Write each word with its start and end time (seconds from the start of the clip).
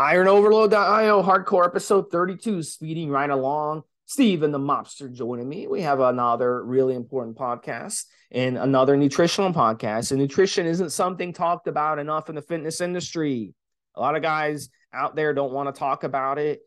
IronOverload.io 0.00 1.22
hardcore 1.22 1.66
episode 1.66 2.10
32, 2.10 2.62
speeding 2.62 3.10
right 3.10 3.28
along. 3.28 3.82
Steve 4.06 4.42
and 4.42 4.54
the 4.54 4.58
mobster 4.58 5.12
joining 5.12 5.46
me. 5.46 5.66
We 5.66 5.82
have 5.82 6.00
another 6.00 6.64
really 6.64 6.94
important 6.94 7.36
podcast 7.36 8.06
and 8.30 8.56
another 8.56 8.96
nutritional 8.96 9.52
podcast. 9.52 10.10
And 10.10 10.18
nutrition 10.18 10.64
isn't 10.64 10.92
something 10.92 11.34
talked 11.34 11.66
about 11.66 11.98
enough 11.98 12.30
in 12.30 12.34
the 12.34 12.40
fitness 12.40 12.80
industry. 12.80 13.52
A 13.94 14.00
lot 14.00 14.16
of 14.16 14.22
guys 14.22 14.70
out 14.90 15.16
there 15.16 15.34
don't 15.34 15.52
want 15.52 15.72
to 15.72 15.78
talk 15.78 16.02
about 16.02 16.38
it, 16.38 16.62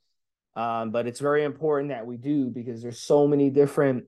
um, 0.56 0.92
but 0.92 1.08
it's 1.08 1.20
very 1.20 1.44
important 1.44 1.90
that 1.90 2.06
we 2.06 2.18
do 2.18 2.52
because 2.52 2.84
there's 2.84 3.02
so 3.02 3.26
many 3.26 3.50
different 3.50 4.04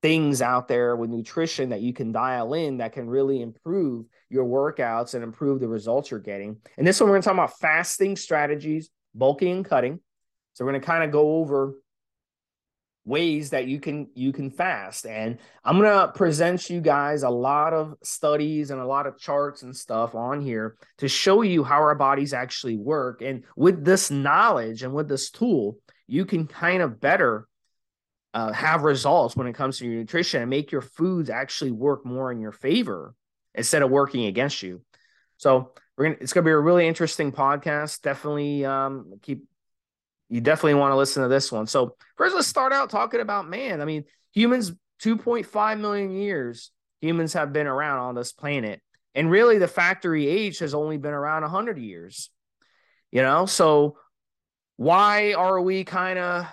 things 0.00 0.40
out 0.40 0.66
there 0.66 0.96
with 0.96 1.10
nutrition 1.10 1.68
that 1.68 1.82
you 1.82 1.92
can 1.92 2.10
dial 2.10 2.54
in 2.54 2.78
that 2.78 2.94
can 2.94 3.06
really 3.06 3.42
improve 3.42 4.06
your 4.28 4.44
workouts 4.44 5.14
and 5.14 5.22
improve 5.22 5.60
the 5.60 5.68
results 5.68 6.10
you're 6.10 6.20
getting. 6.20 6.58
And 6.76 6.86
this 6.86 7.00
one, 7.00 7.08
we're 7.08 7.14
going 7.14 7.22
to 7.22 7.26
talk 7.26 7.34
about 7.34 7.58
fasting 7.58 8.16
strategies, 8.16 8.90
bulking 9.14 9.56
and 9.56 9.64
cutting. 9.64 10.00
So 10.54 10.64
we're 10.64 10.72
going 10.72 10.80
to 10.80 10.86
kind 10.86 11.04
of 11.04 11.10
go 11.10 11.36
over 11.36 11.74
ways 13.06 13.50
that 13.50 13.68
you 13.68 13.78
can 13.78 14.08
you 14.14 14.32
can 14.32 14.50
fast 14.50 15.06
and 15.06 15.38
i'm 15.64 15.78
going 15.78 15.88
to 15.88 16.12
present 16.12 16.68
you 16.68 16.80
guys 16.80 17.22
a 17.22 17.30
lot 17.30 17.72
of 17.72 17.94
studies 18.02 18.72
and 18.72 18.80
a 18.80 18.86
lot 18.86 19.06
of 19.06 19.16
charts 19.16 19.62
and 19.62 19.76
stuff 19.76 20.16
on 20.16 20.40
here 20.40 20.76
to 20.98 21.06
show 21.06 21.42
you 21.42 21.62
how 21.62 21.76
our 21.76 21.94
bodies 21.94 22.34
actually 22.34 22.76
work 22.76 23.22
and 23.22 23.44
with 23.54 23.84
this 23.84 24.10
knowledge 24.10 24.82
and 24.82 24.92
with 24.92 25.08
this 25.08 25.30
tool 25.30 25.78
you 26.08 26.24
can 26.24 26.48
kind 26.48 26.82
of 26.82 27.00
better 27.00 27.46
uh, 28.34 28.52
have 28.52 28.82
results 28.82 29.36
when 29.36 29.46
it 29.46 29.54
comes 29.54 29.78
to 29.78 29.86
your 29.86 29.94
nutrition 29.94 30.42
and 30.42 30.50
make 30.50 30.72
your 30.72 30.82
foods 30.82 31.30
actually 31.30 31.70
work 31.70 32.04
more 32.04 32.32
in 32.32 32.40
your 32.40 32.52
favor 32.52 33.14
instead 33.56 33.82
of 33.82 33.90
working 33.90 34.26
against 34.26 34.62
you. 34.62 34.82
So 35.38 35.72
we're 35.96 36.04
gonna 36.04 36.16
it's 36.20 36.32
gonna 36.32 36.44
be 36.44 36.50
a 36.50 36.58
really 36.58 36.86
interesting 36.86 37.32
podcast. 37.32 38.02
Definitely 38.02 38.64
um 38.64 39.14
keep 39.22 39.44
you 40.28 40.40
definitely 40.40 40.74
want 40.74 40.92
to 40.92 40.96
listen 40.96 41.22
to 41.22 41.28
this 41.28 41.50
one. 41.50 41.66
So 41.66 41.96
first 42.16 42.34
let's 42.34 42.48
start 42.48 42.72
out 42.72 42.90
talking 42.90 43.20
about 43.20 43.48
man. 43.48 43.80
I 43.80 43.84
mean, 43.84 44.04
humans 44.32 44.72
2.5 45.02 45.80
million 45.80 46.10
years 46.10 46.70
humans 47.00 47.34
have 47.34 47.52
been 47.52 47.66
around 47.66 47.98
on 47.98 48.14
this 48.14 48.32
planet. 48.32 48.80
And 49.14 49.30
really 49.30 49.58
the 49.58 49.68
factory 49.68 50.26
age 50.26 50.58
has 50.58 50.74
only 50.74 50.98
been 50.98 51.14
around 51.14 51.42
100 51.42 51.78
years. 51.78 52.30
You 53.12 53.22
know, 53.22 53.46
so 53.46 53.96
why 54.76 55.32
are 55.32 55.60
we 55.60 55.84
kind 55.84 56.18
of 56.18 56.46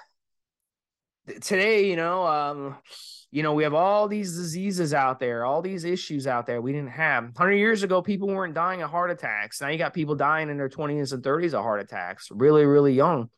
today, 1.41 1.89
you 1.89 1.95
know, 1.95 2.25
um 2.25 2.75
you 3.33 3.41
know, 3.41 3.55
we 3.55 3.63
have 3.63 3.73
all 3.73 4.07
these 4.07 4.35
diseases 4.35 4.93
out 4.93 5.19
there, 5.19 5.43
all 5.43 5.63
these 5.63 5.85
issues 5.85 6.27
out 6.27 6.45
there 6.45 6.61
we 6.61 6.71
didn't 6.71 6.91
have. 6.91 7.23
100 7.23 7.53
years 7.53 7.81
ago, 7.81 7.99
people 7.99 8.27
weren't 8.27 8.53
dying 8.53 8.83
of 8.83 8.91
heart 8.91 9.09
attacks. 9.09 9.59
Now 9.59 9.69
you 9.69 9.79
got 9.79 9.91
people 9.91 10.13
dying 10.13 10.51
in 10.51 10.57
their 10.57 10.69
20s 10.69 11.13
and 11.13 11.23
30s 11.23 11.55
of 11.55 11.63
heart 11.63 11.81
attacks, 11.81 12.29
really, 12.29 12.63
really 12.63 12.93
young. 12.93 13.31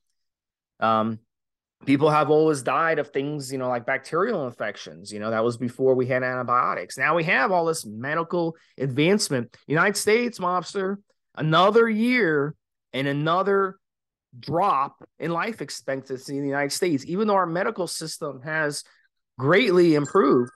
Um, 0.81 1.19
people 1.85 2.09
have 2.09 2.29
always 2.29 2.61
died 2.61 2.99
of 2.99 3.11
things, 3.11 3.53
you 3.53 3.57
know, 3.57 3.69
like 3.69 3.85
bacterial 3.85 4.45
infections. 4.45 5.13
You 5.13 5.21
know, 5.21 5.31
that 5.31 5.45
was 5.45 5.55
before 5.55 5.95
we 5.95 6.07
had 6.07 6.23
antibiotics. 6.23 6.97
Now 6.97 7.15
we 7.15 7.23
have 7.23 7.53
all 7.53 7.63
this 7.63 7.85
medical 7.85 8.57
advancement. 8.77 9.55
United 9.65 9.95
States, 9.95 10.39
mobster, 10.39 10.97
another 11.35 11.87
year 11.87 12.53
and 12.91 13.07
another 13.07 13.77
drop 14.37 15.07
in 15.19 15.31
life 15.31 15.61
expectancy 15.61 16.35
in 16.35 16.43
the 16.43 16.49
United 16.49 16.73
States, 16.73 17.05
even 17.07 17.29
though 17.29 17.35
our 17.35 17.45
medical 17.45 17.87
system 17.87 18.41
has 18.41 18.83
greatly 19.37 19.95
improved. 19.95 20.51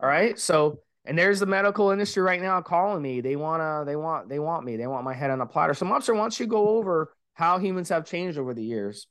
All 0.00 0.08
right. 0.08 0.38
So, 0.38 0.80
and 1.04 1.18
there's 1.18 1.40
the 1.40 1.46
medical 1.46 1.90
industry 1.90 2.22
right 2.22 2.40
now 2.40 2.60
calling 2.60 3.02
me. 3.02 3.20
They 3.20 3.36
wanna, 3.36 3.84
they 3.84 3.96
want, 3.96 4.28
they 4.28 4.38
want 4.38 4.64
me. 4.64 4.76
They 4.76 4.86
want 4.86 5.04
my 5.04 5.14
head 5.14 5.30
on 5.30 5.40
a 5.40 5.46
platter. 5.46 5.74
So, 5.74 5.86
Mobster, 5.86 6.14
why 6.14 6.20
don't 6.20 6.40
you 6.40 6.46
go 6.46 6.68
over 6.70 7.12
how 7.34 7.58
humans 7.58 7.88
have 7.88 8.04
changed 8.04 8.38
over 8.38 8.54
the 8.54 8.64
years? 8.64 9.06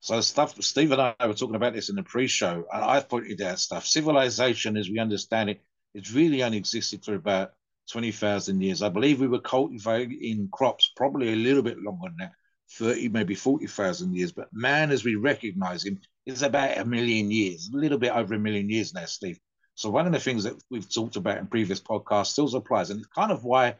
So, 0.00 0.20
stuff. 0.20 0.60
Steve 0.62 0.92
and 0.92 1.00
I 1.00 1.14
were 1.26 1.34
talking 1.34 1.56
about 1.56 1.74
this 1.74 1.88
in 1.88 1.96
the 1.96 2.02
pre-show, 2.02 2.64
and 2.72 2.84
I 2.84 3.00
pointed 3.00 3.40
out 3.42 3.58
stuff. 3.58 3.86
Civilization, 3.86 4.76
as 4.76 4.88
we 4.88 4.98
understand 4.98 5.50
it, 5.50 5.62
it's 5.94 6.12
really 6.12 6.42
only 6.42 6.58
existed 6.58 7.04
for 7.04 7.14
about 7.14 7.52
twenty 7.90 8.12
thousand 8.12 8.60
years. 8.60 8.82
I 8.82 8.88
believe 8.88 9.20
we 9.20 9.26
were 9.26 9.40
cultivating 9.40 10.48
crops 10.52 10.92
probably 10.96 11.32
a 11.32 11.36
little 11.36 11.62
bit 11.62 11.78
longer 11.80 12.08
than 12.08 12.16
that. 12.18 12.32
30, 12.72 13.08
maybe 13.08 13.34
40,000 13.34 14.14
years. 14.14 14.32
But 14.32 14.48
man, 14.52 14.90
as 14.90 15.04
we 15.04 15.14
recognize 15.14 15.84
him, 15.84 16.00
is 16.24 16.42
about 16.42 16.78
a 16.78 16.84
million 16.84 17.30
years, 17.30 17.70
a 17.72 17.76
little 17.76 17.98
bit 17.98 18.12
over 18.12 18.34
a 18.34 18.38
million 18.38 18.68
years 18.68 18.92
now, 18.92 19.04
Steve. 19.04 19.38
So 19.74 19.90
one 19.90 20.06
of 20.06 20.12
the 20.12 20.20
things 20.20 20.44
that 20.44 20.54
we've 20.70 20.92
talked 20.92 21.16
about 21.16 21.38
in 21.38 21.46
previous 21.46 21.80
podcasts 21.80 22.28
still 22.28 22.54
applies. 22.56 22.90
And 22.90 23.00
it's 23.00 23.08
kind 23.08 23.30
of 23.30 23.44
why 23.44 23.76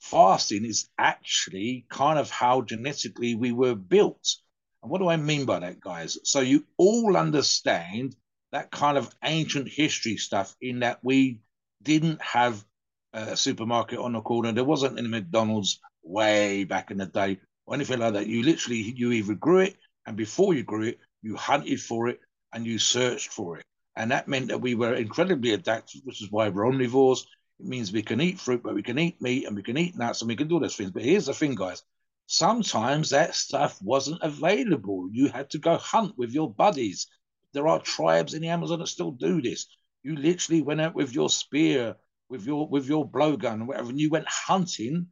fasting 0.00 0.64
is 0.64 0.88
actually 0.98 1.86
kind 1.90 2.18
of 2.18 2.30
how 2.30 2.62
genetically 2.62 3.34
we 3.34 3.52
were 3.52 3.74
built. 3.74 4.36
And 4.82 4.90
what 4.90 4.98
do 4.98 5.08
I 5.08 5.16
mean 5.16 5.44
by 5.44 5.58
that, 5.60 5.80
guys? 5.80 6.18
So 6.22 6.40
you 6.40 6.64
all 6.76 7.16
understand 7.16 8.14
that 8.52 8.70
kind 8.70 8.96
of 8.96 9.12
ancient 9.24 9.68
history 9.68 10.16
stuff 10.16 10.54
in 10.60 10.80
that 10.80 11.00
we 11.02 11.40
didn't 11.82 12.22
have 12.22 12.64
a 13.12 13.36
supermarket 13.36 13.98
on 13.98 14.12
the 14.12 14.20
corner. 14.20 14.52
There 14.52 14.64
wasn't 14.64 14.98
any 14.98 15.08
McDonald's 15.08 15.80
way 16.02 16.64
back 16.64 16.90
in 16.90 16.98
the 16.98 17.06
day 17.06 17.40
or 17.68 17.74
anything 17.74 17.98
like 17.98 18.14
that. 18.14 18.26
You 18.26 18.42
literally 18.42 18.78
you 18.78 19.12
either 19.12 19.34
grew 19.34 19.58
it, 19.58 19.76
and 20.06 20.16
before 20.16 20.54
you 20.54 20.62
grew 20.62 20.84
it, 20.84 20.98
you 21.20 21.36
hunted 21.36 21.80
for 21.80 22.08
it 22.08 22.18
and 22.54 22.66
you 22.66 22.78
searched 22.78 23.30
for 23.30 23.58
it. 23.58 23.64
And 23.94 24.10
that 24.10 24.26
meant 24.26 24.48
that 24.48 24.62
we 24.62 24.74
were 24.74 24.94
incredibly 24.94 25.52
adaptive, 25.52 26.00
which 26.04 26.22
is 26.22 26.30
why 26.30 26.48
we're 26.48 26.64
omnivores. 26.64 27.26
It 27.60 27.66
means 27.66 27.92
we 27.92 28.02
can 28.02 28.22
eat 28.22 28.40
fruit, 28.40 28.62
but 28.62 28.74
we 28.74 28.82
can 28.82 28.98
eat 28.98 29.20
meat 29.20 29.46
and 29.46 29.54
we 29.54 29.62
can 29.62 29.76
eat 29.76 29.98
nuts 29.98 30.22
and 30.22 30.28
we 30.28 30.36
can 30.36 30.48
do 30.48 30.54
all 30.54 30.60
those 30.60 30.76
things. 30.76 30.92
But 30.92 31.02
here's 31.02 31.26
the 31.26 31.34
thing, 31.34 31.56
guys. 31.56 31.82
Sometimes 32.26 33.10
that 33.10 33.34
stuff 33.34 33.78
wasn't 33.82 34.22
available. 34.22 35.10
You 35.12 35.28
had 35.28 35.50
to 35.50 35.58
go 35.58 35.76
hunt 35.76 36.16
with 36.16 36.32
your 36.32 36.50
buddies. 36.50 37.06
There 37.52 37.68
are 37.68 37.80
tribes 37.80 38.32
in 38.32 38.40
the 38.40 38.48
Amazon 38.48 38.78
that 38.78 38.86
still 38.86 39.10
do 39.10 39.42
this. 39.42 39.66
You 40.02 40.16
literally 40.16 40.62
went 40.62 40.80
out 40.80 40.94
with 40.94 41.12
your 41.12 41.28
spear, 41.28 41.96
with 42.30 42.46
your 42.46 42.66
with 42.66 42.86
your 42.86 43.06
blowgun, 43.06 43.66
whatever, 43.66 43.90
and 43.90 44.00
you 44.00 44.08
went 44.08 44.28
hunting 44.28 45.08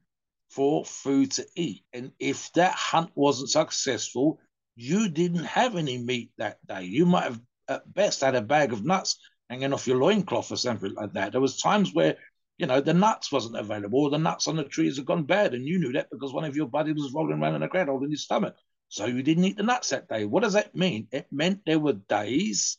for 0.49 0.85
food 0.85 1.33
to 1.33 1.47
eat. 1.55 1.85
And 1.93 2.13
if 2.19 2.53
that 2.53 2.73
hunt 2.73 3.11
wasn't 3.15 3.51
successful, 3.51 4.41
you 4.75 5.09
didn't 5.09 5.45
have 5.45 5.77
any 5.77 5.99
meat 5.99 6.31
that 6.39 6.59
day. 6.67 6.85
You 6.85 7.07
might 7.07 7.25
have 7.25 7.41
at 7.69 7.93
best 7.93 8.21
had 8.21 8.35
a 8.35 8.43
bag 8.43 8.73
of 8.73 8.85
nuts 8.85 9.19
hanging 9.51 9.73
off 9.73 9.87
your 9.87 9.99
loincloth 9.99 10.53
or 10.53 10.57
something 10.57 10.95
like 10.95 11.13
that. 11.15 11.33
There 11.33 11.41
was 11.41 11.57
times 11.59 11.93
where, 11.93 12.17
you 12.59 12.67
know, 12.67 12.81
the 12.81 12.95
nuts 12.95 13.33
wasn't 13.33 13.57
available 13.57 14.11
the 14.11 14.19
nuts 14.19 14.49
on 14.49 14.57
the 14.57 14.65
trees 14.65 14.97
had 14.97 15.07
gone 15.07 15.25
bad. 15.25 15.55
And 15.55 15.67
you 15.67 15.79
knew 15.79 15.93
that 15.93 16.11
because 16.11 16.33
one 16.33 16.45
of 16.45 16.57
your 16.57 16.69
buddies 16.69 16.95
was 16.95 17.13
rolling 17.13 17.41
around 17.41 17.55
in 17.55 17.61
the 17.63 17.69
ground 17.69 17.89
holding 17.89 18.11
his 18.11 18.25
stomach. 18.25 18.55
So 18.89 19.07
you 19.07 19.23
didn't 19.23 19.45
eat 19.45 19.57
the 19.57 19.63
nuts 19.63 19.91
that 19.91 20.09
day. 20.09 20.25
What 20.27 20.43
does 20.43 20.53
that 20.53 20.77
mean? 20.77 21.09
It 21.11 21.27
meant 21.33 21.63
there 21.67 21.81
were 21.81 21.95
days 21.95 22.79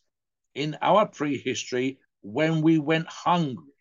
in 0.55 0.77
our 0.81 1.05
prehistory 1.05 1.99
when 2.21 2.61
we 2.61 2.79
went 2.79 3.07
hungry 3.07 3.73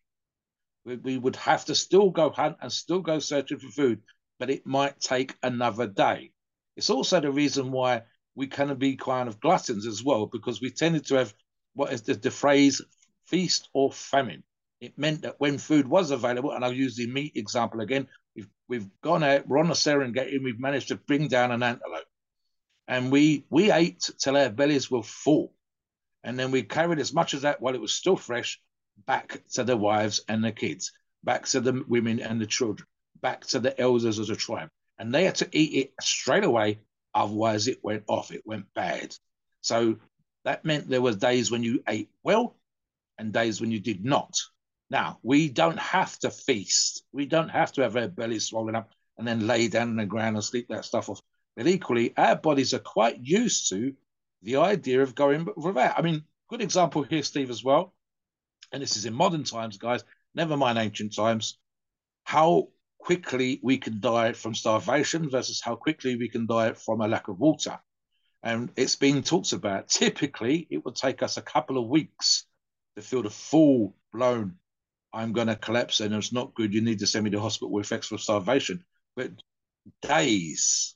we, 0.87 0.97
we 0.97 1.19
would 1.19 1.37
have 1.37 1.65
to 1.67 1.75
still 1.75 2.11
go 2.11 2.31
hunt 2.31 2.57
and 2.63 2.73
still 2.73 3.01
go 3.01 3.19
searching 3.19 3.59
for 3.59 3.69
food, 3.69 4.01
but 4.39 4.51
it 4.51 4.67
might 4.67 5.01
take 5.01 5.35
another 5.43 5.87
day. 5.87 6.31
It's 6.77 6.91
also 6.91 7.21
the 7.21 7.31
reason 7.31 7.73
why 7.73 8.03
we 8.35 8.47
can 8.47 8.73
be 8.77 8.97
kind 8.97 9.29
of 9.29 9.41
gluttons 9.41 9.87
as 9.87 10.05
well, 10.05 10.27
because 10.27 10.61
we 10.61 10.71
tended 10.71 11.07
to 11.07 11.17
have 11.17 11.35
what 11.75 11.93
is 11.93 12.03
the, 12.03 12.15
the 12.15 12.31
phrase 12.31 12.81
feast 13.27 13.69
or 13.75 13.93
famine. 13.93 14.45
It 14.81 14.99
meant 14.99 15.23
that 15.23 15.37
when 15.39 15.59
food 15.59 15.89
was 15.89 16.11
available, 16.11 16.53
and 16.53 16.65
I'll 16.65 16.73
use 16.73 16.97
the 16.97 17.11
meat 17.11 17.33
example 17.35 17.81
again, 17.81 18.07
we've, 18.37 18.49
we've 18.69 18.89
gone 19.03 19.25
out, 19.25 19.49
we're 19.49 19.59
on 19.59 19.69
the 19.69 19.75
Serengeti, 19.75 20.37
and 20.37 20.45
we've 20.45 20.61
managed 20.61 20.89
to 20.89 20.97
bring 20.97 21.29
down 21.29 21.51
an 21.51 21.63
antelope. 21.63 22.05
And 22.87 23.11
we 23.11 23.45
we 23.51 23.73
ate 23.73 24.09
till 24.19 24.37
our 24.37 24.51
bellies 24.51 24.91
were 24.91 25.03
full. 25.03 25.53
And 26.23 26.39
then 26.39 26.53
we 26.53 26.63
carried 26.63 27.01
as 27.01 27.13
much 27.13 27.35
of 27.35 27.41
that 27.41 27.61
while 27.61 27.75
it 27.75 27.81
was 27.81 27.93
still 27.93 28.17
fresh 28.17 28.61
back 29.07 29.41
to 29.53 29.65
the 29.65 29.77
wives 29.77 30.23
and 30.29 30.43
the 30.45 30.53
kids, 30.53 30.93
back 31.25 31.47
to 31.47 31.61
the 31.61 31.85
women 31.89 32.21
and 32.21 32.41
the 32.41 32.47
children, 32.47 32.87
back 33.21 33.45
to 33.47 33.59
the 33.59 33.79
elders 33.81 34.19
as 34.19 34.31
a 34.31 34.37
tribe. 34.37 34.69
And 34.99 35.15
they 35.15 35.25
had 35.25 35.35
to 35.37 35.49
eat 35.53 35.75
it 35.75 35.95
straight 36.01 36.45
away, 36.45 36.81
otherwise 37.15 37.69
it 37.69 37.85
went 37.85 38.05
off, 38.09 38.33
it 38.33 38.47
went 38.47 38.67
bad. 38.75 39.15
So 39.61 39.97
that 40.45 40.65
meant 40.65 40.89
there 40.89 41.03
was 41.03 41.17
days 41.17 41.51
when 41.51 41.63
you 41.63 41.83
ate 41.89 42.09
well 42.23 42.57
and 43.19 43.33
days 43.33 43.61
when 43.61 43.71
you 43.71 43.81
did 43.81 44.05
not. 44.05 44.35
Now, 44.91 45.19
we 45.23 45.49
don't 45.49 45.79
have 45.79 46.19
to 46.21 46.31
feast. 46.31 47.05
We 47.13 47.27
don't 47.27 47.49
have 47.49 47.73
to 47.73 47.83
have 47.83 47.97
our 47.97 48.09
bellies 48.09 48.47
swollen 48.47 48.77
up 48.77 48.91
and 49.19 49.27
then 49.27 49.47
lay 49.47 49.69
down 49.69 49.89
on 49.89 49.97
the 49.97 50.07
ground 50.07 50.37
and 50.37 50.45
sleep 50.45 50.69
that 50.69 50.85
stuff 50.85 51.09
off. 51.09 51.21
But 51.57 51.67
equally, 51.67 52.17
our 52.17 52.37
bodies 52.37 52.75
are 52.75 52.79
quite 52.79 53.19
used 53.19 53.71
to 53.71 53.95
the 54.43 54.57
idea 54.57 55.03
of 55.03 55.15
going 55.15 55.49
without. 55.57 55.99
I 55.99 56.03
mean, 56.03 56.23
good 56.49 56.61
example 56.61 57.03
here, 57.03 57.23
Steve, 57.23 57.51
as 57.51 57.65
well. 57.65 57.95
And 58.73 58.83
this 58.83 58.97
is 58.97 59.05
in 59.05 59.15
modern 59.15 59.45
times, 59.45 59.79
guys, 59.79 60.05
never 60.35 60.57
mind 60.57 60.79
ancient 60.79 61.15
times, 61.15 61.59
how 62.25 62.69
quickly 62.99 63.61
we 63.63 63.79
can 63.79 64.01
die 64.01 64.33
from 64.33 64.55
starvation 64.55 65.31
versus 65.31 65.61
how 65.61 65.77
quickly 65.77 66.17
we 66.17 66.29
can 66.29 66.47
die 66.47 66.73
from 66.73 67.01
a 67.01 67.09
lack 67.09 67.29
of 67.29 67.39
water. 67.39 67.79
And 68.43 68.71
it's 68.77 68.97
been 68.97 69.23
talked 69.23 69.53
about. 69.53 69.89
Typically, 69.89 70.67
it 70.71 70.85
would 70.85 70.97
take 70.97 71.23
us 71.23 71.37
a 71.37 71.43
couple 71.43 71.79
of 71.79 71.89
weeks 71.89 72.47
to 72.97 73.03
feel 73.03 73.23
the 73.23 73.31
full 73.31 73.95
blown, 74.13 74.57
I'm 75.13 75.33
going 75.33 75.47
to 75.47 75.57
collapse 75.57 76.01
and 76.01 76.15
it's 76.15 76.33
not 76.33 76.55
good. 76.55 76.75
You 76.75 76.81
need 76.81 76.99
to 77.01 77.07
send 77.07 77.25
me 77.25 77.31
to 77.31 77.41
hospital 77.41 77.73
with 77.73 77.87
effects 77.87 78.09
for 78.09 78.19
starvation. 78.19 78.85
But 79.15 79.33
days, 80.03 80.95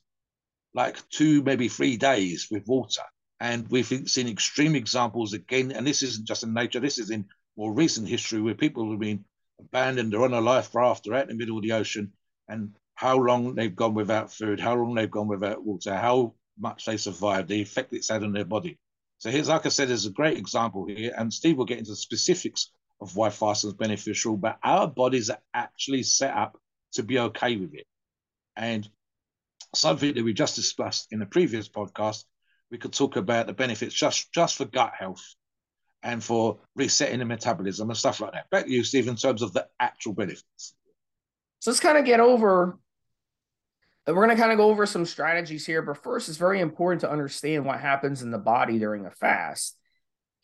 like 0.75 0.97
two, 1.11 1.43
maybe 1.43 1.69
three 1.69 1.97
days 1.97 2.49
with 2.51 2.67
water. 2.67 3.03
And 3.39 3.69
we've 3.69 3.87
seen 3.87 4.29
extreme 4.29 4.75
examples 4.75 5.33
again. 5.33 5.73
And 5.73 5.87
this 5.87 6.03
isn't 6.03 6.27
just 6.27 6.43
in 6.43 6.53
nature, 6.53 6.81
this 6.81 6.99
is 6.99 7.11
in 7.11 7.27
more 7.61 7.75
recent 7.75 8.09
history 8.09 8.41
where 8.41 8.55
people 8.55 8.91
have 8.91 8.99
been 8.99 9.23
abandoned 9.59 10.15
or 10.15 10.25
on 10.25 10.33
a 10.33 10.41
life 10.41 10.75
raft 10.75 11.07
or 11.07 11.15
out 11.15 11.25
in 11.25 11.29
the 11.29 11.35
middle 11.35 11.59
of 11.59 11.63
the 11.63 11.73
ocean 11.73 12.11
and 12.49 12.75
how 12.95 13.19
long 13.19 13.55
they've 13.55 13.77
gone 13.77 13.93
without 13.93 14.33
food, 14.33 14.59
how 14.59 14.75
long 14.75 14.95
they've 14.95 15.11
gone 15.11 15.29
without 15.29 15.63
water, 15.63 15.95
how 15.95 16.33
much 16.59 16.87
they 16.87 16.97
survived, 16.97 17.49
the 17.49 17.61
effect 17.61 17.93
it's 17.93 18.09
had 18.09 18.25
on 18.25 18.33
their 18.33 18.47
body. 18.47 18.79
So 19.19 19.31
here's, 19.31 19.51
like 19.51 19.67
I 19.67 19.69
said, 19.69 19.89
there's 19.89 20.07
a 20.07 20.11
great 20.11 20.39
example 20.39 20.87
here, 20.87 21.13
and 21.15 21.31
Steve 21.31 21.59
will 21.59 21.67
get 21.67 21.77
into 21.77 21.91
the 21.91 21.97
specifics 21.97 22.73
of 22.99 23.15
why 23.15 23.29
fasting 23.29 23.69
is 23.69 23.77
beneficial, 23.77 24.39
but 24.39 24.59
our 24.65 24.89
bodies 24.89 25.29
are 25.29 25.43
actually 25.53 26.03
set 26.03 26.35
up 26.35 26.57
to 26.93 27.03
be 27.03 27.19
okay 27.19 27.57
with 27.57 27.75
it. 27.75 27.87
And 28.57 28.89
something 29.75 30.15
that 30.15 30.25
we 30.25 30.33
just 30.33 30.57
discussed 30.57 31.09
in 31.11 31.21
a 31.21 31.27
previous 31.27 31.69
podcast, 31.69 32.25
we 32.71 32.79
could 32.79 32.95
talk 32.95 33.17
about 33.17 33.47
the 33.47 33.53
benefits 33.53 33.95
just, 33.95 34.33
just 34.33 34.57
for 34.57 34.65
gut 34.65 34.95
health 34.99 35.35
and 36.03 36.23
for 36.23 36.59
resetting 36.77 37.19
the 37.19 37.25
metabolism 37.25 37.91
and 37.91 37.97
stuff 37.97 38.21
like 38.21 38.33
that. 38.33 38.51
Back 38.51 38.65
to 38.65 38.71
you, 38.71 38.83
Steve, 38.85 39.09
in 39.09 39.17
terms 39.17 39.43
of 39.43 39.53
the 39.53 39.67
actual 39.79 40.15
benefits. 40.15 40.75
So 41.59 41.71
let's 41.71 41.81
kind 41.81 41.99
of 41.99 42.05
get 42.05 42.21
over 42.21 42.79
we're 44.07 44.25
going 44.27 44.37
to 44.37 44.41
kind 44.41 44.53
of 44.53 44.59
go 44.59 44.71
over 44.71 44.87
some 44.87 45.05
strategies 45.05 45.67
here, 45.67 45.83
but 45.83 46.03
first, 46.03 46.29
it's 46.29 46.39
very 46.39 46.61
important 46.61 47.03
to 47.03 47.11
understand 47.11 47.65
what 47.65 47.81
happens 47.81 48.23
in 48.23 48.31
the 48.31 48.39
body 48.39 48.79
during 48.79 49.07
a 49.07 49.11
fast. 49.11 49.77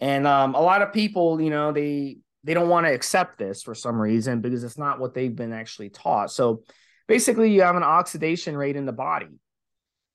And 0.01 0.27
um, 0.27 0.55
a 0.55 0.61
lot 0.61 0.83
of 0.83 0.93
people, 0.93 1.41
you 1.41 1.51
know, 1.51 1.73
they 1.73 2.19
they 2.45 2.55
don't 2.55 2.69
want 2.69 2.87
to 2.87 2.93
accept 2.93 3.39
this 3.39 3.63
for 3.63 3.75
some 3.75 4.01
reason 4.01 4.41
because 4.41 4.63
it's 4.63 4.79
not 4.79 5.01
what 5.01 5.15
they've 5.15 5.35
been 5.35 5.53
actually 5.53 5.89
taught. 5.89 6.31
So 6.31 6.63
basically, 7.09 7.53
you 7.53 7.63
have 7.63 7.77
an 7.77 7.83
oxidation 7.83 8.57
rate 8.57 8.77
in 8.77 8.87
the 8.87 8.93
body. 8.93 9.41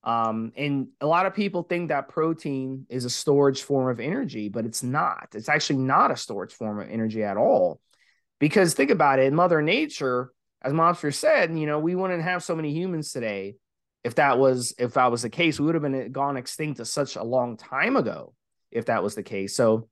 Um, 0.03 0.51
and 0.55 0.87
a 0.99 1.05
lot 1.05 1.25
of 1.25 1.35
people 1.35 1.63
think 1.63 1.89
that 1.89 2.09
protein 2.09 2.85
is 2.89 3.05
a 3.05 3.09
storage 3.09 3.61
form 3.61 3.89
of 3.89 3.99
energy, 3.99 4.49
but 4.49 4.65
it's 4.65 4.81
not. 4.81 5.29
It's 5.35 5.49
actually 5.49 5.79
not 5.79 6.11
a 6.11 6.17
storage 6.17 6.53
form 6.53 6.79
of 6.79 6.89
energy 6.89 7.23
at 7.23 7.37
all. 7.37 7.79
Because 8.39 8.73
think 8.73 8.89
about 8.89 9.19
it, 9.19 9.31
Mother 9.31 9.61
Nature, 9.61 10.31
as 10.63 10.73
Mobster 10.73 11.13
said, 11.13 11.55
you 11.57 11.67
know, 11.67 11.79
we 11.79 11.93
wouldn't 11.93 12.23
have 12.23 12.43
so 12.43 12.55
many 12.55 12.71
humans 12.71 13.11
today 13.11 13.55
if 14.03 14.15
that 14.15 14.39
was 14.39 14.73
if 14.79 14.95
that 14.95 15.11
was 15.11 15.21
the 15.21 15.29
case. 15.29 15.59
We 15.59 15.67
would 15.67 15.75
have 15.75 15.83
been 15.83 16.11
gone 16.11 16.37
extinct 16.37 16.77
to 16.77 16.85
such 16.85 17.15
a 17.15 17.23
long 17.23 17.57
time 17.57 17.95
ago 17.95 18.33
if 18.71 18.85
that 18.85 19.03
was 19.03 19.13
the 19.13 19.23
case. 19.23 19.55
So 19.55 19.89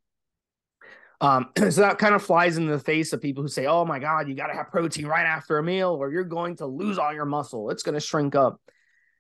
um, 1.22 1.50
so 1.58 1.82
that 1.82 1.98
kind 1.98 2.16
of 2.16 2.24
flies 2.24 2.58
in 2.58 2.68
the 2.68 2.80
face 2.80 3.14
of 3.14 3.22
people 3.22 3.44
who 3.44 3.50
say, 3.50 3.66
"Oh 3.66 3.86
my 3.86 4.00
God, 4.00 4.28
you 4.28 4.36
got 4.36 4.48
to 4.48 4.56
have 4.56 4.72
protein 4.72 5.06
right 5.06 5.26
after 5.26 5.58
a 5.58 5.64
meal, 5.64 5.92
or 5.92 6.12
you're 6.12 6.24
going 6.24 6.56
to 6.58 6.66
lose 6.66 6.98
all 6.98 7.14
your 7.14 7.26
muscle. 7.26 7.70
It's 7.70 7.84
going 7.84 7.96
to 7.96 8.00
shrink 8.00 8.36
up." 8.36 8.62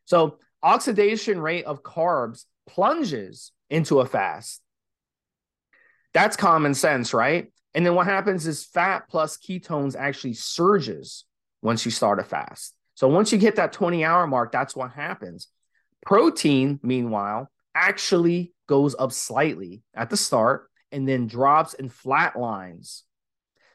So 0.06 0.38
oxidation 0.64 1.40
rate 1.40 1.66
of 1.66 1.84
carbs 1.84 2.46
plunges 2.68 3.52
into 3.70 4.00
a 4.00 4.06
fast. 4.06 4.62
That's 6.14 6.36
common 6.36 6.74
sense, 6.74 7.14
right? 7.14 7.52
And 7.74 7.86
then 7.86 7.96
what 7.96 8.08
happens 8.08 8.48
is 8.48 8.66
fat 8.66 9.08
plus 9.10 9.38
ketones 9.38 9.96
actually 9.96 10.34
surges 10.34 11.26
once 11.62 11.86
you 11.86 11.92
start 11.92 12.20
a 12.20 12.24
fast. 12.24 12.74
So 12.96 13.08
once 13.08 13.32
you 13.32 13.40
hit 13.40 13.56
that 13.58 13.74
20 13.74 14.04
hour 14.04 14.28
mark, 14.28 14.52
that's 14.52 14.76
what 14.76 14.92
happens. 14.92 15.48
Protein, 16.06 16.80
meanwhile, 16.82 17.50
actually 17.76 18.54
goes 18.68 18.96
up 18.98 19.12
slightly 19.12 19.84
at 19.94 20.10
the 20.10 20.18
start 20.18 20.70
and 20.92 21.08
then 21.08 21.28
drops 21.28 21.74
and 21.76 21.92
flat 21.94 22.38
lines. 22.38 23.04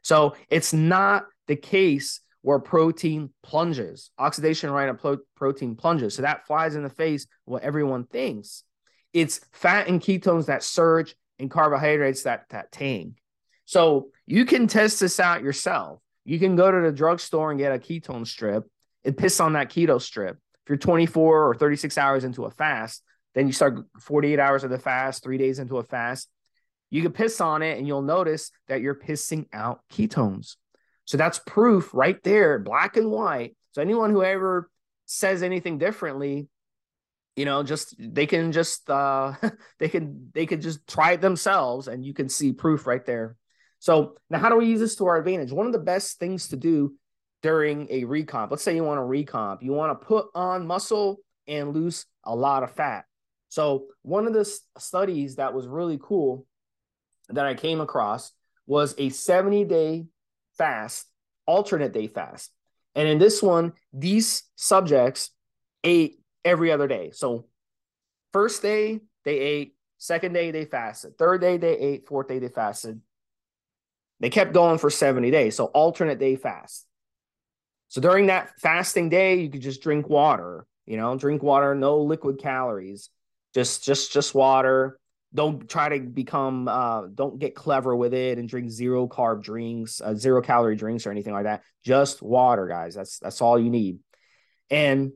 So 0.03 0.37
it's 0.51 0.73
not 0.73 1.27
the 1.47 1.57
case 1.57 2.21
where 2.45 2.59
protein 2.59 3.31
plunges, 3.43 4.11
oxidation 4.19 4.71
right 4.71 4.91
of 4.91 4.99
pro- 4.99 5.17
protein 5.35 5.75
plunges. 5.75 6.15
So 6.15 6.23
that 6.23 6.47
flies 6.47 6.75
in 6.75 6.83
the 6.83 6.91
face 6.91 7.27
what 7.47 7.63
everyone 7.63 8.05
thinks. 8.05 8.65
It's 9.15 9.41
fat 9.53 9.89
and 9.89 9.99
ketones 9.99 10.45
that 10.47 10.63
surge 10.63 11.17
and 11.39 11.51
carbohydrates 11.51 12.25
that 12.25 12.45
that 12.51 12.71
tang. 12.71 13.15
So 13.65 14.09
you 14.27 14.45
can 14.45 14.67
test 14.67 15.01
this 15.01 15.19
out 15.19 15.43
yourself. 15.43 16.01
You 16.27 16.39
can 16.39 16.55
go 16.55 16.71
to 16.71 16.83
the 16.83 16.93
drugstore 16.93 17.51
and 17.51 17.59
get 17.59 17.73
a 17.73 17.79
ketone 17.79 18.27
strip 18.27 18.65
and 19.07 19.17
piss 19.17 19.41
on 19.41 19.55
that 19.55 19.71
keto 19.71 19.99
strip. 19.99 20.37
If 20.65 20.69
you're 20.69 20.77
24 20.77 21.49
or 21.49 21.55
36 21.55 21.97
hours 21.97 22.25
into 22.25 22.45
a 22.45 22.51
fast, 22.51 23.03
then 23.35 23.47
you 23.47 23.55
start 23.55 23.87
48 24.01 24.39
hours 24.39 24.65
of 24.65 24.71
the 24.71 24.79
fast, 24.79 25.23
three 25.23 25.39
days 25.39 25.59
into 25.59 25.79
a 25.79 25.83
fast, 25.83 26.29
you 26.91 27.01
can 27.01 27.13
piss 27.13 27.41
on 27.41 27.63
it 27.63 27.79
and 27.79 27.87
you'll 27.87 28.03
notice 28.03 28.51
that 28.69 28.83
you're 28.83 28.95
pissing 28.95 29.47
out 29.53 29.81
ketones. 29.91 30.57
So 31.05 31.17
that's 31.17 31.39
proof 31.41 31.93
right 31.93 32.23
there, 32.23 32.59
black 32.59 32.97
and 32.97 33.11
white. 33.11 33.57
So 33.73 33.83
anyone 33.83 34.11
who 34.11 34.23
ever 34.23 34.71
says 35.07 35.43
anything 35.43 35.79
differently, 35.79 36.49
you 37.37 37.45
know, 37.45 37.63
just 37.63 37.95
they 37.99 38.27
can 38.27 38.53
just 38.53 38.89
uh 38.89 39.35
they 39.79 39.89
can 39.89 40.31
they 40.33 40.47
can 40.47 40.61
just 40.61 40.87
try 40.87 41.13
it 41.13 41.21
themselves 41.21 41.89
and 41.89 42.05
you 42.05 42.15
can 42.15 42.29
see 42.29 42.53
proof 42.53 42.87
right 42.87 43.05
there. 43.05 43.37
So 43.81 44.17
now, 44.31 44.39
how 44.39 44.49
do 44.49 44.57
we 44.57 44.67
use 44.67 44.81
this 44.81 44.97
to 44.97 45.07
our 45.07 45.19
advantage? 45.19 45.53
One 45.53 45.67
of 45.67 45.73
the 45.73 45.79
best 45.79 46.19
things 46.19 46.49
to 46.49 46.57
do 46.57 46.95
during 47.43 47.87
a 47.91 48.05
recomp, 48.05 48.51
let's 48.51 48.63
say 48.63 48.75
you 48.75 48.85
want 48.85 48.99
to 48.99 49.03
recomp, 49.03 49.59
you 49.61 49.73
want 49.73 50.01
to 50.01 50.07
put 50.07 50.29
on 50.35 50.67
muscle 50.67 51.19
and 51.47 51.75
lose 51.75 52.07
a 52.25 52.35
lot 52.35 52.63
of 52.63 52.71
fat. 52.71 53.05
So 53.51 53.89
one 54.01 54.27
of 54.27 54.33
the 54.33 54.51
studies 54.79 55.37
that 55.37 55.53
was 55.53 55.69
really 55.69 55.99
cool 56.03 56.47
that 57.29 57.45
I 57.45 57.55
came 57.55 57.83
across 57.83 58.33
was 58.67 58.95
a 58.97 59.11
70 59.11 59.65
day 59.65 60.07
fast, 60.57 61.07
alternate 61.47 61.93
day 61.93 62.07
fast. 62.07 62.51
And 62.95 63.09
in 63.09 63.19
this 63.19 63.43
one, 63.43 63.73
these 63.93 64.45
subjects 64.57 65.31
ate 65.83 66.21
every 66.45 66.71
other 66.71 66.87
day. 66.87 67.11
So 67.13 67.47
first 68.33 68.63
day 68.63 69.01
they 69.25 69.39
ate, 69.39 69.75
second 69.99 70.33
day 70.33 70.51
they 70.51 70.65
fasted, 70.65 71.19
third 71.19 71.41
day 71.41 71.57
they 71.57 71.79
ate, 71.79 72.07
fourth 72.07 72.29
day 72.29 72.39
they 72.39 72.49
fasted, 72.49 73.01
they 74.21 74.31
kept 74.31 74.53
going 74.53 74.79
for 74.79 74.91
70 74.91 75.31
days. 75.31 75.57
So 75.57 75.67
alternate 75.67 76.19
day 76.19 76.37
fast. 76.37 76.87
So 77.89 78.01
during 78.01 78.27
that 78.27 78.51
fasting 78.61 79.09
day, 79.09 79.37
you 79.37 79.51
could 79.51 79.61
just 79.61 79.83
drink 79.83 80.09
water, 80.09 80.67
you 80.87 80.97
know, 80.97 81.17
drink 81.17 81.43
water, 81.43 81.75
no 81.75 81.99
liquid 81.99 82.41
calories, 82.41 83.11
just 83.55 83.85
just 83.85 84.13
just 84.13 84.35
water. 84.35 84.99
Don't 85.35 85.69
try 85.69 85.89
to 85.89 86.01
become 86.01 86.69
uh 86.69 87.07
don't 87.13 87.39
get 87.39 87.55
clever 87.55 87.95
with 87.95 88.15
it 88.15 88.39
and 88.39 88.49
drink 88.49 88.71
zero 88.71 89.09
carb 89.09 89.43
drinks, 89.43 90.01
uh, 90.01 90.15
zero 90.15 90.43
calorie 90.43 90.77
drinks 90.77 91.07
or 91.07 91.11
anything 91.11 91.33
like 91.33 91.45
that. 91.45 91.63
Just 91.85 92.23
water, 92.23 92.67
guys. 92.67 92.95
That's 92.95 93.19
that's 93.19 93.41
all 93.41 93.59
you 93.59 93.71
need. 93.71 93.99
And 94.71 95.13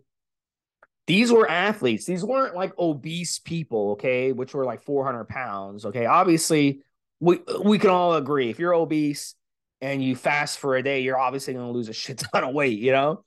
these 1.06 1.32
were 1.32 1.48
athletes. 1.48 2.04
These 2.04 2.24
weren't 2.24 2.54
like 2.54 2.78
obese 2.78 3.38
people, 3.38 3.92
okay, 3.92 4.32
which 4.32 4.54
were 4.54 4.64
like 4.64 4.82
400 4.82 5.26
pounds. 5.26 5.86
Okay. 5.86 6.04
Obviously, 6.04 6.82
we 7.20 7.40
we 7.64 7.78
can 7.78 7.90
all 7.90 8.14
agree 8.14 8.50
if 8.50 8.58
you're 8.58 8.74
obese 8.74 9.34
and 9.80 10.02
you 10.02 10.16
fast 10.16 10.58
for 10.58 10.76
a 10.76 10.82
day, 10.82 11.00
you're 11.00 11.18
obviously 11.18 11.54
going 11.54 11.66
to 11.66 11.72
lose 11.72 11.88
a 11.88 11.92
shit 11.92 12.18
ton 12.32 12.44
of 12.44 12.54
weight, 12.54 12.78
you 12.78 12.92
know. 12.92 13.24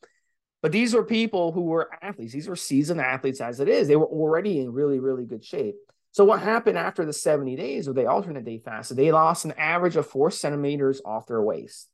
But 0.61 0.71
these 0.71 0.93
were 0.93 1.03
people 1.03 1.51
who 1.51 1.61
were 1.61 1.89
athletes. 2.01 2.33
These 2.33 2.47
were 2.47 2.55
seasoned 2.55 3.01
athletes 3.01 3.41
as 3.41 3.59
it 3.59 3.67
is. 3.67 3.87
They 3.87 3.95
were 3.95 4.05
already 4.05 4.59
in 4.59 4.71
really, 4.71 4.99
really 4.99 5.25
good 5.25 5.43
shape. 5.43 5.75
So 6.11 6.25
what 6.25 6.41
happened 6.41 6.77
after 6.77 7.05
the 7.05 7.13
70 7.13 7.55
days 7.55 7.87
of 7.87 7.95
the 7.95 8.05
alternate 8.05 8.43
day 8.43 8.59
fast? 8.59 8.95
They 8.95 9.11
lost 9.11 9.45
an 9.45 9.53
average 9.53 9.95
of 9.95 10.07
four 10.07 10.29
centimeters 10.29 11.01
off 11.05 11.27
their 11.27 11.41
waist. 11.41 11.89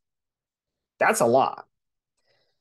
That's 1.00 1.19
a 1.19 1.25
lot. 1.25 1.65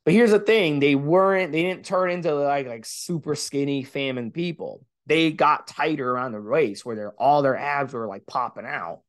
But 0.05 0.15
here's 0.15 0.31
the 0.31 0.39
thing: 0.39 0.79
they 0.79 0.95
weren't, 0.95 1.53
they 1.53 1.63
didn't 1.63 1.85
turn 1.85 2.11
into 2.11 2.35
like 2.35 2.67
like 2.67 2.85
super 2.85 3.35
skinny 3.35 3.83
famine 3.83 4.31
people. 4.31 4.85
They 5.07 5.33
got 5.33 5.67
tighter 5.67 6.11
around 6.11 6.33
the 6.33 6.41
waist 6.41 6.85
where 6.85 6.97
their 6.97 7.13
all 7.13 7.43
their 7.43 7.57
abs 7.57 7.95
were 7.95 8.07
like 8.07 8.27
popping 8.27 8.67
out. 8.67 9.01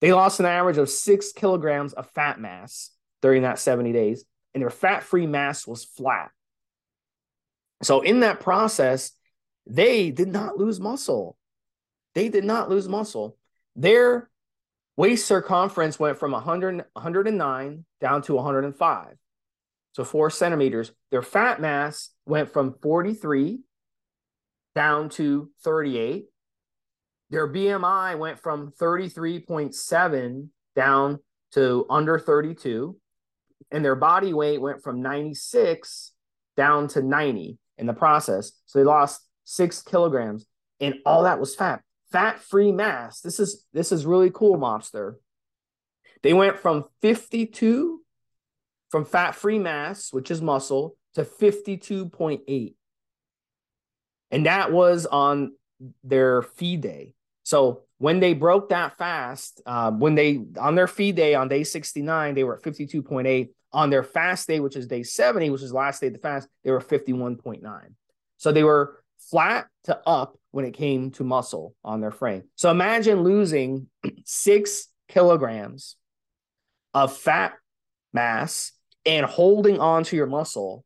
They 0.00 0.12
lost 0.12 0.40
an 0.40 0.46
average 0.46 0.78
of 0.78 0.88
six 0.88 1.32
kilograms 1.32 1.92
of 1.92 2.10
fat 2.10 2.40
mass 2.40 2.90
during 3.20 3.42
that 3.42 3.58
70 3.58 3.92
days, 3.92 4.24
and 4.54 4.62
their 4.62 4.70
fat 4.70 5.02
free 5.02 5.26
mass 5.26 5.66
was 5.66 5.84
flat. 5.84 6.30
So, 7.82 8.00
in 8.00 8.20
that 8.20 8.40
process, 8.40 9.12
they 9.66 10.10
did 10.10 10.28
not 10.28 10.56
lose 10.56 10.80
muscle. 10.80 11.36
They 12.14 12.28
did 12.28 12.44
not 12.44 12.68
lose 12.68 12.88
muscle. 12.88 13.36
Their 13.76 14.30
Waist 15.00 15.26
circumference 15.26 15.98
went 15.98 16.18
from 16.18 16.32
100, 16.32 16.84
109 16.92 17.84
down 18.02 18.20
to 18.20 18.34
105. 18.34 19.16
So 19.92 20.04
four 20.04 20.28
centimeters. 20.28 20.92
Their 21.10 21.22
fat 21.22 21.58
mass 21.58 22.10
went 22.26 22.52
from 22.52 22.74
43 22.82 23.60
down 24.74 25.08
to 25.08 25.50
38. 25.64 26.26
Their 27.30 27.48
BMI 27.48 28.18
went 28.18 28.40
from 28.40 28.72
33.7 28.72 30.48
down 30.76 31.18
to 31.52 31.86
under 31.88 32.18
32. 32.18 32.94
And 33.70 33.82
their 33.82 33.96
body 33.96 34.34
weight 34.34 34.60
went 34.60 34.82
from 34.82 35.00
96 35.00 36.12
down 36.58 36.88
to 36.88 37.00
90 37.00 37.58
in 37.78 37.86
the 37.86 37.94
process. 37.94 38.52
So 38.66 38.78
they 38.78 38.84
lost 38.84 39.22
six 39.44 39.80
kilograms. 39.80 40.44
And 40.78 40.96
all 41.06 41.22
that 41.22 41.40
was 41.40 41.54
fat. 41.54 41.80
Fat 42.12 42.40
free 42.40 42.72
mass. 42.72 43.20
This 43.20 43.38
is 43.38 43.66
this 43.72 43.92
is 43.92 44.04
really 44.04 44.30
cool, 44.30 44.56
mobster. 44.56 45.16
They 46.22 46.32
went 46.32 46.58
from 46.58 46.84
52 47.02 48.02
from 48.90 49.04
fat 49.04 49.34
free 49.34 49.58
mass, 49.58 50.12
which 50.12 50.30
is 50.30 50.42
muscle, 50.42 50.96
to 51.14 51.24
52.8. 51.24 52.74
And 54.32 54.46
that 54.46 54.72
was 54.72 55.06
on 55.06 55.52
their 56.04 56.42
feed 56.42 56.82
day. 56.82 57.14
So 57.42 57.82
when 57.98 58.20
they 58.20 58.34
broke 58.34 58.68
that 58.68 58.96
fast, 58.96 59.60
uh, 59.66 59.90
when 59.90 60.14
they 60.14 60.40
on 60.58 60.74
their 60.74 60.86
feed 60.86 61.16
day 61.16 61.34
on 61.34 61.48
day 61.48 61.64
69, 61.64 62.34
they 62.34 62.44
were 62.44 62.56
at 62.56 62.62
52.8. 62.62 63.48
On 63.72 63.88
their 63.88 64.02
fast 64.02 64.48
day, 64.48 64.58
which 64.58 64.74
is 64.74 64.88
day 64.88 65.04
70, 65.04 65.50
which 65.50 65.62
is 65.62 65.72
last 65.72 66.00
day 66.00 66.08
of 66.08 66.14
the 66.14 66.18
fast, 66.18 66.48
they 66.64 66.72
were 66.72 66.80
51.9. 66.80 67.62
So 68.36 68.50
they 68.50 68.64
were 68.64 69.02
flat 69.18 69.68
to 69.84 70.00
up 70.08 70.36
when 70.52 70.64
it 70.64 70.72
came 70.72 71.10
to 71.12 71.24
muscle 71.24 71.74
on 71.84 72.00
their 72.00 72.10
frame. 72.10 72.42
So 72.56 72.70
imagine 72.70 73.22
losing 73.22 73.88
six 74.24 74.88
kilograms 75.08 75.96
of 76.94 77.16
fat 77.16 77.54
mass 78.12 78.72
and 79.06 79.24
holding 79.26 79.78
on 79.78 80.04
to 80.04 80.16
your 80.16 80.26
muscle. 80.26 80.84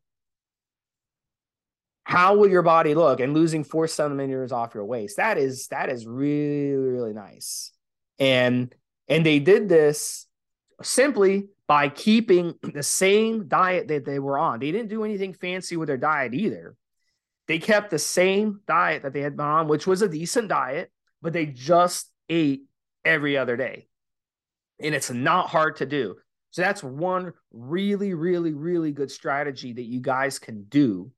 How 2.04 2.36
will 2.36 2.48
your 2.48 2.62
body 2.62 2.94
look? 2.94 3.20
And 3.20 3.32
losing 3.32 3.64
four 3.64 3.88
centimeters 3.88 4.52
off 4.52 4.74
your 4.74 4.84
waist. 4.84 5.16
That 5.16 5.38
is 5.38 5.68
that 5.68 5.88
is 5.88 6.06
really 6.06 6.74
really 6.74 7.14
nice. 7.14 7.72
And 8.18 8.74
and 9.08 9.24
they 9.24 9.38
did 9.38 9.68
this 9.68 10.26
simply 10.82 11.48
by 11.66 11.88
keeping 11.88 12.54
the 12.62 12.82
same 12.82 13.48
diet 13.48 13.88
that 13.88 14.04
they 14.04 14.18
were 14.18 14.36
on. 14.36 14.60
They 14.60 14.70
didn't 14.72 14.90
do 14.90 15.04
anything 15.04 15.32
fancy 15.32 15.76
with 15.78 15.88
their 15.88 15.96
diet 15.96 16.34
either 16.34 16.76
they 17.46 17.58
kept 17.58 17.90
the 17.90 17.98
same 17.98 18.60
diet 18.66 19.02
that 19.02 19.12
they 19.12 19.20
had 19.20 19.36
been 19.36 19.46
on 19.46 19.68
which 19.68 19.86
was 19.86 20.02
a 20.02 20.08
decent 20.08 20.48
diet 20.48 20.90
but 21.22 21.32
they 21.32 21.46
just 21.46 22.10
ate 22.28 22.62
every 23.04 23.36
other 23.36 23.56
day 23.56 23.86
and 24.80 24.94
it's 24.94 25.10
not 25.10 25.48
hard 25.48 25.76
to 25.76 25.86
do 25.86 26.16
so 26.50 26.62
that's 26.62 26.82
one 26.82 27.32
really 27.52 28.14
really 28.14 28.52
really 28.52 28.92
good 28.92 29.10
strategy 29.10 29.72
that 29.72 29.82
you 29.84 30.00
guys 30.00 30.38
can 30.38 30.64
do 30.64 31.10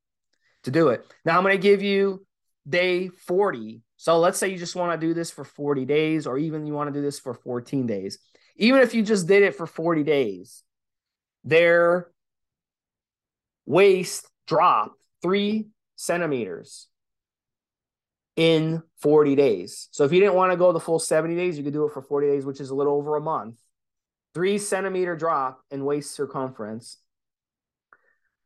to 0.66 0.70
do 0.70 0.88
it. 0.88 1.04
Now 1.24 1.36
I'm 1.36 1.42
going 1.42 1.56
to 1.56 1.62
give 1.62 1.82
you 1.82 2.26
day 2.68 3.08
40. 3.08 3.82
So 3.96 4.18
let's 4.18 4.38
say 4.38 4.48
you 4.48 4.58
just 4.58 4.76
want 4.76 5.00
to 5.00 5.06
do 5.06 5.14
this 5.14 5.30
for 5.30 5.44
40 5.44 5.86
days, 5.86 6.26
or 6.26 6.36
even 6.36 6.66
you 6.66 6.74
want 6.74 6.92
to 6.92 6.98
do 6.98 7.02
this 7.02 7.18
for 7.18 7.32
14 7.32 7.86
days. 7.86 8.18
Even 8.56 8.82
if 8.82 8.94
you 8.94 9.02
just 9.02 9.26
did 9.26 9.42
it 9.42 9.54
for 9.54 9.66
40 9.66 10.02
days, 10.02 10.62
their 11.44 12.10
waist 13.64 14.28
dropped 14.46 14.96
three 15.22 15.68
centimeters 15.96 16.88
in 18.36 18.82
40 19.00 19.34
days. 19.34 19.88
So 19.90 20.04
if 20.04 20.12
you 20.12 20.20
didn't 20.20 20.34
want 20.34 20.52
to 20.52 20.58
go 20.58 20.72
the 20.72 20.80
full 20.80 20.98
70 20.98 21.34
days, 21.34 21.58
you 21.58 21.64
could 21.64 21.72
do 21.72 21.86
it 21.86 21.92
for 21.92 22.02
40 22.02 22.28
days, 22.28 22.44
which 22.44 22.60
is 22.60 22.70
a 22.70 22.74
little 22.74 22.94
over 22.94 23.16
a 23.16 23.20
month. 23.20 23.58
Three 24.34 24.58
centimeter 24.58 25.16
drop 25.16 25.62
in 25.70 25.84
waist 25.84 26.12
circumference. 26.12 26.98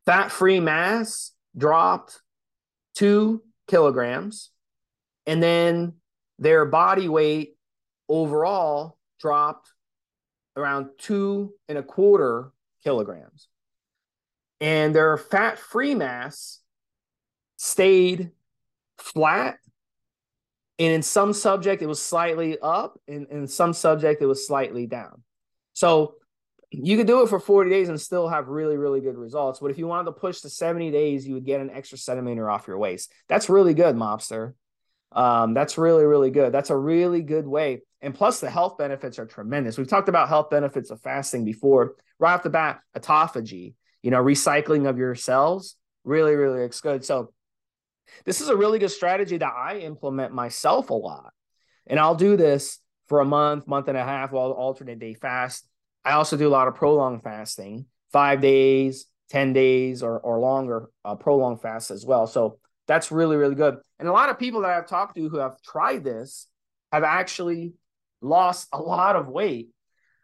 Fat 0.05 0.31
free 0.31 0.61
mass 0.61 1.33
dropped 1.55 2.21
two 2.95 3.43
kilograms, 3.67 4.51
and 5.27 5.43
then 5.43 5.93
their 6.39 6.65
body 6.65 7.07
weight 7.07 7.55
overall 8.07 8.97
dropped 9.19 9.69
around 10.55 10.89
two 10.97 11.53
and 11.67 11.77
a 11.77 11.83
quarter 11.83 12.51
kilograms. 12.83 13.47
And 14.59 14.95
their 14.95 15.17
fat 15.17 15.59
free 15.59 15.93
mass 15.93 16.60
stayed 17.61 18.31
flat. 18.97 19.59
And 20.79 20.93
in 20.93 21.03
some 21.03 21.31
subject, 21.31 21.83
it 21.83 21.85
was 21.85 22.01
slightly 22.01 22.57
up, 22.59 22.99
and 23.07 23.27
in 23.27 23.47
some 23.47 23.73
subject, 23.73 24.19
it 24.23 24.25
was 24.25 24.47
slightly 24.47 24.87
down. 24.87 25.21
So 25.73 26.15
you 26.71 26.97
could 26.97 27.05
do 27.05 27.21
it 27.21 27.29
for 27.29 27.39
40 27.39 27.69
days 27.69 27.87
and 27.87 28.01
still 28.01 28.27
have 28.27 28.47
really, 28.47 28.77
really 28.77 28.99
good 28.99 29.15
results. 29.15 29.59
But 29.59 29.69
if 29.69 29.77
you 29.77 29.85
wanted 29.85 30.05
to 30.05 30.13
push 30.13 30.41
to 30.41 30.49
70 30.49 30.89
days, 30.89 31.27
you 31.27 31.35
would 31.35 31.45
get 31.45 31.61
an 31.61 31.69
extra 31.69 31.99
centimeter 31.99 32.49
off 32.49 32.67
your 32.67 32.79
waist. 32.79 33.11
That's 33.27 33.47
really 33.47 33.75
good, 33.75 33.95
mobster. 33.95 34.53
Um, 35.11 35.53
that's 35.53 35.77
really, 35.77 36.05
really 36.05 36.31
good. 36.31 36.51
That's 36.51 36.71
a 36.71 36.77
really 36.77 37.21
good 37.21 37.45
way. 37.45 37.81
And 38.01 38.15
plus, 38.15 38.39
the 38.39 38.49
health 38.49 38.79
benefits 38.79 39.19
are 39.19 39.27
tremendous. 39.27 39.77
We've 39.77 39.87
talked 39.87 40.09
about 40.09 40.29
health 40.29 40.49
benefits 40.49 40.89
of 40.89 40.99
fasting 41.01 41.45
before. 41.45 41.93
Right 42.17 42.33
off 42.33 42.41
the 42.41 42.49
bat, 42.49 42.79
autophagy, 42.97 43.75
you 44.01 44.09
know, 44.09 44.23
recycling 44.23 44.89
of 44.89 44.97
your 44.97 45.13
cells, 45.13 45.75
really, 46.03 46.33
really 46.33 46.61
looks 46.61 46.81
good. 46.81 47.05
So, 47.05 47.33
this 48.25 48.41
is 48.41 48.49
a 48.49 48.55
really 48.55 48.79
good 48.79 48.91
strategy 48.91 49.37
that 49.37 49.53
I 49.55 49.79
implement 49.79 50.33
myself 50.33 50.89
a 50.89 50.93
lot. 50.93 51.33
And 51.87 51.99
I'll 51.99 52.15
do 52.15 52.37
this 52.37 52.79
for 53.07 53.19
a 53.19 53.25
month, 53.25 53.67
month 53.67 53.87
and 53.87 53.97
a 53.97 54.03
half 54.03 54.31
while 54.31 54.51
alternate 54.51 54.99
day 54.99 55.13
fast 55.13 55.65
I 56.03 56.13
also 56.13 56.37
do 56.37 56.47
a 56.47 56.49
lot 56.49 56.67
of 56.67 56.75
prolonged 56.75 57.23
fasting, 57.23 57.85
five 58.11 58.41
days, 58.41 59.05
10 59.29 59.53
days, 59.53 60.03
or, 60.03 60.19
or 60.19 60.39
longer 60.39 60.89
uh, 61.05 61.15
prolonged 61.15 61.61
fasts 61.61 61.91
as 61.91 62.05
well. 62.05 62.27
So 62.27 62.59
that's 62.87 63.11
really, 63.11 63.37
really 63.37 63.55
good. 63.55 63.77
And 63.99 64.07
a 64.07 64.11
lot 64.11 64.29
of 64.29 64.39
people 64.39 64.61
that 64.61 64.71
I've 64.71 64.87
talked 64.87 65.15
to 65.15 65.29
who 65.29 65.37
have 65.37 65.61
tried 65.61 66.03
this 66.03 66.47
have 66.91 67.03
actually 67.03 67.73
lost 68.21 68.67
a 68.73 68.81
lot 68.81 69.15
of 69.15 69.27
weight. 69.27 69.69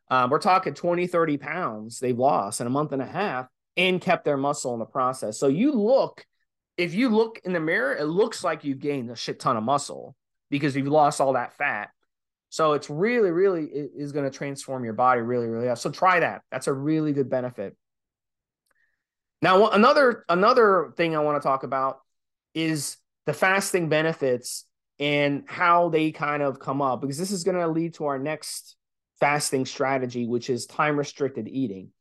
Um, 0.10 0.30
we're 0.30 0.40
talking 0.40 0.74
20, 0.74 1.08
30 1.08 1.38
pounds 1.38 2.00
they've 2.00 2.18
lost 2.18 2.60
in 2.60 2.68
a 2.68 2.72
month 2.72 2.92
and 2.92 3.02
a 3.02 3.06
half 3.06 3.48
and 3.76 4.02
kept 4.02 4.26
their 4.26 4.38
muscle 4.38 4.74
in 4.74 4.80
the 4.80 4.86
process. 4.86 5.38
So 5.38 5.48
you 5.48 5.74
look, 5.74 6.26
if 6.78 6.94
you 6.94 7.10
look 7.10 7.42
in 7.44 7.54
the 7.54 7.60
mirror, 7.60 7.96
it 7.96 8.06
looks 8.06 8.44
like 8.44 8.64
you've 8.64 8.80
gained 8.80 9.10
a 9.10 9.16
shit 9.16 9.40
ton 9.40 9.58
of 9.58 9.64
muscle 9.64 10.16
because 10.50 10.76
you've 10.76 10.88
lost 10.88 11.20
all 11.20 11.34
that 11.34 11.54
fat. 11.58 11.90
So 12.50 12.74
it's 12.74 12.90
really, 12.90 13.32
really 13.32 13.66
it 13.66 13.92
is 13.96 14.12
going 14.12 14.30
to 14.30 14.36
transform 14.36 14.86
your 14.86 14.94
body 14.94 15.22
really, 15.22 15.48
really. 15.48 15.66
Well. 15.66 15.76
So 15.76 15.92
try 15.92 16.22
that. 16.22 16.44
That's 16.52 16.68
a 16.68 16.74
really 16.74 17.12
good 17.14 17.30
benefit. 17.30 17.76
Now, 19.42 19.70
another 19.70 20.24
another 20.30 20.94
thing 20.96 21.16
I 21.16 21.20
want 21.20 21.42
to 21.42 21.46
talk 21.46 21.64
about 21.64 22.00
is 22.54 22.98
the 23.26 23.34
fasting 23.34 23.90
benefits 23.90 24.66
and 25.00 25.44
how 25.48 25.90
they 25.90 26.12
kind 26.12 26.42
of 26.42 26.60
come 26.60 26.82
up 26.82 27.02
because 27.02 27.18
this 27.18 27.32
is 27.32 27.44
going 27.44 27.58
to 27.58 27.68
lead 27.68 27.96
to 27.96 28.06
our 28.06 28.18
next 28.18 28.76
fasting 29.20 29.66
strategy, 29.66 30.26
which 30.26 30.50
is 30.50 30.66
time 30.66 30.98
restricted 30.98 31.48
eating. 31.48 31.92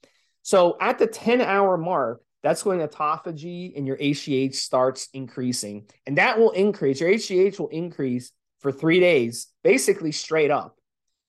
So 0.42 0.76
at 0.80 0.98
the 0.98 1.06
10 1.06 1.40
hour 1.40 1.76
mark, 1.76 2.22
that's 2.42 2.64
when 2.64 2.78
autophagy 2.78 3.76
and 3.76 3.86
your 3.86 3.96
HGH 3.96 4.54
starts 4.54 5.08
increasing. 5.12 5.88
And 6.06 6.18
that 6.18 6.38
will 6.38 6.52
increase, 6.52 7.00
your 7.00 7.10
HGH 7.10 7.58
will 7.58 7.68
increase 7.68 8.32
for 8.60 8.70
three 8.72 9.00
days, 9.00 9.48
basically 9.64 10.12
straight 10.12 10.50
up. 10.50 10.76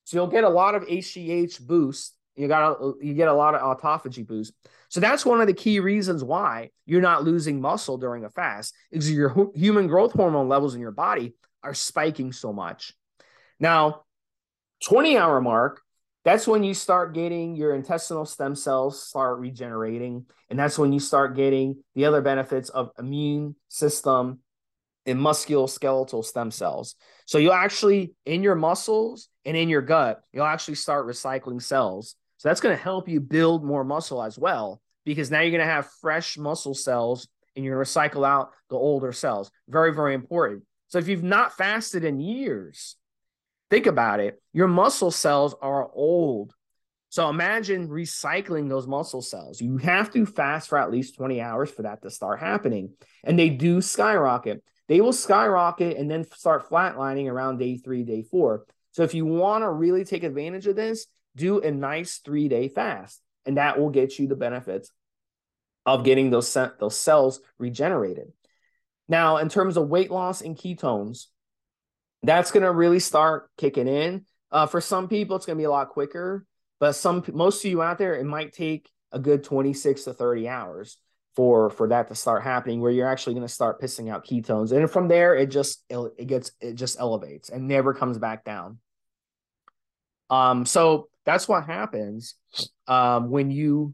So 0.04 0.18
you'll 0.18 0.28
get 0.28 0.44
a 0.44 0.50
lot 0.50 0.76
of 0.76 0.84
HGH 0.84 1.66
boost. 1.66 2.16
You 2.36 2.48
got 2.48 2.80
you 3.02 3.16
get 3.16 3.28
a 3.28 3.34
lot 3.34 3.56
of 3.56 3.62
autophagy 3.62 4.26
boost. 4.26 4.54
So 4.90 5.00
that's 5.00 5.26
one 5.26 5.42
of 5.42 5.48
the 5.48 5.54
key 5.54 5.80
reasons 5.80 6.24
why 6.24 6.70
you're 6.86 7.02
not 7.02 7.24
losing 7.24 7.60
muscle 7.60 7.98
during 7.98 8.24
a 8.24 8.30
fast, 8.30 8.74
is 8.92 9.12
your 9.12 9.52
human 9.56 9.88
growth 9.88 10.14
hormone 10.14 10.48
levels 10.48 10.76
in 10.76 10.82
your 10.82 10.92
body 10.92 11.34
are 11.64 11.74
spiking 11.74 12.32
so 12.32 12.54
much. 12.54 12.94
Now, 13.60 14.04
20 14.86 15.18
hour 15.18 15.42
mark, 15.42 15.82
that's 16.28 16.48
when 16.48 16.64
you 16.64 16.74
start 16.74 17.14
getting 17.14 17.56
your 17.56 17.74
intestinal 17.74 18.26
stem 18.26 18.54
cells 18.54 19.02
start 19.02 19.40
regenerating. 19.40 20.26
And 20.50 20.60
that's 20.60 20.78
when 20.78 20.92
you 20.92 21.00
start 21.00 21.36
getting 21.36 21.84
the 21.96 22.06
other 22.06 22.22
benefits 22.22 22.70
of 22.70 22.92
immune 23.00 23.56
system 23.70 24.40
and 25.06 25.20
musculoskeletal 25.20 26.26
stem 26.26 26.52
cells. 26.52 26.96
So 27.26 27.38
you'll 27.38 27.54
actually, 27.54 28.14
in 28.26 28.44
your 28.44 28.56
muscles 28.56 29.30
and 29.46 29.56
in 29.56 29.70
your 29.70 29.82
gut, 29.82 30.22
you'll 30.34 30.44
actually 30.44 30.76
start 30.76 31.08
recycling 31.08 31.62
cells. 31.62 32.16
So 32.40 32.50
that's 32.50 32.60
going 32.60 32.76
to 32.76 32.84
help 32.84 33.08
you 33.08 33.22
build 33.22 33.64
more 33.64 33.86
muscle 33.86 34.22
as 34.22 34.38
well, 34.38 34.82
because 35.06 35.32
now 35.32 35.40
you're 35.40 35.52
going 35.52 35.66
to 35.66 35.74
have 35.74 35.90
fresh 36.02 36.38
muscle 36.38 36.74
cells 36.74 37.30
and 37.56 37.64
you're 37.64 37.76
going 37.76 37.86
to 37.86 37.92
recycle 37.92 38.28
out 38.28 38.52
the 38.70 38.76
older 38.76 39.14
cells. 39.14 39.50
Very, 39.70 39.94
very 39.94 40.14
important. 40.14 40.64
So 40.90 40.98
if 40.98 41.08
you've 41.08 41.24
not 41.24 41.56
fasted 41.56 42.04
in 42.04 42.20
years, 42.20 42.98
think 43.70 43.86
about 43.86 44.20
it. 44.20 44.42
Your 44.54 44.68
muscle 44.68 45.12
cells 45.12 45.56
are 45.62 45.90
old. 45.94 46.54
So 47.10 47.30
imagine 47.30 47.88
recycling 47.88 48.70
those 48.70 48.86
muscle 48.86 49.22
cells. 49.22 49.62
You 49.62 49.78
have 49.78 50.12
to 50.12 50.26
fast 50.26 50.70
for 50.70 50.78
at 50.78 50.92
least 50.92 51.16
20 51.16 51.42
hours 51.42 51.72
for 51.72 51.84
that 51.84 52.02
to 52.02 52.10
start 52.10 52.40
happening. 52.40 52.94
And 53.24 53.40
they 53.40 53.50
do 53.50 53.82
skyrocket 53.82 54.62
they 54.88 55.02
will 55.02 55.14
skyrocket 55.14 55.98
and 55.98 56.10
then 56.10 56.24
start 56.32 56.70
flatlining 56.70 57.30
around 57.30 57.58
day 57.58 57.78
three, 57.78 58.04
day 58.04 58.24
four. 58.24 58.66
So 58.92 59.04
if 59.04 59.14
you 59.14 59.26
want 59.26 59.64
to 59.64 59.70
really 59.70 60.06
take 60.06 60.24
advantage 60.24 60.66
of 60.68 60.76
this, 60.76 61.08
do 61.36 61.60
a 61.60 61.72
nice 61.72 62.18
three 62.18 62.48
day 62.48 62.70
fast, 62.70 63.22
and 63.46 63.58
that 63.58 63.80
will 63.80 63.90
get 63.90 64.18
you 64.18 64.28
the 64.28 64.36
benefits 64.36 64.92
of 65.86 66.04
getting 66.04 66.30
those 66.30 66.52
those 66.80 66.98
cells 66.98 67.40
regenerated. 67.60 68.32
Now, 69.10 69.38
in 69.38 69.50
terms 69.50 69.78
of 69.78 69.88
weight 69.88 70.12
loss 70.12 70.42
and 70.42 70.58
ketones, 70.58 71.28
that's 72.24 72.52
going 72.52 72.64
to 72.64 72.72
really 72.72 73.00
start 73.00 73.50
kicking 73.58 73.88
in. 73.88 74.26
Uh, 74.52 74.66
for 74.66 74.82
some 74.82 75.08
people, 75.08 75.36
it's 75.36 75.46
going 75.46 75.58
to 75.58 75.62
be 75.62 75.66
a 75.66 75.70
lot 75.70 75.90
quicker, 75.90 76.46
but 76.80 76.94
some 76.94 77.24
most 77.34 77.64
of 77.64 77.72
you 77.72 77.82
out 77.82 77.98
there, 77.98 78.16
it 78.16 78.26
might 78.26 78.54
take 78.54 78.90
a 79.12 79.20
good 79.20 79.44
26 79.44 80.04
to 80.06 80.14
30 80.14 80.48
hours 80.48 80.98
for 81.36 81.70
for 81.70 81.88
that 81.90 82.08
to 82.08 82.16
start 82.16 82.44
happening 82.44 82.82
where 82.82 82.92
you're 82.92 83.08
actually 83.08 83.34
going 83.34 83.46
to 83.46 83.54
start 83.54 83.80
pissing 83.80 84.12
out 84.12 84.26
ketones. 84.26 84.72
And 84.72 84.90
from 84.90 85.08
there 85.08 85.36
it 85.36 85.48
just 85.48 85.84
it 85.90 86.26
gets 86.26 86.52
it 86.60 86.74
just 86.74 87.00
elevates 87.00 87.50
and 87.50 87.68
never 87.68 87.94
comes 87.94 88.18
back 88.18 88.44
down. 88.44 88.80
Um 90.32 90.66
so 90.66 91.10
that's 91.26 91.48
what 91.48 91.66
happens 91.66 92.36
um 92.88 93.30
when 93.30 93.52
you 93.52 93.94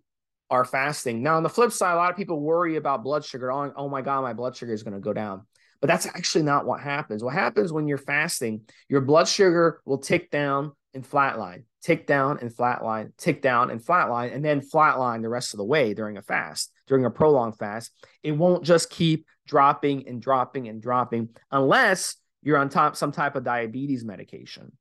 are 0.50 0.64
fasting. 0.64 1.22
Now 1.22 1.36
on 1.36 1.44
the 1.44 1.50
flip 1.50 1.74
side 1.74 1.94
a 1.94 1.98
lot 1.98 2.12
of 2.12 2.16
people 2.16 2.40
worry 2.40 2.78
about 2.78 3.04
blood 3.04 3.26
sugar. 3.26 3.52
Oh, 3.52 3.74
oh 3.76 3.90
my 3.90 4.02
god 4.02 4.22
my 4.22 4.34
blood 4.34 4.56
sugar 4.56 4.74
is 4.74 4.84
going 4.84 4.94
to 4.94 5.02
go 5.02 5.12
down 5.12 5.46
but 5.84 5.90
that's 5.90 6.06
actually 6.06 6.44
not 6.44 6.66
what 6.66 6.80
happens 6.80 7.24
what 7.24 7.34
happens 7.34 7.74
when 7.74 7.88
you're 7.88 7.98
fasting 7.98 8.62
your 8.88 9.02
blood 9.02 9.28
sugar 9.28 9.82
will 9.86 9.98
tick 9.98 10.32
down 10.32 10.72
and 10.94 11.04
flatline 11.04 11.64
tick 11.84 12.08
down 12.08 12.40
and 12.40 12.50
flatline, 12.50 13.12
tick 13.18 13.42
down 13.42 13.70
and 13.70 13.84
flatline, 13.84 14.34
and 14.34 14.44
then 14.44 14.62
flatline 14.62 15.22
the 15.22 15.30
rest 15.30 15.54
of 15.54 15.58
the 15.58 15.66
way 15.66 15.94
during 15.94 16.18
a 16.18 16.22
fast, 16.22 16.72
during 16.88 17.06
a 17.06 17.10
prolonged 17.12 17.58
fast. 17.58 17.92
It 18.24 18.32
won't 18.32 18.64
just 18.64 18.90
keep 18.90 19.28
dropping 19.46 20.08
and 20.08 20.22
dropping 20.22 20.70
and 20.70 20.82
dropping 20.82 21.30
unless 21.52 22.16
you're 22.42 22.58
on 22.58 22.70
top 22.70 22.96
some 22.96 23.12
type 23.12 23.36
of 23.36 23.44
diabetes 23.44 24.06
medication. 24.06 24.72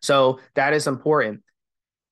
So 0.00 0.40
that 0.54 0.72
is 0.72 0.86
important 0.86 1.42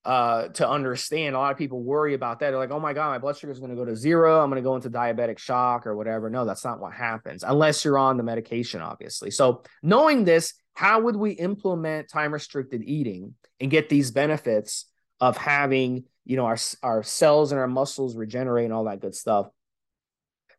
uh, 0.05 0.49
to 0.49 0.69
understand. 0.69 1.35
A 1.35 1.38
lot 1.38 1.52
of 1.52 1.59
people 1.59 1.83
worry 1.83 2.14
about 2.14 2.40
that. 2.40 2.50
They're 2.50 2.59
like, 2.59 2.71
oh 2.71 2.81
my 2.81 2.93
God, 2.93 3.11
my 3.11 3.19
blood 3.19 3.37
sugar 3.37 3.52
is 3.52 3.59
going 3.59 3.71
to 3.71 3.76
go 3.76 3.85
to 3.85 3.97
zero. 3.97 4.40
I'm 4.40 4.50
going 4.50 4.62
to 4.62 4.67
go 4.67 4.76
into 4.76 4.90
diabetic 4.90 5.38
shock 5.38 5.87
or 5.87 5.97
whatever. 5.97 6.31
No, 6.31 6.45
that's 6.45 6.64
not 6.64 6.81
what 6.81 6.93
happens 6.93 7.43
unless 7.43 7.85
you're 7.85 7.99
on 7.99 8.17
the 8.17 8.23
medication, 8.23 8.81
obviously. 8.81 9.31
So 9.31 9.62
knowing 9.83 10.25
this 10.25 10.55
how 10.78 11.00
would 11.00 11.17
we 11.17 11.33
implement 11.33 12.09
time 12.09 12.33
restricted 12.33 12.85
eating 12.85 13.35
and 13.59 13.69
get 13.69 13.88
these 13.88 14.12
benefits 14.12 14.87
of 15.19 15.37
having 15.37 16.05
you 16.25 16.37
know 16.37 16.47
our, 16.47 16.57
our 16.85 17.02
cells 17.02 17.50
and 17.50 17.61
our 17.61 17.67
muscles 17.67 18.17
regenerate 18.17 18.67
and 18.67 18.73
all 18.73 18.85
that 18.85 19.00
good 19.00 19.17
stuff 19.17 19.49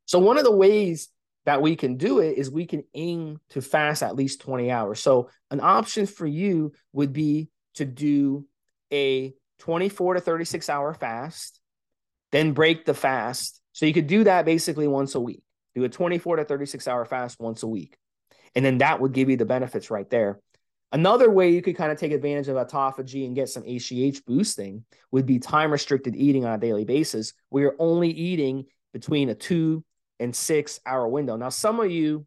so 0.03 0.19
one 0.19 0.37
of 0.37 0.43
the 0.43 0.51
ways 0.51 1.07
that 1.45 1.61
we 1.61 1.77
can 1.77 1.95
do 1.95 2.19
it 2.19 2.37
is 2.37 2.51
we 2.51 2.65
can 2.65 2.83
aim 2.93 3.39
to 3.51 3.61
fast 3.61 4.03
at 4.03 4.17
least 4.17 4.41
20 4.41 4.69
hours 4.69 4.99
so 4.99 5.29
an 5.51 5.61
option 5.61 6.05
for 6.05 6.27
you 6.27 6.73
would 6.91 7.13
be 7.13 7.47
to 7.75 7.85
do 7.85 8.45
a 8.91 9.33
24 9.59 10.15
to 10.15 10.21
36 10.21 10.69
hour 10.69 10.93
fast 10.93 11.59
then 12.31 12.53
break 12.53 12.85
the 12.85 12.93
fast 12.93 13.61
so 13.73 13.85
you 13.85 13.93
could 13.93 14.07
do 14.07 14.23
that 14.23 14.45
basically 14.45 14.87
once 14.87 15.15
a 15.15 15.19
week 15.19 15.43
do 15.75 15.83
a 15.83 15.89
24 15.89 16.37
to 16.37 16.45
36 16.45 16.87
hour 16.87 17.05
fast 17.05 17.39
once 17.39 17.63
a 17.63 17.67
week 17.67 17.97
and 18.55 18.65
then 18.65 18.79
that 18.79 18.99
would 18.99 19.13
give 19.13 19.29
you 19.29 19.37
the 19.37 19.45
benefits 19.45 19.91
right 19.91 20.09
there. 20.09 20.39
Another 20.91 21.29
way 21.29 21.51
you 21.51 21.61
could 21.61 21.77
kind 21.77 21.91
of 21.91 21.99
take 21.99 22.11
advantage 22.11 22.47
of 22.47 22.55
autophagy 22.55 23.25
and 23.25 23.35
get 23.35 23.49
some 23.49 23.63
HGH 23.63 24.25
boosting 24.25 24.83
would 25.11 25.25
be 25.25 25.37
time 25.37 25.71
restricted 25.71 26.15
eating 26.15 26.45
on 26.45 26.53
a 26.53 26.57
daily 26.57 26.83
basis, 26.83 27.33
where 27.49 27.63
you're 27.63 27.75
only 27.77 28.09
eating 28.09 28.65
between 28.91 29.29
a 29.29 29.35
two 29.35 29.83
and 30.19 30.35
six 30.35 30.79
hour 30.85 31.07
window. 31.07 31.35
Now, 31.35 31.49
some 31.49 31.79
of 31.79 31.91
you 31.91 32.25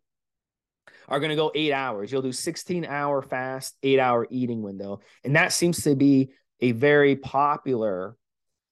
are 1.09 1.19
going 1.19 1.31
to 1.31 1.37
go 1.37 1.51
eight 1.57 1.73
hours. 1.73 2.13
You'll 2.13 2.23
do 2.23 2.33
16 2.33 2.85
hour 2.85 3.21
fast, 3.21 3.77
eight 3.83 3.99
hour 3.99 4.29
eating 4.31 4.63
window. 4.63 5.01
And 5.25 5.35
that 5.35 5.53
seems 5.53 5.83
to 5.83 5.97
be 5.97 6.31
a 6.63 6.73
very 6.73 7.17
popular 7.17 8.17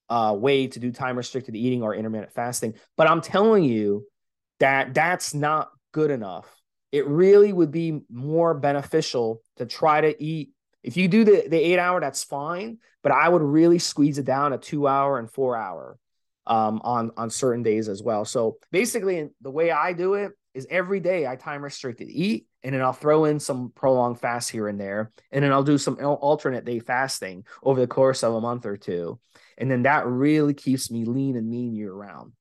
uh, 0.08 0.34
way 0.36 0.66
to 0.68 0.80
do 0.80 0.90
time 0.90 1.18
restricted 1.18 1.54
eating 1.54 1.82
or 1.82 1.94
intermittent 1.94 2.32
fasting. 2.32 2.74
But 2.96 3.10
I'm 3.10 3.20
telling 3.20 3.64
you 3.64 4.06
that 4.58 4.94
that's 4.94 5.34
not 5.34 5.70
good 5.92 6.10
enough 6.10 6.60
it 6.92 7.06
really 7.06 7.52
would 7.52 7.70
be 7.70 8.00
more 8.10 8.54
beneficial 8.54 9.42
to 9.56 9.66
try 9.66 10.00
to 10.00 10.22
eat. 10.22 10.50
If 10.82 10.96
you 10.96 11.08
do 11.08 11.24
the, 11.24 11.46
the 11.48 11.58
eight 11.58 11.78
hour, 11.78 12.00
that's 12.00 12.24
fine, 12.24 12.78
but 13.02 13.12
I 13.12 13.28
would 13.28 13.42
really 13.42 13.78
squeeze 13.78 14.18
it 14.18 14.24
down 14.24 14.52
a 14.52 14.58
two 14.58 14.88
hour 14.88 15.18
and 15.18 15.30
four 15.30 15.56
hour 15.56 15.98
um, 16.46 16.80
on, 16.82 17.12
on 17.16 17.30
certain 17.30 17.62
days 17.62 17.88
as 17.88 18.02
well. 18.02 18.24
So 18.24 18.56
basically, 18.72 19.28
the 19.40 19.50
way 19.50 19.70
I 19.70 19.92
do 19.92 20.14
it 20.14 20.32
is 20.54 20.66
every 20.70 21.00
day 21.00 21.26
I 21.26 21.36
time 21.36 21.62
restricted 21.62 22.08
eat, 22.10 22.46
and 22.62 22.74
then 22.74 22.82
I'll 22.82 22.92
throw 22.92 23.24
in 23.24 23.40
some 23.40 23.72
prolonged 23.74 24.20
fast 24.20 24.50
here 24.50 24.68
and 24.68 24.80
there, 24.80 25.12
and 25.30 25.44
then 25.44 25.52
I'll 25.52 25.62
do 25.62 25.78
some 25.78 25.98
alternate 26.04 26.64
day 26.64 26.80
fasting 26.80 27.44
over 27.62 27.80
the 27.80 27.86
course 27.86 28.22
of 28.22 28.34
a 28.34 28.40
month 28.40 28.66
or 28.66 28.76
two. 28.76 29.18
And 29.58 29.70
then 29.70 29.82
that 29.82 30.06
really 30.06 30.54
keeps 30.54 30.90
me 30.90 31.04
lean 31.04 31.36
and 31.36 31.48
mean 31.48 31.74
year 31.74 31.92
round. 31.92 32.32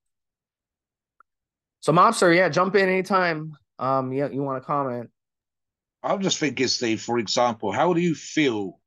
So, 1.81 1.93
Mobster, 1.93 2.35
yeah, 2.35 2.49
jump 2.49 2.75
in 2.75 2.89
anytime. 2.89 3.55
Um, 3.77 4.11
yeah, 4.11 4.29
you 4.29 4.43
want 4.43 4.61
to 4.61 4.65
comment? 4.65 5.09
I'm 6.03 6.21
just 6.21 6.39
thinking, 6.39 6.67
Steve. 6.67 7.01
For 7.01 7.19
example, 7.19 7.71
how 7.71 7.93
do 7.93 8.01
you 8.01 8.15
feel 8.15 8.79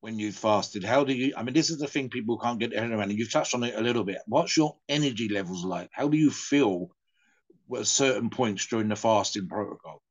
when 0.00 0.18
you 0.18 0.32
fasted? 0.32 0.84
How 0.84 1.04
do 1.04 1.12
you? 1.12 1.32
I 1.36 1.42
mean, 1.42 1.54
this 1.54 1.70
is 1.70 1.78
the 1.78 1.86
thing 1.86 2.08
people 2.08 2.38
can't 2.38 2.58
get 2.58 2.70
their 2.70 2.82
head 2.82 2.90
around, 2.90 3.10
and 3.10 3.18
you've 3.18 3.32
touched 3.32 3.54
on 3.54 3.64
it 3.64 3.74
a 3.76 3.80
little 3.80 4.04
bit. 4.04 4.18
What's 4.26 4.56
your 4.56 4.76
energy 4.88 5.28
levels 5.28 5.64
like? 5.64 5.90
How 5.92 6.08
do 6.08 6.16
you 6.16 6.30
feel 6.30 6.90
at 7.74 7.86
certain 7.86 8.30
points 8.30 8.66
during 8.66 8.88
the 8.88 8.96
fasting 8.96 9.48
protocol? 9.48 10.02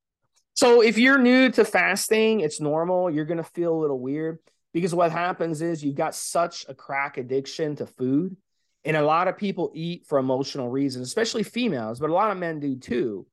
So, 0.54 0.82
if 0.82 0.98
you're 0.98 1.18
new 1.18 1.50
to 1.52 1.66
fasting, 1.66 2.40
it's 2.40 2.62
normal. 2.62 3.10
You're 3.10 3.26
gonna 3.26 3.44
feel 3.44 3.74
a 3.74 3.82
little 3.82 4.00
weird 4.00 4.40
because 4.74 4.96
what 4.96 5.12
happens 5.12 5.62
is 5.62 5.84
you've 5.84 5.96
got 5.96 6.16
such 6.16 6.66
a 6.68 6.74
crack 6.74 7.18
addiction 7.18 7.76
to 7.78 7.86
food, 7.86 8.36
and 8.84 8.96
a 8.98 9.02
lot 9.02 9.28
of 9.28 9.38
people 9.38 9.72
eat 9.74 10.06
for 10.08 10.18
emotional 10.18 10.70
reasons, 10.70 11.08
especially 11.08 11.44
females, 11.44 12.00
but 12.00 12.10
a 12.10 12.14
lot 12.14 12.32
of 12.32 12.38
men 12.38 12.60
do 12.60 12.76
too. 12.78 13.28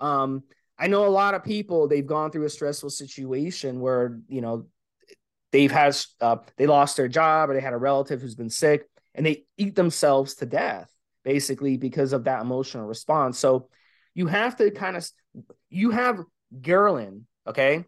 Um, 0.00 0.42
I 0.78 0.88
know 0.88 1.06
a 1.06 1.08
lot 1.08 1.34
of 1.34 1.44
people 1.44 1.88
they've 1.88 2.06
gone 2.06 2.30
through 2.30 2.44
a 2.44 2.50
stressful 2.50 2.90
situation 2.90 3.80
where 3.80 4.20
you 4.28 4.40
know 4.40 4.66
they've 5.52 5.72
had 5.72 5.96
uh, 6.20 6.36
they 6.56 6.66
lost 6.66 6.96
their 6.96 7.08
job 7.08 7.50
or 7.50 7.54
they 7.54 7.60
had 7.60 7.72
a 7.72 7.78
relative 7.78 8.20
who's 8.20 8.34
been 8.34 8.50
sick 8.50 8.86
and 9.14 9.24
they 9.24 9.44
eat 9.56 9.74
themselves 9.74 10.34
to 10.34 10.46
death 10.46 10.90
basically 11.26 11.76
because 11.76 12.14
of 12.14 12.24
that 12.24 12.40
emotional 12.40 12.86
response. 12.86 13.38
So 13.38 13.68
you 14.14 14.28
have 14.28 14.56
to 14.56 14.70
kind 14.70 14.96
of 14.96 15.06
you 15.68 15.90
have 15.90 16.24
ghrelin, 16.62 17.24
okay, 17.46 17.84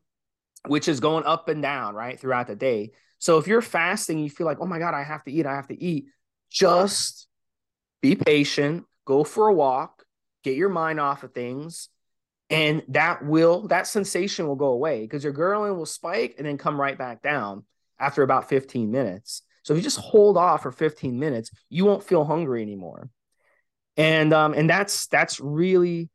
which 0.67 0.89
is 0.89 1.01
going 1.01 1.25
up 1.25 1.49
and 1.49 1.63
down 1.63 1.95
right 1.95 2.21
throughout 2.21 2.49
the 2.49 2.57
day. 2.57 2.91
So 3.21 3.39
if 3.39 3.47
you're 3.47 3.63
fasting, 3.63 4.19
you 4.19 4.29
feel 4.29 4.47
like, 4.47 4.59
oh 4.61 4.67
my 4.67 4.79
god, 4.79 4.93
I 4.93 5.05
have 5.05 5.25
to 5.25 5.33
eat, 5.33 5.47
I 5.47 5.55
have 5.55 5.69
to 5.69 5.83
eat. 5.83 6.07
Just 6.51 7.29
be 8.03 8.17
patient, 8.17 8.85
go 9.07 9.25
for 9.25 9.49
a 9.49 9.55
walk, 9.55 10.05
get 10.45 10.57
your 10.57 10.69
mind 10.69 11.01
off 11.01 11.23
of 11.23 11.33
things, 11.33 11.89
and 12.51 12.83
that 12.89 13.25
will 13.25 13.69
that 13.69 13.87
sensation 13.87 14.47
will 14.47 14.57
go 14.57 14.69
away 14.69 15.03
because 15.03 15.23
your 15.23 15.33
ghrelin 15.33 15.77
will 15.77 15.87
spike 15.87 16.35
and 16.39 16.47
then 16.47 16.59
come 16.59 16.81
right 16.81 16.99
back 16.99 17.23
down 17.23 17.65
after 17.99 18.23
about 18.23 18.49
15 18.49 18.91
minutes 18.91 19.43
so 19.63 19.73
if 19.75 19.79
you 19.79 19.83
just 19.83 19.99
hold 19.99 20.37
off 20.37 20.63
for 20.63 20.73
15 20.73 21.19
minutes 21.19 21.51
you 21.69 21.85
won't 21.85 22.05
feel 22.05 22.25
hungry 22.25 22.63
anymore 22.63 23.11
and 23.99 24.33
um 24.33 24.55
and 24.55 24.71
that's 24.71 25.07
that's 25.09 25.39
really 25.41 26.09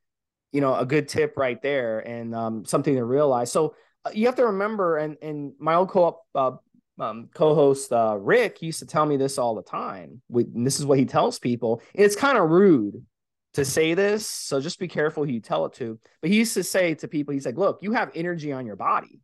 you 0.52 0.62
know 0.62 0.74
a 0.76 0.86
good 0.86 1.08
tip 1.08 1.38
right 1.38 1.62
there 1.62 2.00
and 2.00 2.34
um 2.34 2.65
something 2.65 2.96
to 2.96 3.04
realize 3.06 3.52
so 3.52 3.76
uh, 4.06 4.12
you 4.13 4.26
have 4.26 4.36
to 4.36 4.48
remember 4.48 4.98
and 4.98 5.17
and 5.22 5.54
my 5.60 5.76
old 5.76 5.89
co 5.89 6.19
uh, 6.34 6.52
um, 7.00 7.30
co-host 7.34 7.91
uh, 7.91 8.17
Rick 8.19 8.62
used 8.62 8.80
to 8.80 8.86
tell 8.86 9.06
me 9.06 9.17
this 9.17 9.38
all 9.38 9.56
the 9.56 9.63
time. 9.63 10.22
We, 10.30 10.46
this 10.54 10.80
is 10.80 10.86
what 10.86 11.00
he 11.00 11.06
tells 11.06 11.39
people. 11.39 11.82
And 11.96 12.06
it's 12.06 12.15
kind 12.15 12.38
of 12.38 12.50
rude 12.50 13.04
to 13.56 13.65
say 13.65 13.93
this, 13.93 14.28
so 14.28 14.60
just 14.60 14.80
be 14.80 14.88
careful 14.88 15.26
who 15.26 15.32
you 15.32 15.39
tell 15.39 15.65
it 15.65 15.74
to. 15.74 16.00
But 16.22 16.32
he 16.32 16.38
used 16.38 16.54
to 16.56 16.63
say 16.63 16.96
to 16.96 17.08
people, 17.08 17.34
he's 17.34 17.46
like, 17.46 17.58
look, 17.58 17.80
you 17.82 17.93
have 17.93 18.12
energy 18.15 18.52
on 18.52 18.65
your 18.65 18.76
body. 18.76 19.22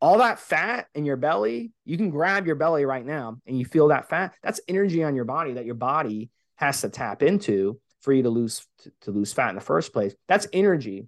All 0.00 0.18
that 0.18 0.38
fat 0.38 0.86
in 0.94 1.04
your 1.04 1.16
belly, 1.16 1.72
you 1.84 1.96
can 1.96 2.10
grab 2.10 2.46
your 2.46 2.54
belly 2.54 2.84
right 2.84 3.04
now 3.04 3.36
and 3.46 3.58
you 3.58 3.64
feel 3.64 3.88
that 3.88 4.08
fat. 4.08 4.34
That's 4.42 4.60
energy 4.68 5.02
on 5.02 5.16
your 5.16 5.24
body 5.24 5.54
that 5.54 5.66
your 5.66 5.74
body 5.74 6.30
has 6.58 6.82
to 6.82 6.88
tap 6.88 7.22
into 7.22 7.80
for 8.00 8.12
you 8.12 8.22
to 8.24 8.30
lose 8.30 8.66
to, 9.02 9.10
lose 9.10 9.32
fat 9.32 9.48
in 9.48 9.54
the 9.54 9.60
first 9.60 9.92
place. 9.92 10.14
That's 10.28 10.46
energy. 10.52 11.06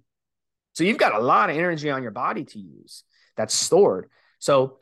So 0.73 0.83
you've 0.83 0.97
got 0.97 1.13
a 1.13 1.19
lot 1.19 1.49
of 1.49 1.57
energy 1.57 1.89
on 1.89 2.01
your 2.01 2.11
body 2.11 2.45
to 2.45 2.59
use 2.59 3.03
that's 3.35 3.53
stored. 3.53 4.09
So, 4.39 4.79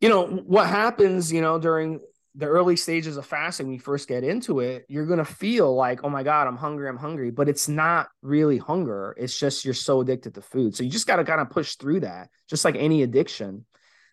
you 0.00 0.08
know, 0.08 0.26
what 0.26 0.66
happens, 0.66 1.32
you 1.32 1.40
know, 1.40 1.58
during 1.58 2.00
the 2.34 2.46
early 2.46 2.76
stages 2.76 3.18
of 3.18 3.26
fasting, 3.26 3.66
when 3.66 3.74
you 3.74 3.80
first 3.80 4.08
get 4.08 4.24
into 4.24 4.60
it, 4.60 4.86
you're 4.88 5.06
going 5.06 5.18
to 5.18 5.24
feel 5.24 5.74
like, 5.74 6.00
oh 6.02 6.08
my 6.08 6.22
God, 6.22 6.46
I'm 6.46 6.56
hungry, 6.56 6.88
I'm 6.88 6.96
hungry. 6.96 7.30
But 7.30 7.48
it's 7.48 7.68
not 7.68 8.08
really 8.22 8.56
hunger. 8.56 9.14
It's 9.18 9.38
just 9.38 9.64
you're 9.64 9.74
so 9.74 10.00
addicted 10.00 10.34
to 10.34 10.42
food. 10.42 10.74
So 10.74 10.82
you 10.82 10.90
just 10.90 11.06
got 11.06 11.16
to 11.16 11.24
kind 11.24 11.40
of 11.40 11.50
push 11.50 11.76
through 11.76 12.00
that, 12.00 12.30
just 12.48 12.64
like 12.64 12.76
any 12.76 13.02
addiction. 13.02 13.66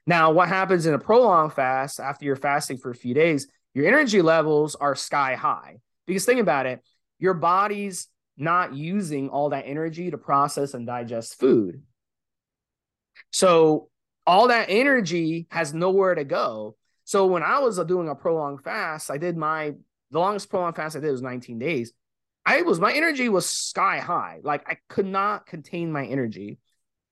Now, 0.06 0.32
what 0.32 0.50
happens 0.50 0.86
in 0.86 0.94
a 0.94 1.00
prolonged 1.00 1.54
fast 1.54 2.00
after 2.00 2.26
you're 2.26 2.36
fasting 2.36 2.78
for 2.78 2.92
a 2.92 2.96
few 2.96 3.14
days, 3.14 3.48
your 3.74 3.88
energy 3.88 4.22
levels 4.22 4.76
are 4.76 4.96
sky 4.96 5.36
high. 5.36 5.78
Because 6.08 6.26
think 6.26 6.40
about 6.40 6.66
it, 6.66 6.84
your 7.20 7.34
body's 7.34 8.08
not 8.38 8.74
using 8.74 9.30
all 9.30 9.50
that 9.50 9.66
energy 9.68 10.10
to 10.10 10.18
process 10.18 10.74
and 10.74 10.88
digest 10.88 11.40
food. 11.40 11.84
So 13.32 13.90
all 14.26 14.48
that 14.48 14.68
energy 14.70 15.48
has 15.52 15.74
nowhere 15.74 16.16
to 16.16 16.24
go. 16.24 16.76
So 17.04 17.26
when 17.28 17.44
I 17.44 17.60
was 17.60 17.78
doing 17.86 18.08
a 18.08 18.16
prolonged 18.16 18.64
fast, 18.64 19.12
I 19.12 19.18
did 19.18 19.36
my 19.38 19.74
the 20.12 20.20
longest 20.20 20.50
prolonged 20.50 20.76
fast 20.76 20.96
I 20.96 21.00
did 21.00 21.12
was 21.12 21.22
19 21.22 21.60
days. 21.60 21.92
I 22.46 22.62
was 22.64 22.80
my 22.80 22.94
energy 22.94 23.30
was 23.30 23.46
sky 23.46 24.00
high. 24.00 24.40
Like 24.44 24.68
I 24.68 24.78
could 24.88 25.06
not 25.06 25.46
contain 25.46 25.92
my 25.92 26.06
energy. 26.06 26.60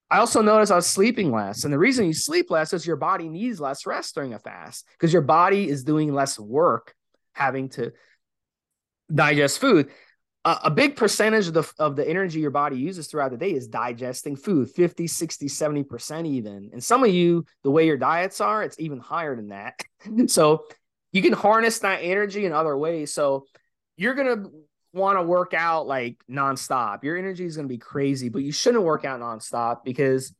I 0.09 0.19
also 0.19 0.41
noticed 0.41 0.71
I 0.71 0.75
was 0.75 0.87
sleeping 0.87 1.31
less. 1.31 1.63
And 1.63 1.73
the 1.73 1.79
reason 1.79 2.05
you 2.05 2.13
sleep 2.13 2.49
less 2.49 2.73
is 2.73 2.87
your 2.87 2.95
body 2.95 3.27
needs 3.27 3.59
less 3.59 3.85
rest 3.85 4.15
during 4.15 4.33
a 4.33 4.39
fast 4.39 4.85
because 4.93 5.11
your 5.11 5.21
body 5.21 5.67
is 5.67 5.83
doing 5.83 6.13
less 6.13 6.39
work 6.39 6.95
having 7.33 7.69
to 7.69 7.91
digest 9.13 9.59
food. 9.59 9.89
Uh, 10.45 10.59
a 10.63 10.71
big 10.71 10.95
percentage 10.95 11.47
of 11.47 11.53
the, 11.53 11.73
of 11.77 11.97
the 11.97 12.07
energy 12.07 12.39
your 12.39 12.51
body 12.51 12.77
uses 12.77 13.07
throughout 13.07 13.31
the 13.31 13.37
day 13.37 13.51
is 13.51 13.67
digesting 13.67 14.37
food 14.37 14.69
50, 14.69 15.05
60, 15.05 15.47
70% 15.47 16.25
even. 16.25 16.69
And 16.71 16.81
some 16.81 17.03
of 17.03 17.09
you, 17.09 17.45
the 17.63 17.71
way 17.71 17.85
your 17.85 17.97
diets 17.97 18.39
are, 18.39 18.63
it's 18.63 18.79
even 18.79 18.99
higher 18.99 19.35
than 19.35 19.49
that. 19.49 19.83
so 20.27 20.65
you 21.11 21.21
can 21.21 21.33
harness 21.33 21.79
that 21.79 21.97
energy 21.97 22.45
in 22.45 22.53
other 22.53 22.77
ways. 22.77 23.13
So 23.13 23.45
you're 23.97 24.13
going 24.13 24.43
to 24.43 24.51
want 24.97 25.17
to 25.17 25.23
work 25.23 25.53
out 25.53 25.88
like 25.88 26.17
nonstop. 26.29 27.03
Your 27.03 27.17
energy 27.17 27.45
is 27.45 27.55
going 27.55 27.67
to 27.67 27.73
be 27.73 27.77
crazy, 27.77 28.29
but 28.29 28.43
you 28.43 28.51
shouldn't 28.51 28.83
work 28.83 29.05
out 29.05 29.19
nonstop 29.19 29.83
because 29.83 30.33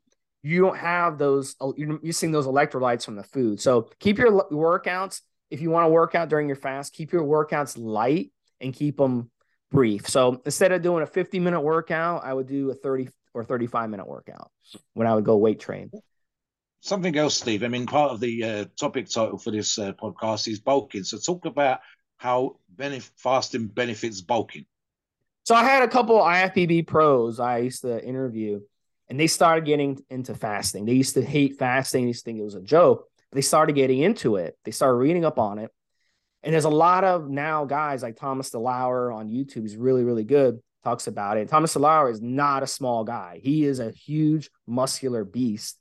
you 0.44 0.62
don't 0.62 0.78
have 0.78 1.18
those, 1.18 1.56
you're 1.76 2.00
missing 2.02 2.32
those 2.32 2.48
electrolytes 2.48 3.06
from 3.06 3.16
the 3.16 3.24
food. 3.24 3.60
So 3.60 3.90
keep 4.00 4.18
your 4.18 4.32
workouts. 4.50 5.22
If 5.50 5.62
you 5.62 5.70
want 5.70 5.86
to 5.86 5.90
work 5.90 6.16
out 6.16 6.30
during 6.30 6.48
your 6.48 6.58
fast, 6.58 6.94
keep 6.94 7.12
your 7.12 7.24
workouts 7.24 7.78
light 7.78 8.32
and 8.60 8.74
keep 8.74 8.98
them 8.98 9.32
brief. 9.72 10.08
So 10.08 10.42
instead 10.46 10.72
of 10.72 10.82
doing 10.82 11.04
a 11.04 11.08
50 11.08 11.40
minute 11.40 11.62
workout, 11.62 12.24
I 12.24 12.34
would 12.34 12.48
do 12.48 12.70
a 12.72 12.74
30 12.74 13.10
or 13.34 13.44
35 13.44 13.90
minute 13.90 14.08
workout 14.08 14.52
when 14.94 15.08
I 15.08 15.16
would 15.16 15.24
go 15.24 15.38
weight 15.38 15.60
train. 15.60 15.92
Something 16.82 17.18
else, 17.18 17.36
Steve. 17.36 17.64
I 17.64 17.68
mean, 17.68 17.86
part 17.86 18.12
of 18.12 18.20
the 18.20 18.44
uh, 18.44 18.66
topic 18.80 19.10
title 19.10 19.38
for 19.38 19.52
this 19.52 19.78
uh, 19.80 19.94
podcast 19.94 20.48
is 20.48 20.60
bulking. 20.60 21.04
So 21.04 21.18
talk 21.18 21.46
about 21.46 21.80
how 22.18 22.58
benef- 22.76 23.12
fasting 23.16 23.68
benefits 23.68 24.22
bulking. 24.22 24.66
So 25.44 25.56
I 25.56 25.64
had 25.64 25.84
a 25.84 25.88
couple 25.88 26.20
IFBB 26.20 26.88
pros 26.88 27.40
I 27.40 27.60
used 27.60 27.82
to 27.82 28.04
interview, 28.04 28.60
and 29.08 29.20
they 29.20 29.28
started 29.28 29.66
getting 29.66 30.00
into 30.10 30.36
fasting. 30.36 30.86
They 30.86 30.94
used 30.94 31.14
to 31.14 31.22
hate 31.22 31.58
fasting. 31.58 32.04
They 32.04 32.10
used 32.10 32.26
to 32.26 32.26
think 32.26 32.40
it 32.40 32.44
was 32.44 32.56
a 32.56 32.62
joke. 32.62 33.08
But 33.32 33.36
they 33.36 33.42
started 33.42 33.76
getting 33.76 34.00
into 34.00 34.36
it. 34.36 34.58
They 34.66 34.72
started 34.72 34.98
reading 34.98 35.26
up 35.26 35.40
on 35.40 35.60
it. 35.60 35.72
And 36.44 36.54
there's 36.54 36.66
a 36.66 36.70
lot 36.70 37.04
of 37.04 37.30
now 37.30 37.66
guys 37.66 38.04
like 38.04 38.16
Thomas 38.16 38.50
DeLauer 38.52 39.14
on 39.14 39.30
YouTube. 39.30 39.64
He's 39.64 39.76
really, 39.76 40.04
really 40.04 40.24
good. 40.24 40.60
Talks 40.84 41.08
about 41.08 41.38
it. 41.38 41.50
Thomas 41.50 41.74
DeLauer 41.74 42.12
is 42.12 42.22
not 42.22 42.64
a 42.64 42.68
small 42.68 43.04
guy. 43.04 43.40
He 43.44 43.66
is 43.66 43.80
a 43.80 43.92
huge 43.92 44.50
muscular 44.66 45.26
beast. 45.26 45.78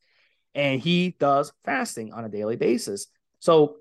And 0.55 0.81
he 0.81 1.15
does 1.21 1.53
fasting 1.65 2.13
on 2.13 2.25
a 2.25 2.29
daily 2.29 2.57
basis. 2.57 3.07
So 3.39 3.77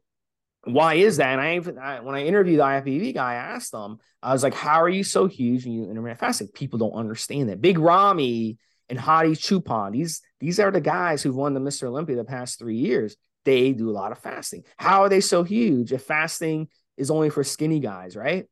why 0.65 0.95
is 0.95 1.17
that? 1.17 1.30
And 1.30 1.41
I, 1.41 1.56
even, 1.56 1.78
I, 1.78 1.99
when 1.99 2.15
I 2.15 2.25
interviewed 2.25 2.60
the 2.60 2.63
IFBB 2.63 3.13
guy, 3.13 3.34
I 3.34 3.36
asked 3.36 3.73
him, 3.73 3.99
I 4.21 4.34
was 4.34 4.43
like, 4.43 4.54
"How 4.54 4.82
are 4.82 4.89
you 4.89 5.04
so 5.04 5.28
huge 5.28 5.65
and 5.65 5.73
you 5.73 5.89
intermittent 5.89 6.19
fasting?" 6.19 6.47
People 6.47 6.80
don't 6.80 6.93
understand 6.93 7.49
that. 7.49 7.62
Big 7.62 7.78
Ramy 7.78 8.58
and 8.89 8.99
Hadi 8.99 9.32
Choopan, 9.32 9.93
these 9.93 10.21
these 10.39 10.60
are 10.60 10.71
the 10.71 10.82
guys 10.82 11.21
who've 11.21 11.36
won 11.36 11.54
the 11.54 11.60
Mr. 11.60 11.84
Olympia 11.84 12.15
the 12.15 12.23
past 12.23 12.58
three 12.58 12.78
years. 12.78 13.15
They 13.45 13.73
do 13.73 13.89
a 13.89 13.91
lot 13.91 14.12
of 14.12 14.17
fasting. 14.17 14.63
How 14.78 15.04
are 15.04 15.10
they 15.10 15.21
so 15.21 15.43
huge 15.43 15.93
if 15.93 16.01
fasting 16.01 16.67
is 16.97 17.12
only 17.12 17.30
for 17.30 17.43
skinny 17.43 17.80
guys, 17.80 18.15
right? 18.15 18.47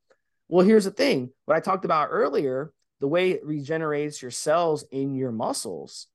Well, 0.48 0.66
here's 0.66 0.86
the 0.86 0.92
thing: 0.92 1.32
what 1.46 1.58
I 1.58 1.62
talked 1.62 1.86
about 1.86 2.10
earlier, 2.12 2.72
the 3.00 3.08
way 3.08 3.32
it 3.32 3.46
regenerates 3.46 4.22
your 4.22 4.32
cells 4.32 4.86
in 4.92 5.16
your 5.16 5.32
muscles, 5.32 6.08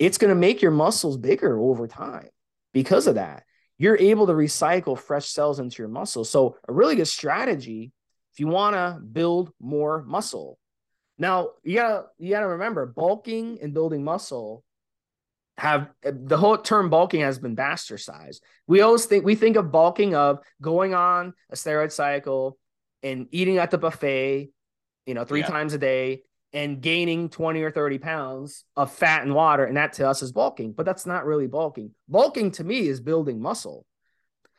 it's 0.00 0.18
going 0.18 0.30
to 0.30 0.34
make 0.34 0.60
your 0.60 0.72
muscles 0.72 1.16
bigger 1.16 1.56
over 1.58 1.86
time 1.86 2.30
because 2.72 3.06
of 3.06 3.14
that 3.14 3.44
you're 3.78 3.98
able 3.98 4.26
to 4.26 4.32
recycle 4.32 4.98
fresh 4.98 5.28
cells 5.28 5.58
into 5.58 5.82
your 5.82 5.88
muscle. 5.88 6.24
So, 6.24 6.56
a 6.68 6.72
really 6.72 6.96
good 6.96 7.08
strategy 7.08 7.92
if 8.32 8.40
you 8.40 8.48
want 8.48 8.74
to 8.74 9.00
build 9.00 9.52
more 9.60 10.02
muscle. 10.02 10.58
Now, 11.18 11.50
you 11.62 11.76
gotta 11.76 12.06
you 12.18 12.30
gotta 12.30 12.48
remember 12.48 12.86
bulking 12.86 13.58
and 13.62 13.72
building 13.72 14.04
muscle 14.04 14.64
have 15.56 15.90
the 16.02 16.36
whole 16.36 16.58
term 16.58 16.90
bulking 16.90 17.20
has 17.20 17.38
been 17.38 17.54
bastardized. 17.54 18.40
We 18.66 18.80
always 18.80 19.04
think 19.06 19.24
we 19.24 19.36
think 19.36 19.56
of 19.56 19.70
bulking 19.70 20.14
of 20.14 20.40
going 20.60 20.94
on 20.94 21.34
a 21.50 21.54
steroid 21.54 21.92
cycle 21.92 22.58
and 23.02 23.28
eating 23.30 23.58
at 23.58 23.70
the 23.70 23.78
buffet, 23.78 24.50
you 25.06 25.14
know, 25.14 25.24
three 25.24 25.40
yeah. 25.40 25.46
times 25.46 25.74
a 25.74 25.78
day 25.78 26.22
and 26.54 26.80
gaining 26.80 27.28
20 27.28 27.62
or 27.62 27.72
30 27.72 27.98
pounds 27.98 28.64
of 28.76 28.92
fat 28.92 29.22
and 29.22 29.34
water. 29.34 29.64
And 29.64 29.76
that 29.76 29.94
to 29.94 30.08
us 30.08 30.22
is 30.22 30.30
bulking, 30.30 30.72
but 30.72 30.86
that's 30.86 31.04
not 31.04 31.26
really 31.26 31.48
bulking. 31.48 31.90
Bulking 32.08 32.52
to 32.52 32.64
me 32.64 32.86
is 32.86 33.00
building 33.00 33.42
muscle. 33.42 33.84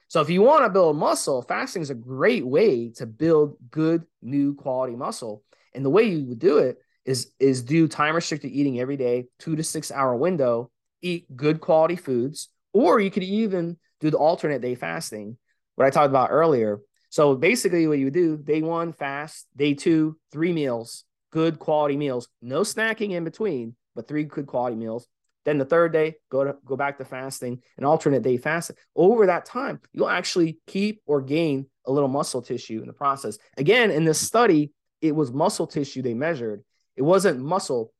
So 0.10 0.19
if 0.19 0.29
you 0.29 0.41
want 0.41 0.65
to 0.65 0.69
build 0.69 0.97
muscle, 0.97 1.41
fasting 1.41 1.81
is 1.81 1.89
a 1.89 1.95
great 1.95 2.45
way 2.45 2.89
to 2.97 3.05
build 3.05 3.55
good, 3.71 4.03
new 4.21 4.55
quality 4.55 4.95
muscle. 4.95 5.43
And 5.73 5.86
the 5.86 5.89
way 5.89 6.03
you 6.03 6.25
would 6.25 6.39
do 6.39 6.58
it 6.58 6.77
is, 7.05 7.31
is 7.39 7.63
do 7.63 7.88
time 7.88 8.13
restricted 8.13 8.51
eating 8.51 8.79
every 8.79 8.97
day, 8.97 9.27
two 9.39 9.55
to 9.55 9.63
six 9.63 9.89
hour 9.89 10.15
window, 10.15 10.71
eat 11.01 11.34
good 11.34 11.62
quality 11.62 11.95
foods, 11.95 12.49
or 12.73 12.99
you 12.99 13.10
could 13.10 13.23
even 13.23 13.77
do 14.01 14.12
the 14.12 14.17
alternate 14.17 14.62
day 14.62 14.75
fasting, 14.75 15.38
what 15.75 15.88
I 15.88 15.91
talked 15.91 16.10
about 16.10 16.31
earlier. 16.31 16.81
So 17.10 17.36
basically, 17.36 17.88
what 17.88 17.99
you 17.99 18.05
would 18.05 18.13
do 18.13 18.36
day 18.36 18.62
one, 18.62 18.91
fast, 18.91 19.47
day 19.55 19.73
two, 19.73 20.17
three 20.34 20.51
meals, 20.51 21.05
good 21.36 21.60
quality 21.60 21.98
meals, 21.98 22.30
no 22.41 22.62
snacking 22.62 23.12
in 23.12 23.26
between, 23.26 23.76
but 23.93 24.08
three 24.08 24.24
good 24.24 24.48
quality 24.48 24.78
meals. 24.78 25.06
Then 25.43 25.58
the 25.58 25.65
third 25.65 25.91
day, 25.91 26.15
go 26.32 26.45
to 26.45 26.56
go 26.65 26.78
back 26.78 26.98
to 26.98 27.06
fasting, 27.06 27.62
an 27.78 27.84
alternate 27.84 28.24
day 28.24 28.38
fasting. 28.38 28.78
Over 28.95 29.26
that 29.26 29.45
time, 29.45 29.82
you'll 29.91 30.08
actually 30.08 30.60
keep 30.65 31.02
or 31.06 31.21
gain 31.21 31.65
a 31.86 31.91
little 31.91 32.08
muscle 32.08 32.41
tissue 32.41 32.80
in 32.80 32.88
the 32.88 32.93
process. 32.93 33.38
Again, 33.58 33.91
in 33.91 34.06
this 34.06 34.17
study, 34.17 34.71
it 35.02 35.13
was 35.13 35.34
muscle 35.34 35.67
tissue 35.67 36.02
they 36.02 36.13
measured. 36.13 36.63
It 36.95 37.02
wasn't 37.02 37.41
muscle. 37.41 37.91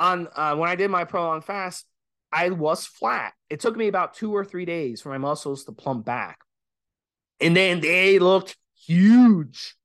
On 0.00 0.26
uh, 0.34 0.56
when 0.56 0.68
I 0.68 0.74
did 0.74 0.90
my 0.90 1.04
prolonged 1.04 1.44
fast, 1.44 1.86
I 2.32 2.50
was 2.50 2.86
flat. 2.86 3.34
It 3.48 3.60
took 3.60 3.76
me 3.76 3.86
about 3.86 4.14
two 4.14 4.34
or 4.34 4.44
three 4.44 4.64
days 4.64 5.00
for 5.00 5.10
my 5.10 5.18
muscles 5.18 5.64
to 5.66 5.72
plump 5.72 6.04
back, 6.04 6.40
and 7.40 7.56
then 7.56 7.78
they 7.78 8.18
looked 8.18 8.56
huge. 8.84 9.77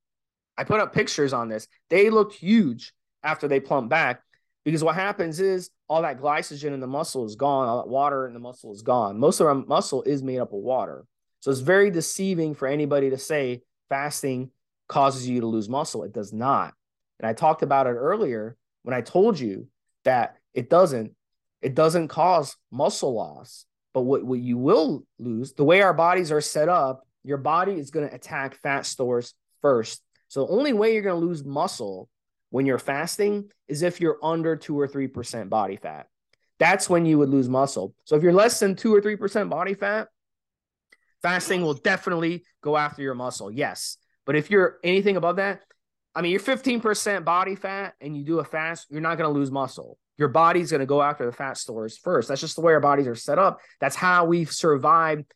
I 0.58 0.64
put 0.64 0.80
up 0.80 0.94
pictures 0.94 1.34
on 1.34 1.50
this. 1.50 1.68
They 1.90 2.10
looked 2.10 2.36
huge 2.36 2.94
after 3.24 3.48
they 3.48 3.60
plump 3.60 3.90
back 3.90 4.22
because 4.66 4.84
what 4.84 4.96
happens 4.96 5.40
is 5.40 5.70
all 5.88 6.02
that 6.04 6.20
glycogen 6.20 6.74
in 6.74 6.80
the 6.80 6.88
muscle 6.88 7.26
is 7.26 7.36
gone, 7.36 7.68
all 7.68 7.84
that 7.84 7.90
water 7.90 8.28
in 8.28 8.34
the 8.34 8.40
muscle 8.40 8.72
is 8.72 8.82
gone. 8.82 9.20
Most 9.20 9.40
of 9.40 9.48
our 9.48 9.56
muscle 9.56 10.04
is 10.04 10.24
made 10.24 10.40
up 10.40 10.54
of 10.54 10.60
water. 10.60 11.06
So 11.40 11.52
it's 11.52 11.60
very 11.60 11.92
deceiving 11.92 12.56
for 12.56 12.68
anybody 12.68 13.10
to 13.10 13.18
say 13.18 13.62
fasting 13.90 14.52
causes 14.88 15.28
you 15.28 15.42
to 15.42 15.48
lose 15.48 15.68
muscle. 15.68 16.04
It 16.04 16.14
does 16.14 16.32
not. 16.32 16.74
And 17.20 17.28
I 17.28 17.34
talked 17.34 17.64
about 17.64 17.88
it 17.88 17.92
earlier 17.92 18.56
when 18.84 18.94
I 18.94 19.02
told 19.02 19.40
you 19.40 19.68
that 20.06 20.38
it 20.54 20.70
doesn't. 20.70 21.14
It 21.62 21.76
doesn't 21.76 22.10
cause 22.10 22.58
muscle 22.72 23.14
loss. 23.14 23.66
But 23.94 24.02
what, 24.02 24.24
what 24.26 24.40
you 24.40 24.58
will 24.58 25.06
lose, 25.20 25.54
the 25.54 25.64
way 25.64 25.82
our 25.82 25.94
bodies 25.94 26.32
are 26.32 26.42
set 26.42 26.68
up, 26.68 27.08
your 27.24 27.38
body 27.38 27.74
is 27.74 27.92
going 27.92 28.08
to 28.08 28.16
attack 28.16 28.56
fat 28.56 28.86
stores 28.86 29.34
first 29.62 30.02
so 30.34 30.48
the 30.48 30.52
only 30.52 30.74
way 30.74 30.94
you're 30.94 31.04
going 31.04 31.22
to 31.22 31.28
lose 31.28 31.46
muscle 31.46 32.10
when 32.50 32.66
you're 32.66 32.80
fasting 32.80 33.52
is 33.68 33.84
if 33.84 34.02
you're 34.02 34.18
under 34.24 34.56
two 34.56 34.80
or 34.80 34.88
3% 34.88 35.48
body 35.48 35.76
fat. 35.76 36.08
That's 36.58 36.90
when 36.90 37.06
you 37.06 37.20
would 37.20 37.30
lose 37.30 37.48
muscle. 37.48 37.94
So 38.06 38.16
if 38.16 38.24
you're 38.24 38.34
less 38.34 38.60
than 38.60 38.76
two 38.76 38.96
or 38.96 39.00
3% 39.00 39.48
body 39.48 39.76
fat, 39.76 40.08
fasting 41.22 41.62
will 41.62 41.76
definitely 41.76 42.46
go 42.64 42.76
after 42.76 43.04
your 43.04 43.14
muscle. 43.14 43.52
Yes. 43.52 43.98
But 44.26 44.36
if 44.36 44.50
you're 44.50 44.80
anything 44.84 45.18
above 45.18 45.36
that, 45.36 45.62
I 46.16 46.24
mean, 46.24 46.32
you're 46.32 46.40
15% 46.40 47.24
body 47.24 47.56
fat 47.56 47.94
and 48.02 48.18
you 48.18 48.24
do 48.24 48.40
a 48.40 48.44
fast, 48.44 48.88
you're 48.90 49.02
not 49.02 49.20
going 49.20 49.32
to 49.32 49.40
lose 49.40 49.52
muscle. 49.52 50.00
Your 50.18 50.30
body's 50.30 50.72
going 50.72 50.80
to 50.80 50.88
go 50.88 51.04
after 51.04 51.28
the 51.28 51.32
fat 51.32 51.60
stores 51.60 51.96
first. 52.00 52.30
That's 52.30 52.42
just 52.42 52.56
the 52.56 52.62
way 52.62 52.74
our 52.74 52.80
bodies 52.80 53.06
are 53.06 53.14
set 53.14 53.38
up. 53.38 53.60
That's 53.80 53.96
how 53.96 54.26
we've 54.26 54.52
survived 54.52 55.32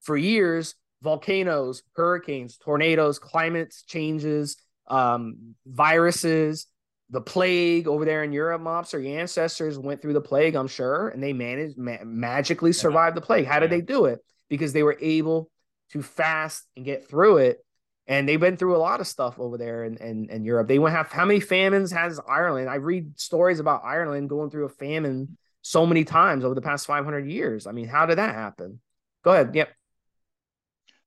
for 0.00 0.16
years 0.16 0.74
volcanoes, 1.04 1.82
hurricanes, 1.94 2.56
tornadoes, 2.56 3.18
climate 3.18 3.72
changes, 3.86 4.56
um, 4.88 5.54
viruses, 5.66 6.66
the 7.10 7.20
plague 7.20 7.86
over 7.86 8.04
there 8.04 8.24
in 8.24 8.32
Europe, 8.32 8.62
mops, 8.62 8.94
or 8.94 8.98
your 8.98 9.20
ancestors 9.20 9.78
went 9.78 10.00
through 10.00 10.14
the 10.14 10.20
plague, 10.20 10.56
I'm 10.56 10.66
sure, 10.66 11.10
and 11.10 11.22
they 11.22 11.34
managed 11.34 11.78
ma- 11.78 12.02
magically 12.04 12.72
survived 12.72 13.16
the 13.16 13.20
plague. 13.20 13.46
How 13.46 13.60
did 13.60 13.70
they 13.70 13.82
do 13.82 14.06
it? 14.06 14.20
Because 14.48 14.72
they 14.72 14.82
were 14.82 14.96
able 15.00 15.50
to 15.90 16.02
fast 16.02 16.64
and 16.74 16.84
get 16.84 17.08
through 17.08 17.36
it. 17.38 17.64
And 18.06 18.28
they've 18.28 18.40
been 18.40 18.56
through 18.56 18.76
a 18.76 18.78
lot 18.78 19.00
of 19.00 19.06
stuff 19.06 19.38
over 19.38 19.56
there 19.56 19.84
in, 19.84 19.96
in, 19.98 20.28
in 20.30 20.44
Europe. 20.44 20.68
They 20.68 20.78
went 20.78 20.96
have 20.96 21.10
how 21.12 21.24
many 21.24 21.40
famines 21.40 21.92
has 21.92 22.20
Ireland? 22.26 22.68
I 22.68 22.74
read 22.76 23.18
stories 23.18 23.60
about 23.60 23.82
Ireland 23.84 24.28
going 24.28 24.50
through 24.50 24.66
a 24.66 24.70
famine 24.70 25.38
so 25.62 25.86
many 25.86 26.04
times 26.04 26.44
over 26.44 26.54
the 26.54 26.60
past 26.60 26.86
500 26.86 27.30
years. 27.30 27.66
I 27.66 27.72
mean, 27.72 27.88
how 27.88 28.04
did 28.04 28.18
that 28.18 28.34
happen? 28.34 28.80
Go 29.22 29.32
ahead. 29.32 29.54
Yep 29.54 29.68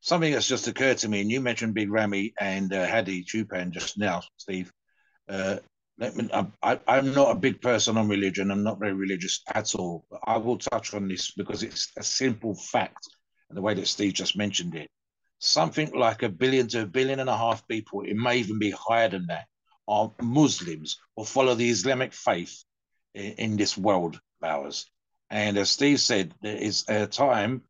something 0.02 0.32
that's 0.32 0.48
just 0.48 0.68
occurred 0.68 0.98
to 1.00 1.10
me, 1.10 1.22
and 1.22 1.32
you 1.32 1.42
mentioned 1.42 1.74
Big 1.74 1.92
Ramy 1.92 2.34
and 2.40 2.72
uh, 2.74 2.88
Hadi 2.88 3.24
Choopan 3.24 3.72
just 3.72 3.98
now, 3.98 4.22
Steve. 4.38 4.72
Uh, 5.28 5.58
I, 6.00 6.80
I'm 6.88 7.14
not 7.14 7.32
a 7.32 7.40
big 7.40 7.60
person 7.62 7.98
on 7.98 8.08
religion. 8.08 8.52
I'm 8.52 8.64
not 8.64 8.80
very 8.80 8.94
religious 8.94 9.42
at 9.54 9.74
all. 9.76 10.06
But 10.12 10.22
I 10.28 10.38
will 10.38 10.58
touch 10.58 10.94
on 10.94 11.08
this 11.08 11.32
because 11.32 11.64
it's 11.64 11.92
a 11.98 12.04
simple 12.04 12.54
fact, 12.56 13.08
and 13.50 13.58
the 13.58 13.62
way 13.62 13.74
that 13.74 13.88
Steve 13.88 14.14
just 14.14 14.38
mentioned 14.38 14.76
it. 14.76 14.90
Something 15.40 15.92
like 15.94 16.24
a 16.24 16.30
billion 16.30 16.68
to 16.70 16.84
a 16.84 16.86
billion 16.86 17.20
and 17.20 17.30
a 17.30 17.38
half 17.38 17.68
people, 17.68 18.02
it 18.02 18.16
may 18.16 18.38
even 18.38 18.60
be 18.60 18.72
higher 18.72 19.10
than 19.10 19.28
that, 19.28 19.46
are 19.88 20.12
Muslims 20.22 20.98
or 21.16 21.26
follow 21.26 21.56
the 21.56 21.70
Islamic 21.70 22.14
faith 22.14 22.64
in, 23.14 23.34
in 23.34 23.58
this 23.58 23.78
world 23.78 24.20
ours. 24.44 24.86
And 25.30 25.58
as 25.58 25.72
Steve 25.72 26.00
said, 26.00 26.34
there 26.42 26.56
is 26.56 26.86
a 26.88 27.08
time 27.08 27.64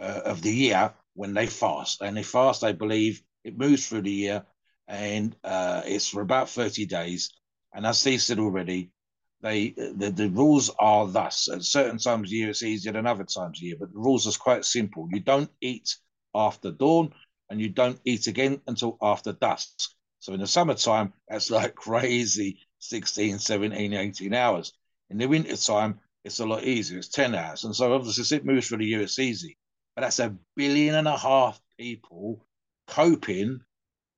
uh, 0.00 0.20
of 0.24 0.42
the 0.42 0.52
year 0.52 0.92
when 1.14 1.34
they 1.34 1.46
fast, 1.46 2.00
and 2.02 2.16
they 2.16 2.22
fast. 2.22 2.64
I 2.64 2.72
believe 2.72 3.22
it 3.44 3.58
moves 3.58 3.88
through 3.88 4.02
the 4.02 4.10
year, 4.12 4.46
and 4.88 5.36
uh, 5.44 5.82
it's 5.84 6.08
for 6.08 6.22
about 6.22 6.50
thirty 6.50 6.86
days 6.86 7.30
and 7.72 7.86
as 7.86 7.98
Steve 8.00 8.22
said 8.22 8.38
already, 8.38 8.90
they 9.42 9.70
the, 9.70 10.10
the 10.10 10.28
rules 10.30 10.70
are 10.78 11.06
thus. 11.06 11.48
At 11.48 11.62
certain 11.64 11.98
times 11.98 12.28
of 12.28 12.32
year, 12.32 12.50
it's 12.50 12.62
easier 12.62 12.92
than 12.92 13.06
other 13.06 13.24
times 13.24 13.58
of 13.58 13.62
year, 13.62 13.76
but 13.78 13.92
the 13.92 13.98
rules 13.98 14.26
are 14.26 14.38
quite 14.38 14.64
simple. 14.64 15.08
You 15.10 15.20
don't 15.20 15.50
eat 15.60 15.96
after 16.34 16.70
dawn, 16.72 17.14
and 17.48 17.60
you 17.60 17.68
don't 17.70 18.00
eat 18.04 18.26
again 18.26 18.60
until 18.66 18.98
after 19.00 19.32
dusk. 19.32 19.90
So 20.18 20.34
in 20.34 20.40
the 20.40 20.46
summertime, 20.46 21.12
that's 21.28 21.50
like 21.50 21.74
crazy 21.74 22.58
16, 22.80 23.38
17, 23.38 23.94
18 23.94 24.34
hours. 24.34 24.72
In 25.10 25.18
the 25.18 25.26
wintertime, 25.26 26.00
it's 26.24 26.40
a 26.40 26.46
lot 26.46 26.64
easier. 26.64 26.98
It's 26.98 27.08
10 27.08 27.34
hours. 27.34 27.64
And 27.64 27.74
so 27.74 27.92
obviously, 27.94 28.22
as 28.22 28.32
it 28.32 28.44
moves 28.44 28.68
through 28.68 28.78
the 28.78 28.86
year, 28.86 29.02
it's 29.02 29.18
easy. 29.18 29.56
But 29.94 30.02
that's 30.02 30.18
a 30.18 30.36
billion 30.56 30.94
and 30.94 31.08
a 31.08 31.16
half 31.16 31.60
people 31.78 32.44
coping 32.86 33.60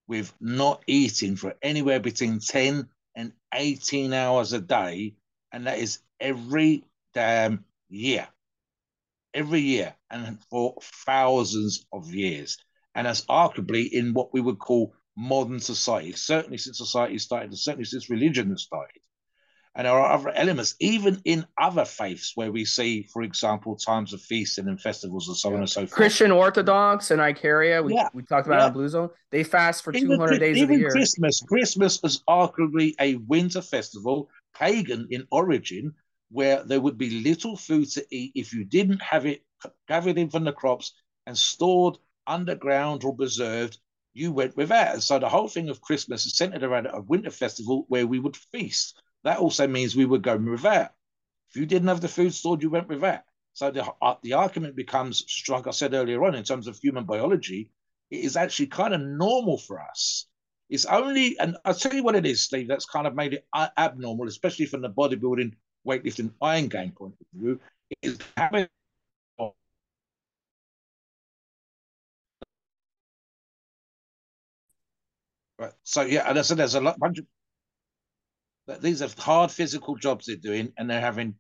with 0.07 0.33
not 0.41 0.83
eating 0.87 1.37
for 1.37 1.55
anywhere 1.63 2.01
between 2.01 2.41
10 2.41 2.89
and 3.15 3.33
18 3.55 4.13
hours 4.13 4.53
a 4.53 4.61
day, 4.61 5.15
and 5.53 5.67
that 5.67 5.79
is 5.79 6.01
every 6.21 6.85
damn 7.15 7.65
year. 7.89 8.29
Every 9.35 9.61
year, 9.61 9.95
and 10.11 10.39
for 10.51 10.77
thousands 11.07 11.87
of 11.93 12.13
years. 12.15 12.59
And 12.95 13.07
that's 13.07 13.25
arguably 13.25 13.91
in 13.91 14.13
what 14.13 14.35
we 14.35 14.43
would 14.43 14.59
call 14.59 14.95
modern 15.17 15.61
society, 15.61 16.13
certainly 16.13 16.59
since 16.59 16.79
society 16.79 17.19
started, 17.19 17.57
certainly 17.57 17.87
since 17.87 18.11
religion 18.11 18.51
has 18.51 18.63
started. 18.63 19.01
And 19.75 19.87
there 19.87 19.95
are 19.95 20.13
other 20.13 20.31
elements, 20.31 20.75
even 20.81 21.23
in 21.25 21.47
other 21.57 21.87
faiths, 21.87 22.33
where 22.35 22.53
we 22.53 22.67
see, 22.67 23.05
for 23.05 23.23
example, 23.23 23.75
times 23.75 24.13
of 24.13 24.21
feasting 24.21 24.69
and 24.69 24.79
festivals 24.79 25.29
and 25.29 25.37
so 25.37 25.49
yeah. 25.49 25.55
on 25.55 25.61
and 25.61 25.71
so 25.71 25.81
forth. 25.81 25.93
Christian 25.93 26.31
Orthodox 26.31 27.11
and 27.11 27.23
Icaria, 27.23 27.83
we, 27.83 27.95
yeah. 27.95 28.09
we 28.13 28.23
talked 28.23 28.47
about 28.47 28.61
yeah. 28.61 28.69
Blue 28.69 28.89
Zone, 28.89 29.09
they 29.31 29.43
fast 29.43 29.83
for 29.83 29.95
even, 29.95 30.11
200 30.11 30.39
days 30.39 30.61
of 30.61 30.69
the 30.69 30.77
year. 30.77 30.91
Christmas, 30.91 31.41
Christmas 31.41 32.01
is 32.05 32.23
arguably 32.29 32.95
a 33.01 33.17
winter 33.17 33.63
festival, 33.63 34.29
pagan 34.55 35.09
in 35.11 35.27
origin, 35.31 35.95
where 36.31 36.63
there 36.65 36.81
would 36.81 36.99
be 36.99 37.23
little 37.23 37.57
food 37.57 37.91
to 37.93 38.05
eat 38.11 38.33
if 38.35 38.53
you 38.53 38.65
didn't 38.65 39.01
have 39.01 39.25
it 39.25 39.43
gathered 39.89 40.19
in 40.19 40.29
from 40.29 40.45
the 40.45 40.53
crops 40.53 40.93
and 41.27 41.37
stored 41.37 41.97
underground 42.27 43.05
or 43.05 43.17
preserved. 43.17 43.79
You 44.13 44.33
went 44.33 44.55
without. 44.55 45.03
So 45.03 45.19
the 45.19 45.31
whole 45.31 45.49
thing 45.49 45.71
of 45.71 45.81
Christmas 45.81 46.27
is 46.27 46.37
centered 46.37 46.63
around 46.63 46.89
a 46.93 47.01
winter 47.01 47.31
festival 47.31 47.87
where 47.89 48.07
we 48.07 48.19
would 48.19 48.37
feast 48.37 49.02
that 49.25 49.39
also 49.39 49.67
means 49.67 49.97
we 49.97 50.05
would 50.05 50.23
go 50.23 50.37
that. 50.59 50.95
If 51.51 51.57
you 51.57 51.67
didn't 51.67 51.89
have 51.89 52.01
the 52.01 52.09
food 52.09 52.35
stored, 52.35 52.63
you 52.63 52.71
went 52.71 52.89
that. 53.01 53.25
So 53.55 53.71
the, 53.71 53.85
uh, 54.01 54.17
the 54.23 54.33
argument 54.35 54.77
becomes 54.77 55.25
strong. 55.31 55.67
I 55.69 55.73
said 55.73 55.95
earlier 55.95 56.25
on, 56.25 56.35
in 56.35 56.45
terms 56.45 56.67
of 56.67 56.79
human 56.79 57.05
biology, 57.05 57.71
it 58.11 58.25
is 58.25 58.37
actually 58.37 58.69
kind 58.69 58.95
of 58.95 59.01
normal 59.01 59.59
for 59.59 59.81
us. 59.81 60.27
It's 60.71 60.87
only, 60.87 61.39
and 61.39 61.57
I'll 61.65 61.75
tell 61.75 61.95
you 61.95 62.03
what 62.03 62.15
it 62.17 62.25
is, 62.25 62.43
Steve, 62.43 62.69
that's 62.69 62.87
kind 62.87 63.07
of 63.07 63.15
made 63.15 63.35
it 63.35 63.47
abnormal, 63.77 64.29
especially 64.29 64.67
from 64.67 64.81
the 64.81 64.89
bodybuilding, 64.91 65.53
weightlifting, 65.87 66.33
iron 66.41 66.69
gain 66.69 66.93
point 66.93 67.15
of 67.21 67.41
view, 67.41 67.61
is 68.03 68.19
having 68.37 68.69
Right. 75.59 75.73
So 75.85 76.03
yeah, 76.03 76.29
and 76.29 76.39
I 76.39 76.43
said 76.43 76.59
there's 76.59 76.75
a 76.75 76.81
lot, 76.81 76.99
bunch 76.99 77.19
of 77.19 77.27
these 78.81 79.03
are 79.03 79.09
hard 79.19 79.51
physical 79.51 79.97
jobs 79.97 80.27
they're 80.27 80.37
doing, 80.37 80.73
and 80.79 80.89
they're 80.89 81.01
having 81.01 81.35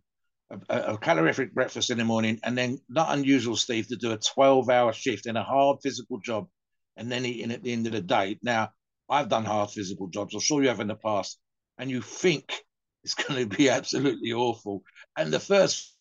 a, 0.51 0.77
a, 0.93 0.99
calorific 0.99 1.55
breakfast 1.55 1.91
in 1.91 1.99
the 1.99 2.05
morning, 2.05 2.41
and 2.43 2.57
then 2.57 2.79
not 2.89 3.17
unusual, 3.17 3.57
Steve, 3.57 3.89
to 3.89 3.97
do 3.97 4.13
a 4.13 4.19
12 4.19 4.69
hour 4.69 4.93
shift 4.93 5.27
in 5.27 5.37
a 5.37 5.43
hard 5.43 5.79
physical 5.83 6.19
job 6.21 6.49
and 6.97 7.11
then 7.11 7.25
eating 7.25 7.53
at 7.53 7.63
the 7.63 7.73
end 7.73 7.87
of 7.87 7.93
the 7.93 8.03
day. 8.03 8.39
Now, 8.43 8.71
I've 9.09 9.29
done 9.29 9.45
hard 9.45 9.71
physical 9.71 10.09
jobs, 10.09 10.35
I'm 10.35 10.41
sure 10.41 10.63
you 10.63 10.69
have 10.69 10.81
in 10.81 10.89
the 10.89 10.95
past, 10.95 11.39
and 11.79 11.91
you 11.91 12.03
think 12.03 12.65
it's 13.05 13.15
going 13.27 13.49
to 13.49 13.57
be 13.57 13.69
absolutely 13.69 14.33
awful. 14.33 14.83
And 15.17 15.33
the 15.33 15.41
first 15.41 15.97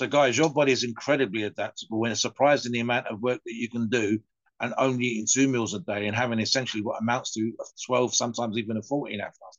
So, 0.00 0.06
guys, 0.06 0.38
your 0.38 0.48
body 0.48 0.72
is 0.72 0.82
incredibly 0.82 1.42
adaptable 1.42 2.00
when 2.00 2.10
it's 2.10 2.22
surprising 2.22 2.72
the 2.72 2.80
amount 2.80 3.08
of 3.08 3.20
work 3.20 3.42
that 3.44 3.52
you 3.52 3.68
can 3.68 3.90
do 3.90 4.18
and 4.58 4.72
only 4.78 5.04
eating 5.04 5.26
two 5.30 5.46
meals 5.46 5.74
a 5.74 5.80
day 5.80 6.06
and 6.06 6.16
having 6.16 6.40
essentially 6.40 6.82
what 6.82 7.02
amounts 7.02 7.34
to 7.34 7.52
12, 7.84 8.14
sometimes 8.14 8.56
even 8.56 8.78
a 8.78 8.82
14 8.82 9.20
hour 9.20 9.26
fast. 9.26 9.58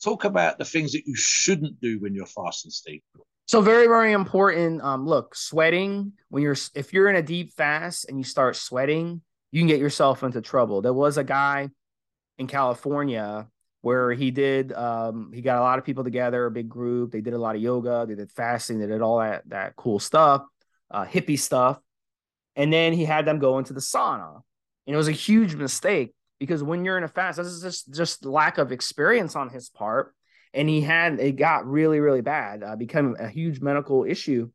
Talk 0.00 0.22
about 0.22 0.58
the 0.58 0.64
things 0.64 0.92
that 0.92 1.08
you 1.08 1.16
shouldn't 1.16 1.80
do 1.80 1.98
when 1.98 2.14
you're 2.14 2.26
fasting, 2.26 2.70
Steve. 2.70 3.00
So 3.48 3.60
very, 3.62 3.88
very 3.88 4.12
important. 4.12 4.80
Um, 4.80 5.08
look, 5.08 5.34
sweating 5.34 6.12
when 6.28 6.44
you're 6.44 6.56
if 6.76 6.92
you're 6.92 7.08
in 7.08 7.16
a 7.16 7.22
deep 7.22 7.52
fast 7.54 8.08
and 8.08 8.16
you 8.16 8.22
start 8.22 8.54
sweating, 8.54 9.22
you 9.50 9.60
can 9.60 9.66
get 9.66 9.80
yourself 9.80 10.22
into 10.22 10.40
trouble. 10.40 10.82
There 10.82 10.94
was 10.94 11.18
a 11.18 11.24
guy 11.24 11.68
in 12.38 12.46
California 12.46 13.48
where 13.82 14.12
he 14.12 14.30
did 14.30 14.72
um, 14.72 15.30
he 15.32 15.40
got 15.40 15.58
a 15.58 15.62
lot 15.62 15.78
of 15.78 15.84
people 15.84 16.04
together, 16.04 16.46
a 16.46 16.50
big 16.50 16.68
group. 16.68 17.12
They 17.12 17.20
did 17.20 17.34
a 17.34 17.38
lot 17.38 17.56
of 17.56 17.62
yoga, 17.62 18.06
they 18.06 18.14
did 18.14 18.30
fasting, 18.30 18.78
they 18.78 18.86
did 18.86 19.00
all 19.00 19.18
that 19.20 19.48
that 19.48 19.76
cool 19.76 19.98
stuff, 19.98 20.44
uh, 20.90 21.04
hippie 21.04 21.38
stuff, 21.38 21.78
and 22.56 22.72
then 22.72 22.92
he 22.92 23.04
had 23.04 23.26
them 23.26 23.38
go 23.38 23.58
into 23.58 23.72
the 23.72 23.80
sauna, 23.80 24.42
and 24.86 24.94
it 24.94 24.96
was 24.96 25.08
a 25.08 25.12
huge 25.12 25.54
mistake 25.54 26.14
because 26.38 26.62
when 26.62 26.84
you're 26.84 26.98
in 26.98 27.04
a 27.04 27.08
fast, 27.08 27.38
this 27.38 27.46
is 27.46 27.62
just 27.62 27.92
just 27.92 28.24
lack 28.24 28.58
of 28.58 28.72
experience 28.72 29.34
on 29.34 29.48
his 29.48 29.68
part, 29.68 30.14
and 30.52 30.68
he 30.68 30.80
had 30.80 31.18
it 31.18 31.36
got 31.36 31.66
really 31.66 32.00
really 32.00 32.22
bad, 32.22 32.62
uh, 32.62 32.76
become 32.76 33.16
a 33.18 33.28
huge 33.28 33.60
medical 33.60 34.04
issue. 34.04 34.50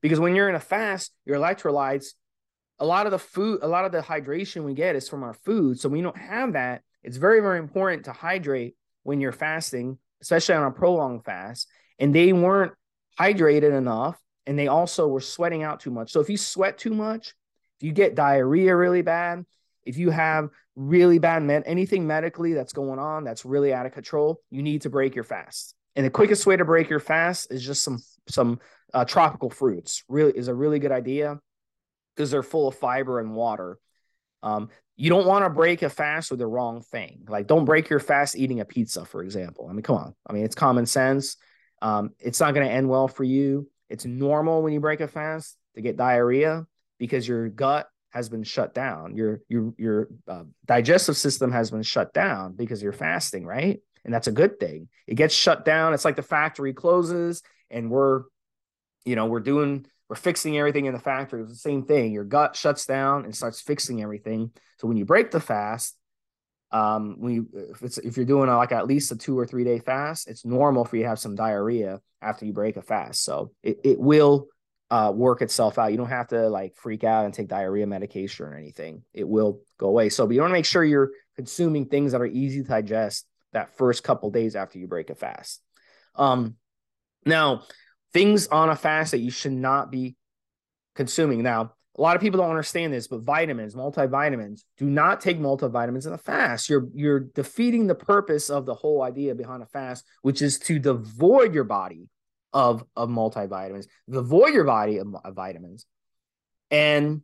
Because 0.00 0.18
when 0.18 0.34
you're 0.34 0.48
in 0.48 0.54
a 0.54 0.60
fast, 0.60 1.12
your 1.26 1.36
electrolytes, 1.36 2.14
a 2.78 2.86
lot 2.86 3.04
of 3.04 3.12
the 3.12 3.18
food, 3.18 3.58
a 3.60 3.68
lot 3.68 3.84
of 3.84 3.92
the 3.92 4.00
hydration 4.00 4.64
we 4.64 4.72
get 4.72 4.96
is 4.96 5.06
from 5.06 5.22
our 5.22 5.34
food, 5.34 5.78
so 5.78 5.90
we 5.90 6.00
don't 6.00 6.16
have 6.16 6.54
that 6.54 6.82
it's 7.02 7.16
very, 7.16 7.40
very 7.40 7.58
important 7.58 8.04
to 8.04 8.12
hydrate 8.12 8.76
when 9.02 9.20
you're 9.20 9.32
fasting, 9.32 9.98
especially 10.20 10.54
on 10.54 10.64
a 10.64 10.70
prolonged 10.70 11.24
fast. 11.24 11.68
And 11.98 12.14
they 12.14 12.32
weren't 12.32 12.72
hydrated 13.18 13.76
enough. 13.76 14.18
And 14.46 14.58
they 14.58 14.68
also 14.68 15.06
were 15.06 15.20
sweating 15.20 15.62
out 15.62 15.80
too 15.80 15.90
much. 15.90 16.10
So 16.10 16.20
if 16.20 16.28
you 16.28 16.36
sweat 16.36 16.78
too 16.78 16.94
much, 16.94 17.34
if 17.78 17.86
you 17.86 17.92
get 17.92 18.14
diarrhea 18.14 18.74
really 18.74 19.02
bad, 19.02 19.44
if 19.84 19.96
you 19.98 20.10
have 20.10 20.48
really 20.74 21.18
bad 21.18 21.42
med- 21.42 21.64
anything 21.66 22.06
medically 22.06 22.52
that's 22.52 22.72
going 22.72 22.98
on 22.98 23.24
that's 23.24 23.44
really 23.44 23.72
out 23.72 23.86
of 23.86 23.92
control, 23.92 24.40
you 24.50 24.62
need 24.62 24.82
to 24.82 24.90
break 24.90 25.14
your 25.14 25.24
fast. 25.24 25.74
And 25.94 26.06
the 26.06 26.10
quickest 26.10 26.46
way 26.46 26.56
to 26.56 26.64
break 26.64 26.88
your 26.88 27.00
fast 27.00 27.52
is 27.52 27.64
just 27.64 27.82
some 27.82 27.98
some 28.28 28.60
uh, 28.94 29.04
tropical 29.04 29.50
fruits. 29.50 30.04
Really 30.08 30.32
is 30.32 30.48
a 30.48 30.54
really 30.54 30.78
good 30.78 30.92
idea 30.92 31.38
because 32.14 32.30
they're 32.30 32.42
full 32.42 32.68
of 32.68 32.76
fiber 32.76 33.20
and 33.20 33.34
water. 33.34 33.78
Um, 34.42 34.68
you 34.96 35.10
don't 35.10 35.26
want 35.26 35.44
to 35.44 35.50
break 35.50 35.82
a 35.82 35.88
fast 35.88 36.30
with 36.30 36.40
the 36.40 36.46
wrong 36.46 36.82
thing. 36.82 37.24
Like, 37.28 37.46
don't 37.46 37.64
break 37.64 37.88
your 37.88 38.00
fast 38.00 38.36
eating 38.36 38.60
a 38.60 38.64
pizza, 38.64 39.04
for 39.04 39.22
example. 39.22 39.66
I 39.68 39.72
mean, 39.72 39.82
come 39.82 39.96
on. 39.96 40.14
I 40.26 40.32
mean, 40.32 40.44
it's 40.44 40.54
common 40.54 40.86
sense. 40.86 41.36
Um, 41.80 42.10
it's 42.18 42.40
not 42.40 42.54
going 42.54 42.66
to 42.66 42.72
end 42.72 42.88
well 42.88 43.08
for 43.08 43.24
you. 43.24 43.68
It's 43.88 44.04
normal 44.04 44.62
when 44.62 44.72
you 44.72 44.80
break 44.80 45.00
a 45.00 45.08
fast 45.08 45.56
to 45.74 45.80
get 45.80 45.96
diarrhea 45.96 46.66
because 46.98 47.26
your 47.26 47.48
gut 47.48 47.88
has 48.10 48.28
been 48.28 48.42
shut 48.42 48.74
down. 48.74 49.16
Your 49.16 49.40
your 49.48 49.74
your 49.78 50.08
uh, 50.28 50.44
digestive 50.66 51.16
system 51.16 51.50
has 51.50 51.70
been 51.70 51.82
shut 51.82 52.12
down 52.12 52.54
because 52.54 52.82
you're 52.82 52.92
fasting, 52.92 53.44
right? 53.44 53.80
And 54.04 54.12
that's 54.12 54.26
a 54.26 54.32
good 54.32 54.60
thing. 54.60 54.88
It 55.06 55.14
gets 55.14 55.34
shut 55.34 55.64
down. 55.64 55.94
It's 55.94 56.04
like 56.04 56.16
the 56.16 56.22
factory 56.22 56.72
closes, 56.72 57.42
and 57.70 57.90
we're, 57.90 58.24
you 59.04 59.16
know, 59.16 59.26
we're 59.26 59.40
doing 59.40 59.86
we're 60.08 60.16
fixing 60.16 60.58
everything 60.58 60.86
in 60.86 60.94
the 60.94 61.00
factory. 61.00 61.42
It's 61.42 61.52
the 61.52 61.56
same 61.56 61.84
thing. 61.84 62.12
Your 62.12 62.24
gut 62.24 62.56
shuts 62.56 62.86
down 62.86 63.24
and 63.24 63.34
starts 63.34 63.60
fixing 63.60 64.02
everything. 64.02 64.50
So 64.78 64.88
when 64.88 64.96
you 64.96 65.04
break 65.04 65.30
the 65.30 65.40
fast, 65.40 65.96
um, 66.70 67.16
when 67.18 67.34
you 67.34 67.48
if 67.82 67.98
if 67.98 68.16
you're 68.16 68.26
doing 68.26 68.48
a, 68.48 68.56
like 68.56 68.72
at 68.72 68.86
least 68.86 69.12
a 69.12 69.16
two 69.16 69.38
or 69.38 69.46
three 69.46 69.64
day 69.64 69.78
fast, 69.78 70.28
it's 70.28 70.44
normal 70.44 70.84
for 70.84 70.96
you 70.96 71.02
to 71.02 71.08
have 71.08 71.18
some 71.18 71.34
diarrhea 71.34 72.00
after 72.20 72.46
you 72.46 72.52
break 72.52 72.76
a 72.76 72.82
fast. 72.82 73.24
So 73.24 73.52
it, 73.62 73.80
it 73.84 74.00
will 74.00 74.48
uh, 74.90 75.10
work 75.14 75.40
itself 75.40 75.78
out. 75.78 75.90
You 75.90 75.96
don't 75.96 76.08
have 76.08 76.28
to 76.28 76.48
like 76.48 76.76
freak 76.76 77.04
out 77.04 77.24
and 77.24 77.32
take 77.32 77.48
diarrhea 77.48 77.86
medication 77.86 78.46
or 78.46 78.56
anything. 78.56 79.02
It 79.14 79.26
will 79.26 79.60
go 79.78 79.88
away. 79.88 80.10
So, 80.10 80.26
but 80.26 80.34
you 80.34 80.40
want 80.40 80.50
to 80.50 80.58
make 80.58 80.66
sure 80.66 80.84
you're 80.84 81.12
consuming 81.36 81.86
things 81.86 82.12
that 82.12 82.20
are 82.20 82.26
easy 82.26 82.62
to 82.62 82.68
digest 82.68 83.26
that 83.54 83.76
first 83.76 84.02
couple 84.04 84.30
days 84.30 84.54
after 84.54 84.78
you 84.78 84.86
break 84.86 85.10
a 85.10 85.14
fast. 85.14 85.62
Um, 86.14 86.56
now, 87.24 87.62
things 88.12 88.46
on 88.48 88.68
a 88.68 88.76
fast 88.76 89.12
that 89.12 89.18
you 89.18 89.30
should 89.30 89.52
not 89.52 89.90
be 89.90 90.16
consuming. 90.94 91.42
Now, 91.42 91.72
a 91.96 92.00
lot 92.00 92.16
of 92.16 92.22
people 92.22 92.40
don't 92.40 92.50
understand 92.50 92.92
this, 92.92 93.06
but 93.06 93.20
vitamins, 93.20 93.74
multivitamins, 93.74 94.62
do 94.78 94.86
not 94.86 95.20
take 95.20 95.38
multivitamins 95.38 96.06
in 96.06 96.14
a 96.14 96.18
fast. 96.18 96.70
You're 96.70 96.88
you're 96.94 97.20
defeating 97.20 97.86
the 97.86 97.94
purpose 97.94 98.48
of 98.48 98.64
the 98.64 98.74
whole 98.74 99.02
idea 99.02 99.34
behind 99.34 99.62
a 99.62 99.66
fast, 99.66 100.06
which 100.22 100.40
is 100.40 100.58
to 100.60 100.78
devoid 100.78 101.54
your 101.54 101.64
body 101.64 102.08
of 102.52 102.84
of 102.96 103.10
multivitamins, 103.10 103.86
devoid 104.08 104.54
your 104.54 104.64
body 104.64 104.98
of, 104.98 105.14
of 105.22 105.34
vitamins, 105.34 105.84
and 106.70 107.20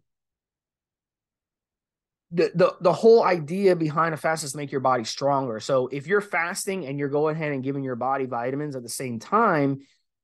the, 2.31 2.51
the 2.55 2.77
the 2.83 2.93
whole 2.93 3.25
idea 3.25 3.75
behind 3.75 4.13
a 4.13 4.19
fast 4.19 4.45
is 4.45 4.53
to 4.53 4.59
make 4.59 4.71
your 4.71 4.83
body 4.83 5.05
stronger. 5.05 5.61
So 5.61 5.89
if 5.89 6.07
you're 6.07 6.21
fasting 6.21 6.85
and 6.85 6.99
you're 6.99 7.09
going 7.09 7.37
ahead 7.37 7.53
and 7.53 7.65
giving 7.65 7.85
your 7.85 7.97
body 7.97 8.27
vitamins 8.27 8.77
at 8.77 8.83
the 8.83 8.89
same 8.91 9.19
time, 9.19 9.81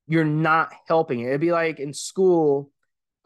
you're 0.06 0.24
not 0.24 0.72
helping 0.86 1.20
it. 1.20 1.28
It'd 1.28 1.40
be 1.40 1.52
like 1.52 1.80
in 1.80 1.92
school 1.92 2.70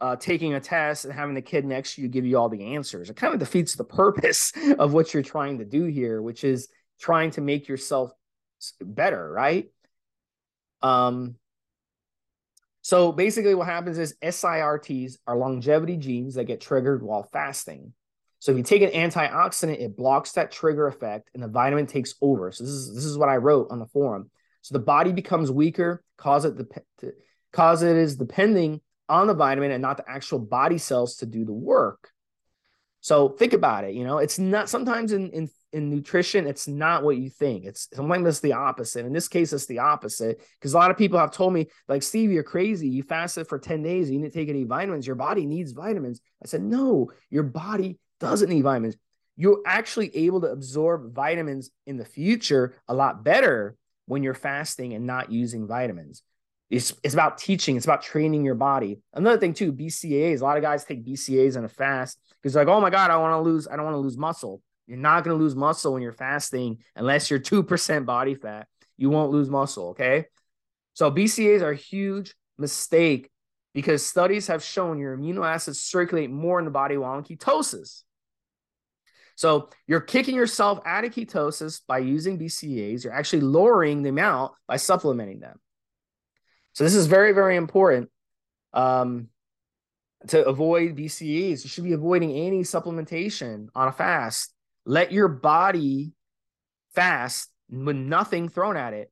uh, 0.01 0.15
taking 0.15 0.53
a 0.53 0.59
test 0.59 1.05
and 1.05 1.13
having 1.13 1.35
the 1.35 1.41
kid 1.41 1.65
next 1.65 1.95
to 1.95 2.01
you 2.01 2.07
give 2.07 2.25
you 2.25 2.37
all 2.37 2.49
the 2.49 2.75
answers. 2.75 3.09
It 3.09 3.15
kind 3.15 3.33
of 3.33 3.39
defeats 3.39 3.75
the 3.75 3.83
purpose 3.83 4.53
of 4.77 4.93
what 4.93 5.13
you're 5.13 5.23
trying 5.23 5.59
to 5.59 5.65
do 5.65 5.85
here, 5.85 6.21
which 6.21 6.43
is 6.43 6.69
trying 6.99 7.31
to 7.31 7.41
make 7.41 7.67
yourself 7.67 8.11
better, 8.81 9.29
right? 9.29 9.69
Um, 10.81 11.35
so 12.81 13.11
basically, 13.11 13.55
what 13.55 13.67
happens 13.67 13.97
is 13.97 14.15
SIRTs 14.23 15.17
are 15.27 15.37
longevity 15.37 15.97
genes 15.97 16.35
that 16.35 16.45
get 16.45 16.61
triggered 16.61 17.03
while 17.03 17.23
fasting. 17.23 17.93
So 18.39 18.53
if 18.53 18.57
you 18.57 18.63
take 18.63 18.81
an 18.81 18.91
antioxidant, 18.91 19.81
it 19.81 19.97
blocks 19.97 20.31
that 20.33 20.51
trigger 20.51 20.87
effect, 20.87 21.29
and 21.33 21.43
the 21.43 21.49
vitamin 21.49 21.87
takes 21.87 22.15
over. 22.21 22.51
So 22.53 22.63
this 22.63 22.71
is 22.71 22.95
this 22.95 23.05
is 23.05 23.17
what 23.17 23.27
I 23.27 23.35
wrote 23.35 23.67
on 23.69 23.79
the 23.79 23.85
forum. 23.87 24.31
So 24.61 24.73
the 24.73 24.83
body 24.83 25.11
becomes 25.11 25.51
weaker, 25.51 26.03
cause 26.17 26.45
it 26.45 26.57
the 26.57 27.13
cause 27.53 27.83
it 27.83 27.95
is 27.95 28.15
depending 28.15 28.81
on 29.07 29.27
the 29.27 29.33
vitamin 29.33 29.71
and 29.71 29.81
not 29.81 29.97
the 29.97 30.09
actual 30.09 30.39
body 30.39 30.77
cells 30.77 31.17
to 31.17 31.25
do 31.25 31.45
the 31.45 31.53
work. 31.53 32.11
So 33.01 33.29
think 33.29 33.53
about 33.53 33.85
it. 33.85 33.95
You 33.95 34.03
know, 34.03 34.17
it's 34.17 34.37
not 34.37 34.69
sometimes 34.69 35.13
in 35.13 35.31
in 35.31 35.49
in 35.71 35.89
nutrition, 35.89 36.47
it's 36.47 36.67
not 36.67 37.03
what 37.03 37.17
you 37.17 37.29
think. 37.29 37.65
It's 37.65 37.87
sometimes 37.93 38.27
it's 38.27 38.39
the 38.39 38.53
opposite. 38.53 39.05
In 39.05 39.13
this 39.13 39.27
case, 39.27 39.53
it's 39.53 39.67
the 39.67 39.79
opposite 39.79 40.41
because 40.59 40.73
a 40.73 40.77
lot 40.77 40.91
of 40.91 40.97
people 40.97 41.19
have 41.19 41.31
told 41.31 41.53
me, 41.53 41.67
like, 41.87 42.03
Steve, 42.03 42.31
you're 42.31 42.43
crazy. 42.43 42.89
You 42.89 43.03
fasted 43.03 43.47
for 43.47 43.59
10 43.59 43.83
days, 43.83 44.09
you 44.09 44.19
didn't 44.19 44.33
take 44.33 44.49
any 44.49 44.63
vitamins. 44.63 45.05
Your 45.05 45.15
body 45.15 45.45
needs 45.45 45.71
vitamins. 45.71 46.21
I 46.43 46.47
said, 46.47 46.63
no, 46.63 47.11
your 47.29 47.43
body 47.43 47.99
doesn't 48.19 48.49
need 48.49 48.63
vitamins. 48.63 48.97
You're 49.37 49.61
actually 49.65 50.15
able 50.17 50.41
to 50.41 50.47
absorb 50.47 51.13
vitamins 51.13 51.69
in 51.85 51.97
the 51.97 52.05
future 52.05 52.75
a 52.87 52.93
lot 52.93 53.23
better 53.23 53.77
when 54.09 54.23
you're 54.23 54.33
fasting 54.33 54.93
and 54.93 55.05
not 55.05 55.31
using 55.31 55.67
vitamins. 55.67 56.23
It's, 56.71 56.95
it's 57.03 57.13
about 57.13 57.37
teaching, 57.37 57.77
it's 57.77 57.85
about 57.85 58.01
training 58.01 58.43
your 58.43 58.55
body. 58.55 58.99
Another 59.13 59.37
thing, 59.37 59.53
too, 59.53 59.71
BCAAs. 59.71 60.41
A 60.41 60.43
lot 60.43 60.57
of 60.57 60.63
guys 60.63 60.83
take 60.83 61.05
BCAAs 61.05 61.55
in 61.55 61.63
a 61.63 61.69
fast 61.69 62.17
because, 62.41 62.55
like, 62.55 62.67
oh 62.67 62.81
my 62.81 62.89
God, 62.89 63.11
I 63.11 63.17
want 63.17 63.33
to 63.33 63.47
lose, 63.47 63.67
I 63.67 63.75
don't 63.75 63.85
want 63.85 63.93
to 63.93 63.99
lose 63.99 64.17
muscle. 64.17 64.63
You're 64.87 64.97
not 64.97 65.23
going 65.23 65.37
to 65.37 65.43
lose 65.43 65.55
muscle 65.55 65.93
when 65.93 66.01
you're 66.01 66.11
fasting 66.11 66.79
unless 66.95 67.29
you're 67.29 67.39
2% 67.39 68.05
body 68.05 68.33
fat. 68.33 68.67
You 68.97 69.11
won't 69.11 69.31
lose 69.31 69.47
muscle. 69.47 69.89
Okay. 69.89 70.25
So 70.93 71.11
BCAAs 71.11 71.61
are 71.61 71.71
a 71.71 71.75
huge 71.75 72.33
mistake 72.57 73.29
because 73.75 74.03
studies 74.03 74.47
have 74.47 74.63
shown 74.63 74.97
your 74.97 75.15
amino 75.15 75.47
acids 75.47 75.79
circulate 75.79 76.31
more 76.31 76.57
in 76.57 76.65
the 76.65 76.71
body 76.71 76.97
while 76.97 77.15
in 77.15 77.23
ketosis. 77.23 78.01
So 79.39 79.69
you're 79.87 80.01
kicking 80.01 80.35
yourself 80.35 80.81
out 80.85 81.05
of 81.05 81.13
ketosis 81.13 81.79
by 81.87 81.99
using 81.99 82.37
BCAAs. 82.37 83.05
You're 83.05 83.13
actually 83.13 83.39
lowering 83.39 84.03
the 84.03 84.09
amount 84.09 84.51
by 84.67 84.75
supplementing 84.75 85.39
them. 85.39 85.57
So 86.73 86.83
this 86.83 86.93
is 86.93 87.07
very, 87.07 87.31
very 87.31 87.55
important 87.55 88.09
um, 88.73 89.29
to 90.27 90.45
avoid 90.45 90.97
BCAAs. 90.97 91.63
You 91.63 91.69
should 91.69 91.85
be 91.85 91.93
avoiding 91.93 92.33
any 92.33 92.63
supplementation 92.63 93.69
on 93.73 93.87
a 93.87 93.93
fast. 93.93 94.53
Let 94.85 95.13
your 95.13 95.29
body 95.29 96.11
fast 96.93 97.49
with 97.69 97.95
nothing 97.95 98.49
thrown 98.49 98.75
at 98.75 98.91
it. 98.91 99.09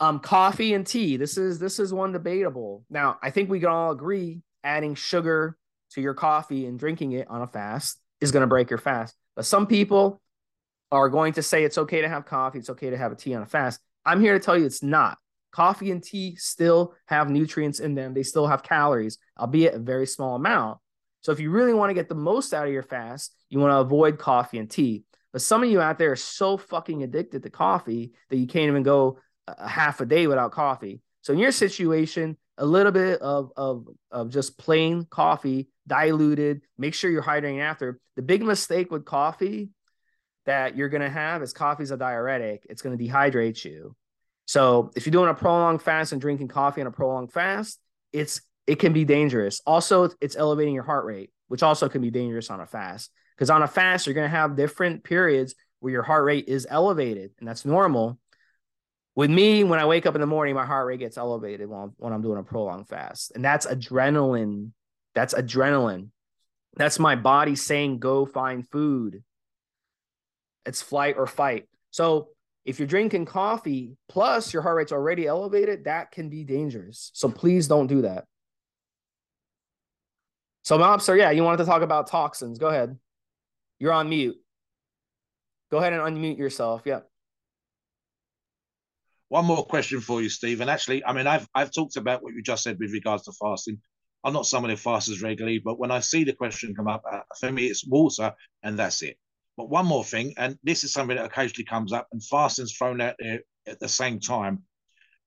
Um, 0.00 0.18
coffee 0.18 0.74
and 0.74 0.86
tea. 0.86 1.16
This 1.16 1.38
is 1.38 1.58
this 1.58 1.78
is 1.78 1.94
one 1.94 2.12
debatable. 2.12 2.84
Now, 2.90 3.16
I 3.22 3.30
think 3.30 3.48
we 3.48 3.60
can 3.60 3.70
all 3.70 3.92
agree 3.92 4.42
adding 4.62 4.96
sugar 4.96 5.56
to 5.92 6.02
your 6.02 6.12
coffee 6.12 6.66
and 6.66 6.78
drinking 6.78 7.12
it 7.12 7.30
on 7.30 7.40
a 7.40 7.46
fast 7.46 7.98
is 8.20 8.32
going 8.32 8.42
to 8.42 8.46
break 8.46 8.68
your 8.68 8.78
fast. 8.78 9.16
But 9.36 9.46
some 9.46 9.66
people 9.66 10.20
are 10.90 11.08
going 11.08 11.34
to 11.34 11.42
say 11.42 11.64
it's 11.64 11.78
okay 11.78 12.00
to 12.00 12.08
have 12.08 12.26
coffee, 12.26 12.58
it's 12.58 12.70
okay 12.70 12.90
to 12.90 12.96
have 12.96 13.12
a 13.12 13.16
tea 13.16 13.34
on 13.34 13.42
a 13.42 13.46
fast. 13.46 13.80
I'm 14.04 14.20
here 14.20 14.32
to 14.32 14.44
tell 14.44 14.58
you 14.58 14.64
it's 14.64 14.82
not. 14.82 15.18
Coffee 15.52 15.90
and 15.90 16.02
tea 16.02 16.36
still 16.36 16.94
have 17.06 17.30
nutrients 17.30 17.80
in 17.80 17.94
them, 17.94 18.14
they 18.14 18.22
still 18.22 18.46
have 18.46 18.62
calories, 18.62 19.18
albeit 19.38 19.74
a 19.74 19.78
very 19.78 20.06
small 20.06 20.36
amount. 20.36 20.78
So 21.20 21.32
if 21.32 21.40
you 21.40 21.50
really 21.50 21.74
want 21.74 21.90
to 21.90 21.94
get 21.94 22.08
the 22.08 22.14
most 22.14 22.54
out 22.54 22.66
of 22.66 22.72
your 22.72 22.82
fast, 22.82 23.34
you 23.50 23.58
want 23.58 23.72
to 23.72 23.78
avoid 23.78 24.18
coffee 24.18 24.58
and 24.58 24.70
tea. 24.70 25.04
But 25.32 25.42
some 25.42 25.62
of 25.62 25.68
you 25.68 25.80
out 25.80 25.98
there 25.98 26.12
are 26.12 26.16
so 26.16 26.56
fucking 26.56 27.02
addicted 27.02 27.42
to 27.42 27.50
coffee 27.50 28.12
that 28.30 28.36
you 28.36 28.46
can't 28.46 28.68
even 28.68 28.82
go 28.82 29.18
a 29.46 29.68
half 29.68 30.00
a 30.00 30.06
day 30.06 30.26
without 30.26 30.52
coffee. 30.52 31.00
So 31.22 31.32
in 31.32 31.38
your 31.38 31.52
situation, 31.52 32.36
a 32.58 32.64
little 32.64 32.92
bit 32.92 33.20
of, 33.20 33.50
of, 33.56 33.86
of 34.10 34.30
just 34.30 34.56
plain 34.56 35.04
coffee, 35.10 35.68
diluted, 35.86 36.62
make 36.78 36.94
sure 36.94 37.10
you're 37.10 37.22
hydrating 37.22 37.60
after. 37.60 37.98
The 38.16 38.22
big 38.22 38.42
mistake 38.42 38.90
with 38.90 39.04
coffee 39.04 39.70
that 40.46 40.76
you're 40.76 40.88
going 40.88 41.02
to 41.02 41.10
have 41.10 41.42
is 41.42 41.52
coffee 41.52 41.82
is 41.82 41.90
a 41.90 41.96
diuretic. 41.96 42.66
It's 42.68 42.82
going 42.82 42.96
to 42.96 43.04
dehydrate 43.04 43.64
you. 43.64 43.94
So 44.46 44.90
if 44.94 45.06
you're 45.06 45.12
doing 45.12 45.28
a 45.28 45.34
prolonged 45.34 45.82
fast 45.82 46.12
and 46.12 46.20
drinking 46.20 46.48
coffee 46.48 46.80
on 46.80 46.86
a 46.86 46.92
prolonged 46.92 47.32
fast, 47.32 47.80
it's 48.12 48.40
it 48.66 48.78
can 48.78 48.92
be 48.92 49.04
dangerous. 49.04 49.60
Also, 49.66 50.10
it's 50.20 50.36
elevating 50.36 50.74
your 50.74 50.82
heart 50.84 51.04
rate, 51.04 51.30
which 51.48 51.62
also 51.62 51.88
can 51.88 52.02
be 52.02 52.10
dangerous 52.10 52.50
on 52.50 52.60
a 52.60 52.66
fast. 52.66 53.10
Because 53.36 53.50
on 53.50 53.62
a 53.62 53.68
fast, 53.68 54.06
you're 54.06 54.14
going 54.14 54.30
to 54.30 54.36
have 54.36 54.56
different 54.56 55.04
periods 55.04 55.54
where 55.80 55.92
your 55.92 56.02
heart 56.02 56.24
rate 56.24 56.48
is 56.48 56.66
elevated, 56.68 57.32
and 57.38 57.46
that's 57.46 57.64
normal. 57.64 58.18
With 59.14 59.30
me, 59.30 59.64
when 59.64 59.78
I 59.78 59.86
wake 59.86 60.06
up 60.06 60.14
in 60.14 60.20
the 60.20 60.26
morning, 60.26 60.54
my 60.54 60.66
heart 60.66 60.86
rate 60.86 61.00
gets 61.00 61.16
elevated 61.16 61.68
when 61.68 61.92
when 61.96 62.12
I'm 62.12 62.22
doing 62.22 62.38
a 62.38 62.42
prolonged 62.42 62.88
fast. 62.88 63.32
And 63.34 63.44
that's 63.44 63.66
adrenaline. 63.66 64.72
That's 65.16 65.34
adrenaline. 65.34 66.10
That's 66.76 66.98
my 66.98 67.16
body 67.16 67.56
saying, 67.56 67.98
go 68.00 68.26
find 68.26 68.68
food. 68.68 69.24
It's 70.66 70.82
flight 70.82 71.16
or 71.16 71.26
fight. 71.26 71.68
So 71.90 72.28
if 72.66 72.78
you're 72.78 72.86
drinking 72.86 73.24
coffee 73.24 73.96
plus 74.10 74.52
your 74.52 74.60
heart 74.60 74.76
rate's 74.76 74.92
already 74.92 75.26
elevated, 75.26 75.84
that 75.84 76.10
can 76.10 76.28
be 76.28 76.44
dangerous. 76.44 77.10
So 77.14 77.30
please 77.30 77.66
don't 77.66 77.86
do 77.86 78.02
that. 78.02 78.26
So, 80.64 80.76
Mobster, 80.78 81.16
yeah, 81.16 81.30
you 81.30 81.44
wanted 81.44 81.58
to 81.58 81.64
talk 81.64 81.80
about 81.80 82.08
toxins. 82.08 82.58
Go 82.58 82.66
ahead. 82.66 82.98
You're 83.78 83.92
on 83.92 84.10
mute. 84.10 84.36
Go 85.70 85.78
ahead 85.78 85.94
and 85.94 86.02
unmute 86.02 86.36
yourself. 86.36 86.82
Yep. 86.84 87.08
One 89.28 89.46
more 89.46 89.64
question 89.64 90.00
for 90.00 90.20
you, 90.20 90.28
Steve. 90.28 90.60
And 90.60 90.68
actually, 90.68 91.04
I 91.04 91.12
mean, 91.12 91.26
I've 91.26 91.48
I've 91.54 91.72
talked 91.72 91.96
about 91.96 92.22
what 92.22 92.34
you 92.34 92.42
just 92.42 92.64
said 92.64 92.78
with 92.78 92.92
regards 92.92 93.24
to 93.24 93.32
fasting. 93.32 93.80
I'm 94.26 94.32
not 94.32 94.44
someone 94.44 94.70
who 94.70 94.76
fasts 94.76 95.22
regularly, 95.22 95.60
but 95.60 95.78
when 95.78 95.92
I 95.92 96.00
see 96.00 96.24
the 96.24 96.32
question 96.32 96.74
come 96.74 96.88
up, 96.88 97.04
uh, 97.08 97.20
for 97.38 97.52
me, 97.52 97.66
it's 97.66 97.86
water, 97.86 98.34
and 98.64 98.76
that's 98.76 99.02
it. 99.02 99.18
But 99.56 99.70
one 99.70 99.86
more 99.86 100.02
thing, 100.02 100.34
and 100.36 100.58
this 100.64 100.82
is 100.82 100.92
something 100.92 101.16
that 101.16 101.26
occasionally 101.26 101.64
comes 101.64 101.92
up, 101.92 102.08
and 102.10 102.20
fasting's 102.24 102.72
thrown 102.72 103.00
out 103.00 103.14
there 103.20 103.42
at 103.68 103.78
the 103.78 103.88
same 103.88 104.18
time, 104.18 104.64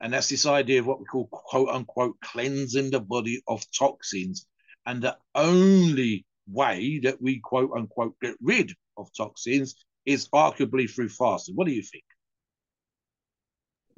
and 0.02 0.12
that's 0.12 0.28
this 0.28 0.46
idea 0.46 0.82
of 0.82 0.86
what 0.86 1.00
we 1.00 1.06
call 1.06 1.28
quote 1.32 1.70
unquote 1.70 2.20
cleansing 2.20 2.92
the 2.92 3.00
body 3.00 3.42
of 3.48 3.64
toxins. 3.72 4.46
And 4.86 5.02
the 5.02 5.16
only 5.34 6.26
way 6.50 7.00
that 7.04 7.22
we 7.22 7.40
quote 7.40 7.72
unquote 7.74 8.20
get 8.20 8.36
rid 8.42 8.74
of 8.98 9.08
toxins 9.16 9.76
is 10.06 10.28
arguably 10.30 10.90
through 10.90 11.10
fasting. 11.10 11.56
What 11.56 11.68
do 11.68 11.74
you 11.74 11.84
think? 11.84 12.04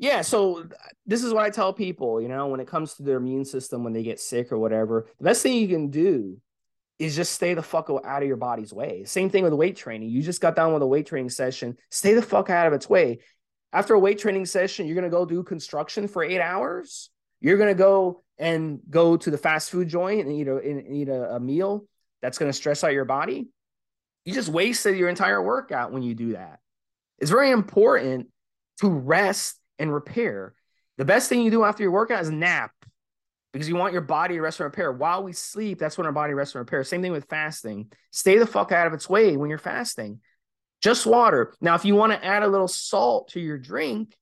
Yeah, 0.02 0.22
so 0.22 0.66
this 1.06 1.24
is 1.24 1.32
what 1.32 1.44
I 1.44 1.52
tell 1.52 1.72
people, 1.74 2.20
you 2.20 2.28
know, 2.28 2.48
when 2.48 2.60
it 2.60 2.68
comes 2.68 2.96
to 2.96 3.04
their 3.04 3.18
immune 3.18 3.46
system 3.46 3.84
when 3.84 3.94
they 3.94 4.02
get 4.02 4.20
sick 4.20 4.52
or 4.52 4.58
whatever, 4.58 5.06
the 5.20 5.24
best 5.24 5.44
thing 5.44 5.54
you 5.54 5.68
can 5.68 5.92
do 5.92 6.40
is 6.98 7.16
just 7.16 7.34
stay 7.34 7.54
the 7.54 7.62
fuck 7.62 7.88
out 8.04 8.24
of 8.24 8.28
your 8.28 8.36
body's 8.36 8.74
way. 8.74 9.06
Same 9.06 9.30
thing 9.30 9.44
with 9.44 9.54
weight 9.54 9.76
training. 9.76 10.10
You 10.10 10.24
just 10.24 10.42
got 10.42 10.56
done 10.56 10.74
with 10.74 10.82
a 10.82 10.88
weight 10.88 11.06
training 11.06 11.30
session, 11.30 11.78
stay 11.92 12.16
the 12.16 12.22
fuck 12.24 12.50
out 12.50 12.66
of 12.66 12.74
its 12.74 12.90
way. 12.90 13.20
After 13.74 13.94
a 13.94 14.00
weight 14.00 14.18
training 14.18 14.48
session, 14.48 14.88
you're 14.88 14.96
going 14.96 15.04
to 15.04 15.16
go 15.16 15.24
do 15.24 15.44
construction 15.44 16.08
for 16.08 16.24
8 16.24 16.42
hours. 16.42 17.12
You're 17.40 17.58
going 17.58 17.70
to 17.70 17.78
go 17.78 18.24
and 18.40 18.80
go 18.90 19.18
to 19.18 19.30
the 19.30 19.38
fast 19.38 19.70
food 19.70 19.88
joint 19.88 20.26
and 20.26 20.32
eat 20.32 20.48
a, 20.48 20.58
and 20.58 20.96
eat 20.96 21.10
a, 21.10 21.36
a 21.36 21.40
meal 21.40 21.86
that's 22.24 22.40
going 22.40 22.50
to 22.50 22.58
stress 22.58 22.84
out 22.84 22.92
your 22.92 23.06
body. 23.06 23.50
You 24.26 24.34
just 24.34 24.50
wasted 24.50 24.98
your 24.98 25.10
entire 25.10 25.44
workout 25.44 25.92
when 25.92 26.02
you 26.02 26.16
do 26.16 26.34
that. 26.34 26.58
It's 27.20 27.30
very 27.30 27.52
important 27.52 28.30
to 28.80 28.90
rest 28.90 29.60
and 29.82 29.94
repair. 29.94 30.54
The 30.98 31.06
best 31.06 31.28
thing 31.28 31.42
you 31.42 31.52
do 31.52 31.64
after 31.64 31.84
your 31.84 31.92
workout 31.92 32.22
is 32.22 32.30
nap 32.30 32.72
because 33.52 33.68
you 33.68 33.76
want 33.76 33.94
your 33.94 34.02
body 34.02 34.36
to 34.36 34.42
rest 34.42 34.60
and 34.60 34.66
repair. 34.66 34.92
While 34.92 35.24
we 35.24 35.34
sleep, 35.34 35.80
that's 35.80 35.98
when 35.98 36.06
our 36.06 36.14
body 36.14 36.34
rests 36.34 36.56
and 36.56 36.60
repairs. 36.60 36.88
Same 36.88 37.02
thing 37.02 37.12
with 37.12 37.30
fasting. 37.30 37.92
Stay 38.12 38.38
the 38.38 38.46
fuck 38.46 38.72
out 38.72 38.88
of 38.88 38.94
its 38.94 39.10
way 39.10 39.36
when 39.36 39.50
you're 39.50 39.58
fasting. 39.60 40.20
Just 40.82 41.06
water. 41.06 41.54
Now, 41.60 41.76
if 41.76 41.86
you 41.86 41.96
want 41.96 42.14
to 42.14 42.24
add 42.24 42.44
a 42.44 42.48
little 42.48 42.68
salt 42.68 43.30
to 43.30 43.40
your 43.40 43.58
drink, 43.58 44.16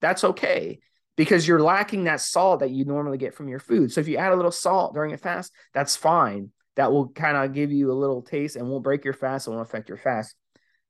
that's 0.00 0.24
okay 0.24 0.80
because 1.16 1.48
you're 1.48 1.62
lacking 1.62 2.04
that 2.04 2.20
salt 2.20 2.60
that 2.60 2.70
you 2.70 2.84
normally 2.84 3.18
get 3.18 3.34
from 3.34 3.48
your 3.48 3.58
food. 3.58 3.90
So 3.92 4.00
if 4.00 4.08
you 4.08 4.18
add 4.18 4.32
a 4.32 4.36
little 4.36 4.50
salt 4.50 4.94
during 4.94 5.12
a 5.12 5.18
fast, 5.18 5.52
that's 5.72 5.96
fine. 5.96 6.50
that 6.76 6.92
will 6.92 7.08
kind 7.08 7.38
of 7.38 7.54
give 7.54 7.72
you 7.72 7.90
a 7.90 7.94
little 7.94 8.20
taste 8.20 8.54
and 8.54 8.68
won't 8.68 8.84
break 8.84 9.04
your 9.04 9.14
fast 9.14 9.46
and 9.46 9.56
won't 9.56 9.66
affect 9.66 9.88
your 9.88 9.96
fast. 9.96 10.34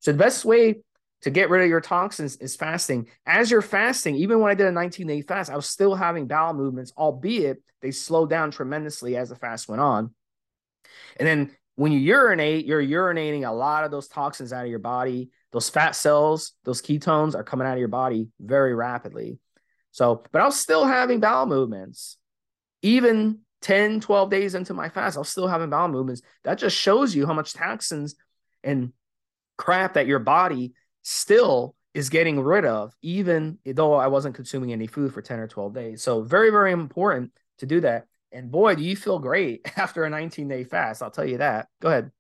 So 0.01 0.11
the 0.13 0.19
best 0.19 0.45
way 0.45 0.81
to 1.27 1.31
get 1.33 1.51
rid 1.51 1.61
of 1.61 1.69
your 1.69 1.81
toxins 1.81 2.37
is 2.37 2.55
fasting. 2.55 3.09
As 3.27 3.51
you're 3.51 3.61
fasting, 3.61 4.15
even 4.15 4.39
when 4.39 4.53
I 4.53 4.55
did 4.55 4.69
a 4.69 4.71
19 4.71 5.09
day 5.09 5.23
fast, 5.23 5.51
I 5.51 5.57
was 5.57 5.69
still 5.69 5.97
having 5.97 6.29
bowel 6.29 6.55
movements, 6.55 6.93
albeit 6.97 7.61
they 7.83 7.91
slowed 7.91 8.31
down 8.31 8.53
tremendously 8.53 9.17
as 9.17 9.31
the 9.31 9.35
fast 9.35 9.69
went 9.69 9.83
on. 9.83 10.15
And 11.17 11.27
then 11.27 11.51
when 11.75 11.91
you 11.91 11.99
urinate, 11.99 12.65
you're 12.65 12.81
urinating 12.81 13.45
a 13.45 13.51
lot 13.51 13.83
of 13.83 13.91
those 13.91 14.07
toxins 14.07 14.53
out 14.53 14.67
of 14.67 14.71
your 14.71 14.79
body. 14.79 15.31
Those 15.51 15.69
fat 15.69 15.97
cells, 15.97 16.53
those 16.63 16.81
ketones 16.81 17.35
are 17.35 17.43
coming 17.43 17.67
out 17.67 17.73
of 17.73 17.81
your 17.81 17.89
body 17.89 18.29
very 18.39 18.73
rapidly. 18.73 19.41
So, 19.91 20.23
but 20.31 20.43
I 20.43 20.45
was 20.45 20.61
still 20.61 20.85
having 20.85 21.19
bowel 21.19 21.47
movements. 21.47 22.19
Even 22.83 23.41
10, 23.63 23.99
12 23.99 24.31
days 24.31 24.55
into 24.55 24.75
my 24.75 24.91
fast, 24.91 25.17
I 25.17 25.21
was 25.23 25.29
still 25.29 25.49
having 25.49 25.71
bowel 25.71 25.89
movements. 25.89 26.23
That 26.45 26.59
just 26.59 26.77
shows 26.77 27.17
you 27.17 27.27
how 27.27 27.33
much 27.33 27.53
toxins 27.53 28.15
and 28.63 28.93
crap 29.59 29.95
that 29.95 30.07
your 30.07 30.21
body 30.21 30.75
still 31.07 31.77
is 31.95 32.11
getting 32.11 32.41
rid 32.41 32.65
of, 32.65 32.93
even 33.01 33.59
though 33.65 33.95
I 33.95 34.09
wasn't 34.09 34.35
consuming 34.35 34.73
any 34.73 34.89
food 34.89 35.15
for 35.15 35.23
10 35.23 35.39
or 35.39 35.47
12 35.47 35.73
days. 35.73 36.03
So, 36.03 36.23
very, 36.23 36.51
very 36.51 36.73
important 36.73 37.31
to 37.59 37.67
do 37.67 37.81
that. 37.83 38.07
And 38.33 38.51
boy, 38.51 38.75
do 38.75 38.83
you 38.83 38.97
feel 38.97 39.21
great 39.21 39.67
after 39.77 40.05
a 40.05 40.11
19 40.11 40.49
day 40.49 40.65
fast. 40.65 41.03
I'll 41.03 41.13
tell 41.13 41.25
you 41.25 41.39
that. 41.39 41.69
Go 41.81 41.89
ahead. 41.89 42.11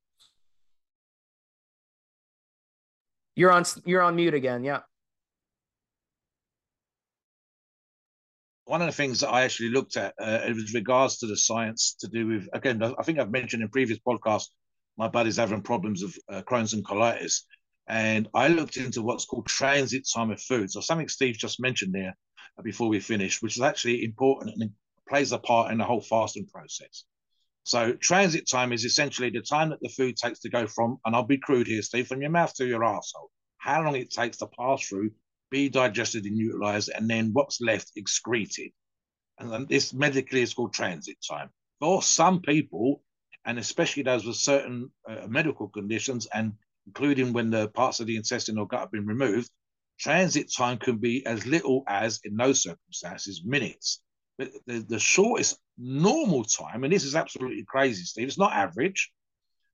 You're 3.34 3.50
on 3.50 3.64
you're 3.84 4.02
on 4.02 4.16
mute 4.16 4.34
again. 4.34 4.62
Yeah. 4.64 4.80
One 8.64 8.80
of 8.80 8.86
the 8.86 8.92
things 8.92 9.20
that 9.20 9.28
I 9.28 9.42
actually 9.42 9.70
looked 9.70 9.96
at 9.96 10.14
uh, 10.18 10.40
was 10.48 10.72
regards 10.72 11.18
to 11.18 11.26
the 11.26 11.36
science 11.36 11.96
to 12.00 12.08
do 12.08 12.28
with 12.28 12.48
again, 12.54 12.82
I 12.82 13.02
think 13.02 13.18
I've 13.18 13.30
mentioned 13.30 13.62
in 13.62 13.68
previous 13.68 13.98
podcasts, 13.98 14.48
my 14.96 15.08
buddy's 15.08 15.36
having 15.36 15.60
problems 15.60 16.02
of 16.02 16.16
uh, 16.32 16.42
Crohn's 16.42 16.72
and 16.72 16.84
colitis, 16.84 17.42
and 17.88 18.28
I 18.34 18.48
looked 18.48 18.76
into 18.76 19.02
what's 19.02 19.24
called 19.24 19.46
transit 19.46 20.08
time 20.12 20.30
of 20.30 20.40
food. 20.40 20.70
So 20.70 20.80
something 20.80 21.08
Steve 21.08 21.36
just 21.36 21.60
mentioned 21.60 21.94
there 21.94 22.16
before 22.62 22.88
we 22.88 23.00
finished, 23.00 23.42
which 23.42 23.56
is 23.56 23.62
actually 23.62 24.04
important 24.04 24.54
and 24.58 24.70
plays 25.08 25.32
a 25.32 25.38
part 25.38 25.70
in 25.70 25.78
the 25.78 25.84
whole 25.84 26.00
fasting 26.00 26.46
process. 26.46 27.04
So 27.64 27.92
transit 27.94 28.48
time 28.48 28.72
is 28.72 28.84
essentially 28.84 29.30
the 29.30 29.40
time 29.40 29.70
that 29.70 29.80
the 29.80 29.88
food 29.88 30.16
takes 30.16 30.40
to 30.40 30.48
go 30.48 30.66
from, 30.66 30.98
and 31.04 31.14
I'll 31.14 31.24
be 31.24 31.38
crude 31.38 31.66
here, 31.66 31.82
Steve, 31.82 32.06
from 32.06 32.20
your 32.22 32.30
mouth 32.30 32.54
to 32.54 32.66
your 32.66 32.84
asshole. 32.84 33.30
How 33.58 33.82
long 33.82 33.96
it 33.96 34.10
takes 34.10 34.36
to 34.38 34.46
pass 34.46 34.86
through, 34.86 35.10
be 35.50 35.68
digested 35.68 36.24
and 36.24 36.38
utilized, 36.38 36.90
and 36.94 37.08
then 37.10 37.30
what's 37.32 37.60
left 37.60 37.92
excreted. 37.96 38.70
And 39.38 39.68
this 39.68 39.92
medically 39.92 40.42
is 40.42 40.54
called 40.54 40.74
transit 40.74 41.16
time. 41.28 41.50
For 41.80 42.02
some 42.02 42.40
people, 42.40 43.02
and 43.44 43.58
especially 43.58 44.02
those 44.04 44.24
with 44.24 44.36
certain 44.36 44.90
uh, 45.08 45.26
medical 45.28 45.68
conditions, 45.68 46.26
and 46.32 46.52
including 46.86 47.32
when 47.32 47.50
the 47.50 47.68
parts 47.68 48.00
of 48.00 48.06
the 48.06 48.16
intestine 48.16 48.58
or 48.58 48.66
gut 48.66 48.80
have 48.80 48.90
been 48.90 49.06
removed, 49.06 49.50
transit 49.98 50.52
time 50.52 50.78
can 50.78 50.98
be 50.98 51.24
as 51.26 51.46
little 51.46 51.84
as, 51.86 52.20
in 52.24 52.36
those 52.36 52.62
circumstances, 52.62 53.42
minutes. 53.44 54.02
But 54.38 54.50
the, 54.66 54.80
the 54.80 54.98
shortest 54.98 55.58
normal 55.78 56.44
time, 56.44 56.84
and 56.84 56.92
this 56.92 57.04
is 57.04 57.14
absolutely 57.14 57.64
crazy, 57.66 58.04
Steve, 58.04 58.28
it's 58.28 58.38
not 58.38 58.52
average, 58.52 59.10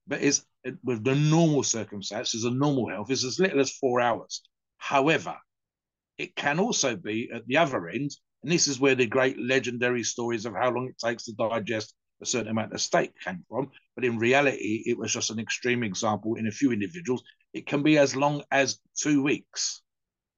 but 0.07 0.21
it's 0.21 0.45
with 0.83 1.03
the 1.03 1.15
normal 1.15 1.63
circumstances 1.63 2.45
and 2.45 2.59
normal 2.59 2.89
health 2.89 3.11
is 3.11 3.23
as 3.23 3.39
little 3.39 3.59
as 3.59 3.71
four 3.71 3.99
hours. 4.01 4.41
However, 4.77 5.37
it 6.17 6.35
can 6.35 6.59
also 6.59 6.95
be 6.95 7.29
at 7.33 7.45
the 7.47 7.57
other 7.57 7.89
end, 7.89 8.11
and 8.43 8.51
this 8.51 8.67
is 8.67 8.79
where 8.79 8.95
the 8.95 9.05
great 9.05 9.39
legendary 9.39 10.03
stories 10.03 10.45
of 10.45 10.53
how 10.53 10.71
long 10.71 10.87
it 10.87 10.97
takes 10.97 11.25
to 11.25 11.33
digest 11.33 11.93
a 12.23 12.25
certain 12.25 12.51
amount 12.51 12.73
of 12.73 12.81
steak 12.81 13.13
came 13.19 13.45
from. 13.47 13.71
But 13.95 14.05
in 14.05 14.17
reality, 14.17 14.83
it 14.85 14.97
was 14.97 15.13
just 15.13 15.29
an 15.29 15.39
extreme 15.39 15.83
example 15.83 16.35
in 16.35 16.47
a 16.47 16.51
few 16.51 16.71
individuals. 16.71 17.23
It 17.53 17.67
can 17.67 17.83
be 17.83 17.97
as 17.97 18.15
long 18.15 18.43
as 18.51 18.79
two 18.97 19.21
weeks. 19.21 19.81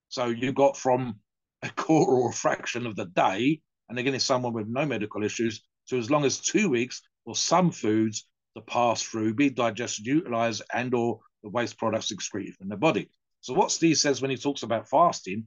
So 0.09 0.27
you 0.27 0.51
got 0.51 0.77
from 0.77 1.19
a 1.61 1.69
quarter 1.75 2.11
or 2.11 2.29
a 2.29 2.33
fraction 2.33 2.85
of 2.85 2.95
the 2.95 3.05
day 3.05 3.61
and 3.89 3.99
again, 3.99 4.15
it's 4.15 4.25
someone 4.25 4.53
with 4.53 4.67
no 4.67 4.85
medical 4.85 5.23
issues, 5.23 5.61
so 5.85 5.97
as 5.97 6.09
long 6.09 6.25
as 6.25 6.39
two 6.39 6.69
weeks 6.69 7.01
for 7.23 7.35
some 7.35 7.71
foods 7.71 8.27
to 8.55 8.61
pass 8.61 9.01
through, 9.01 9.35
be 9.35 9.49
digested, 9.49 10.05
utilized, 10.05 10.63
and 10.73 10.93
or 10.93 11.19
the 11.43 11.49
waste 11.49 11.77
products 11.77 12.11
excreted 12.11 12.55
from 12.55 12.69
the 12.69 12.77
body. 12.77 13.09
So 13.41 13.53
what 13.53 13.71
Steve 13.71 13.97
says 13.97 14.21
when 14.21 14.31
he 14.31 14.37
talks 14.37 14.63
about 14.63 14.89
fasting, 14.89 15.45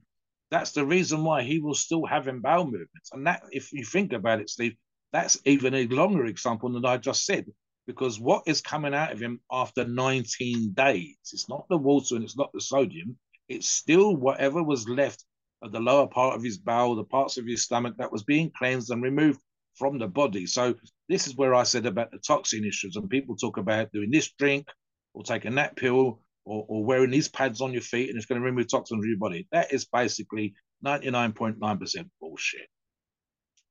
that's 0.50 0.72
the 0.72 0.86
reason 0.86 1.24
why 1.24 1.42
he 1.42 1.58
will 1.58 1.74
still 1.74 2.06
have 2.06 2.28
bowel 2.42 2.64
movements. 2.64 3.10
And 3.12 3.26
that, 3.26 3.42
if 3.50 3.72
you 3.72 3.84
think 3.84 4.12
about 4.12 4.40
it, 4.40 4.50
Steve, 4.50 4.76
that's 5.12 5.38
even 5.44 5.74
a 5.74 5.86
longer 5.86 6.26
example 6.26 6.70
than 6.70 6.84
I 6.84 6.96
just 6.96 7.24
said, 7.24 7.46
because 7.86 8.20
what 8.20 8.42
is 8.46 8.60
coming 8.60 8.94
out 8.94 9.12
of 9.12 9.20
him 9.20 9.40
after 9.50 9.84
19 9.84 10.72
days? 10.72 11.16
It's 11.32 11.48
not 11.48 11.66
the 11.68 11.78
water 11.78 12.16
and 12.16 12.24
it's 12.24 12.36
not 12.36 12.50
the 12.52 12.60
sodium. 12.60 13.16
It's 13.48 13.66
still 13.66 14.14
whatever 14.14 14.62
was 14.62 14.88
left 14.88 15.24
of 15.62 15.72
the 15.72 15.80
lower 15.80 16.06
part 16.06 16.36
of 16.36 16.42
his 16.42 16.58
bowel, 16.58 16.94
the 16.96 17.04
parts 17.04 17.38
of 17.38 17.46
his 17.46 17.64
stomach 17.64 17.94
that 17.98 18.12
was 18.12 18.22
being 18.22 18.50
cleansed 18.56 18.90
and 18.90 19.02
removed 19.02 19.40
from 19.74 19.98
the 19.98 20.06
body. 20.06 20.46
So 20.46 20.74
this 21.08 21.26
is 21.26 21.36
where 21.36 21.54
I 21.54 21.62
said 21.62 21.86
about 21.86 22.10
the 22.10 22.18
toxin 22.18 22.64
issues, 22.64 22.96
and 22.96 23.08
people 23.08 23.36
talk 23.36 23.56
about 23.56 23.92
doing 23.92 24.10
this 24.10 24.30
drink 24.38 24.68
or 25.14 25.22
taking 25.22 25.54
that 25.54 25.76
pill 25.76 26.20
or, 26.44 26.64
or 26.68 26.84
wearing 26.84 27.10
these 27.10 27.28
pads 27.28 27.60
on 27.60 27.72
your 27.72 27.82
feet 27.82 28.08
and 28.08 28.16
it's 28.16 28.26
going 28.26 28.40
to 28.40 28.44
remove 28.44 28.68
toxins 28.68 29.00
from 29.00 29.08
your 29.08 29.18
body. 29.18 29.46
That 29.52 29.72
is 29.72 29.84
basically 29.84 30.54
99.9% 30.84 32.10
bullshit. 32.20 32.68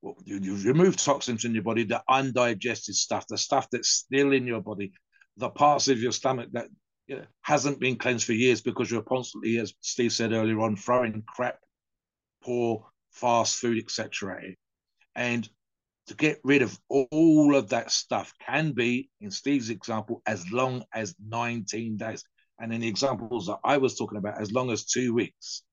You, 0.01 0.39
you 0.39 0.55
remove 0.55 0.95
toxins 0.97 1.45
in 1.45 1.53
your 1.53 1.63
body, 1.63 1.83
the 1.83 2.03
undigested 2.07 2.95
stuff, 2.95 3.25
the 3.27 3.37
stuff 3.37 3.67
that's 3.71 3.89
still 3.89 4.31
in 4.31 4.45
your 4.45 4.61
body, 4.61 4.91
the 5.37 5.49
parts 5.49 5.87
of 5.87 5.99
your 5.99 6.11
stomach 6.11 6.49
that 6.53 6.67
you 7.07 7.17
know, 7.17 7.25
hasn't 7.41 7.79
been 7.79 7.95
cleansed 7.95 8.25
for 8.25 8.33
years 8.33 8.61
because 8.61 8.91
you're 8.91 9.01
constantly, 9.01 9.57
as 9.57 9.73
Steve 9.81 10.13
said 10.13 10.33
earlier 10.33 10.59
on, 10.61 10.75
throwing 10.75 11.23
crap 11.27 11.57
poor 12.43 12.85
fast 13.11 13.57
food, 13.57 13.83
etc. 13.83 14.41
And 15.15 15.49
to 16.07 16.15
get 16.15 16.39
rid 16.43 16.61
of 16.61 16.77
all 16.89 17.55
of 17.55 17.69
that 17.69 17.91
stuff 17.91 18.33
can 18.45 18.71
be, 18.71 19.09
in 19.19 19.31
Steve's 19.31 19.69
example, 19.69 20.21
as 20.25 20.49
long 20.51 20.83
as 20.93 21.15
19 21.25 21.97
days. 21.97 22.23
And 22.59 22.73
in 22.73 22.81
the 22.81 22.87
examples 22.87 23.47
that 23.47 23.59
I 23.63 23.77
was 23.77 23.97
talking 23.97 24.17
about, 24.17 24.41
as 24.41 24.51
long 24.51 24.71
as 24.71 24.85
two 24.85 25.13
weeks. 25.13 25.63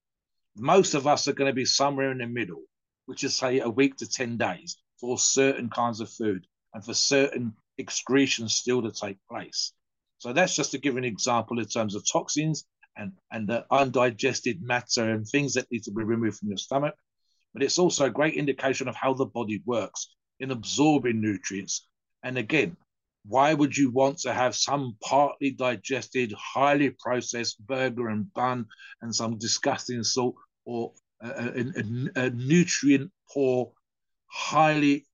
Most 0.57 0.95
of 0.95 1.07
us 1.07 1.27
are 1.27 1.33
going 1.33 1.51
to 1.51 1.55
be 1.55 1.65
somewhere 1.65 2.13
in 2.13 2.19
the 2.19 2.27
middle, 2.27 2.63
which 3.07 3.25
is, 3.25 3.35
say, 3.35 3.61
a 3.61 3.69
week 3.69 3.97
to 3.97 4.09
10 4.09 4.37
days 4.37 4.77
for 5.01 5.19
certain 5.19 5.69
kinds 5.69 6.01
of 6.01 6.11
food 6.11 6.47
and 6.73 6.85
for 6.85 6.95
certain 6.95 7.55
excretions 7.79 8.55
still 8.55 8.83
to 8.83 8.91
take 8.91 9.19
place. 9.31 9.73
So 10.19 10.33
that's 10.33 10.57
just 10.57 10.71
to 10.73 10.79
give 10.79 10.97
an 10.97 11.05
example 11.05 11.59
in 11.59 11.67
terms 11.67 11.95
of 11.95 12.05
toxins 12.11 12.65
and, 12.97 13.13
and 13.31 13.49
the 13.49 13.67
undigested 13.71 14.63
matter 14.63 15.11
and 15.11 15.27
things 15.27 15.55
that 15.55 15.71
need 15.71 15.83
to 15.85 15.93
be 15.93 16.05
removed 16.05 16.39
from 16.39 16.49
your 16.49 16.59
stomach. 16.59 16.95
But 17.53 17.63
it's 17.63 17.79
also 17.79 18.07
a 18.07 18.11
great 18.11 18.35
indication 18.35 18.89
of 18.89 18.97
how 18.97 19.15
the 19.15 19.27
body 19.27 19.63
works 19.67 20.15
in 20.41 20.51
absorbing 20.51 21.21
nutrients. 21.21 21.87
And 22.23 22.39
again, 22.39 22.77
why 23.27 23.55
would 23.55 23.77
you 23.77 23.91
want 23.91 24.19
to 24.19 24.33
have 24.33 24.55
some 24.55 24.97
partly 25.03 25.51
digested, 25.51 26.33
highly 26.33 26.91
processed 26.91 27.65
burger 27.67 28.09
and 28.09 28.33
bun 28.35 28.67
and 29.03 29.15
some 29.15 29.39
disgusting 29.39 30.03
salt 30.03 30.35
or 30.67 30.93
a, 31.25 31.65
a, 32.17 32.27
a 32.27 32.31
nutrient 32.31 33.11
poor, 33.33 33.73
highly 34.27 35.07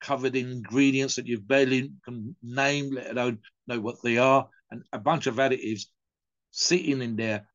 covered 0.00 0.36
in 0.36 0.50
ingredients 0.50 1.16
that 1.16 1.26
you 1.26 1.40
barely 1.40 1.92
can 2.04 2.34
name, 2.42 2.94
let 2.94 3.10
alone 3.10 3.38
know 3.66 3.80
what 3.80 4.02
they 4.02 4.18
are, 4.18 4.48
and 4.70 4.82
a 4.92 4.98
bunch 4.98 5.26
of 5.26 5.36
additives 5.36 5.86
sitting 6.50 7.02
in 7.02 7.16
there, 7.16 7.46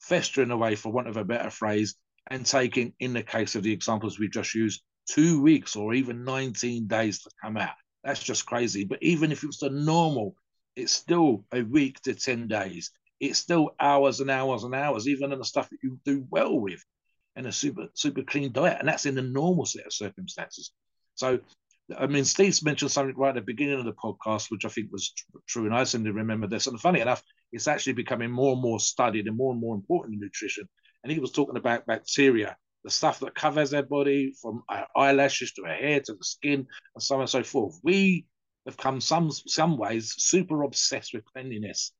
festering 0.00 0.50
away, 0.50 0.74
for 0.74 0.90
want 0.90 1.08
of 1.08 1.16
a 1.16 1.24
better 1.24 1.50
phrase, 1.50 1.94
and 2.30 2.44
taking, 2.44 2.92
in 3.00 3.12
the 3.12 3.22
case 3.22 3.54
of 3.54 3.62
the 3.62 3.72
examples 3.72 4.18
we've 4.18 4.32
just 4.32 4.54
used, 4.54 4.82
two 5.08 5.40
weeks 5.40 5.76
or 5.76 5.94
even 5.94 6.24
19 6.24 6.86
days 6.86 7.22
to 7.22 7.30
come 7.42 7.56
out. 7.56 7.74
That's 8.04 8.22
just 8.22 8.46
crazy. 8.46 8.84
But 8.84 9.02
even 9.02 9.32
if 9.32 9.44
it's 9.44 9.58
the 9.58 9.70
normal, 9.70 10.34
it's 10.76 10.92
still 10.92 11.44
a 11.52 11.62
week 11.62 12.00
to 12.02 12.14
10 12.14 12.48
days. 12.48 12.90
It's 13.20 13.38
still 13.38 13.70
hours 13.80 14.20
and 14.20 14.30
hours 14.30 14.64
and 14.64 14.74
hours, 14.74 15.08
even 15.08 15.32
in 15.32 15.38
the 15.38 15.44
stuff 15.44 15.68
that 15.70 15.78
you 15.82 15.98
do 16.04 16.26
well 16.30 16.58
with 16.58 16.84
in 17.38 17.46
a 17.46 17.52
super, 17.52 17.86
super 17.94 18.22
clean 18.22 18.52
diet. 18.52 18.78
And 18.80 18.88
that's 18.88 19.06
in 19.06 19.14
the 19.14 19.22
normal 19.22 19.64
set 19.64 19.86
of 19.86 19.92
circumstances. 19.92 20.72
So, 21.14 21.38
I 21.96 22.06
mean, 22.06 22.24
Steve's 22.24 22.64
mentioned 22.64 22.90
something 22.90 23.16
right 23.16 23.30
at 23.30 23.36
the 23.36 23.40
beginning 23.40 23.78
of 23.78 23.84
the 23.84 23.92
podcast, 23.92 24.50
which 24.50 24.64
I 24.64 24.68
think 24.68 24.92
was 24.92 25.14
true. 25.46 25.64
And 25.64 25.74
I 25.74 25.84
seem 25.84 26.04
to 26.04 26.12
remember 26.12 26.48
this. 26.48 26.66
And 26.66 26.78
funny 26.80 27.00
enough, 27.00 27.22
it's 27.52 27.68
actually 27.68 27.94
becoming 27.94 28.30
more 28.30 28.52
and 28.52 28.60
more 28.60 28.80
studied 28.80 29.28
and 29.28 29.36
more 29.36 29.52
and 29.52 29.60
more 29.60 29.74
important 29.74 30.14
in 30.14 30.20
nutrition. 30.20 30.68
And 31.02 31.12
he 31.12 31.20
was 31.20 31.30
talking 31.30 31.56
about 31.56 31.86
bacteria, 31.86 32.56
the 32.82 32.90
stuff 32.90 33.20
that 33.20 33.36
covers 33.36 33.70
their 33.70 33.84
body 33.84 34.34
from 34.42 34.64
our 34.68 34.86
eyelashes 34.96 35.52
to 35.52 35.62
our 35.62 35.74
hair 35.74 36.00
to 36.00 36.12
the 36.14 36.24
skin 36.24 36.66
and 36.94 37.02
so 37.02 37.14
on 37.14 37.20
and 37.22 37.30
so 37.30 37.44
forth. 37.44 37.78
We 37.84 38.26
have 38.66 38.76
come 38.76 39.00
some 39.00 39.30
some 39.30 39.78
ways 39.78 40.14
super 40.18 40.64
obsessed 40.64 41.14
with 41.14 41.24
cleanliness. 41.24 41.92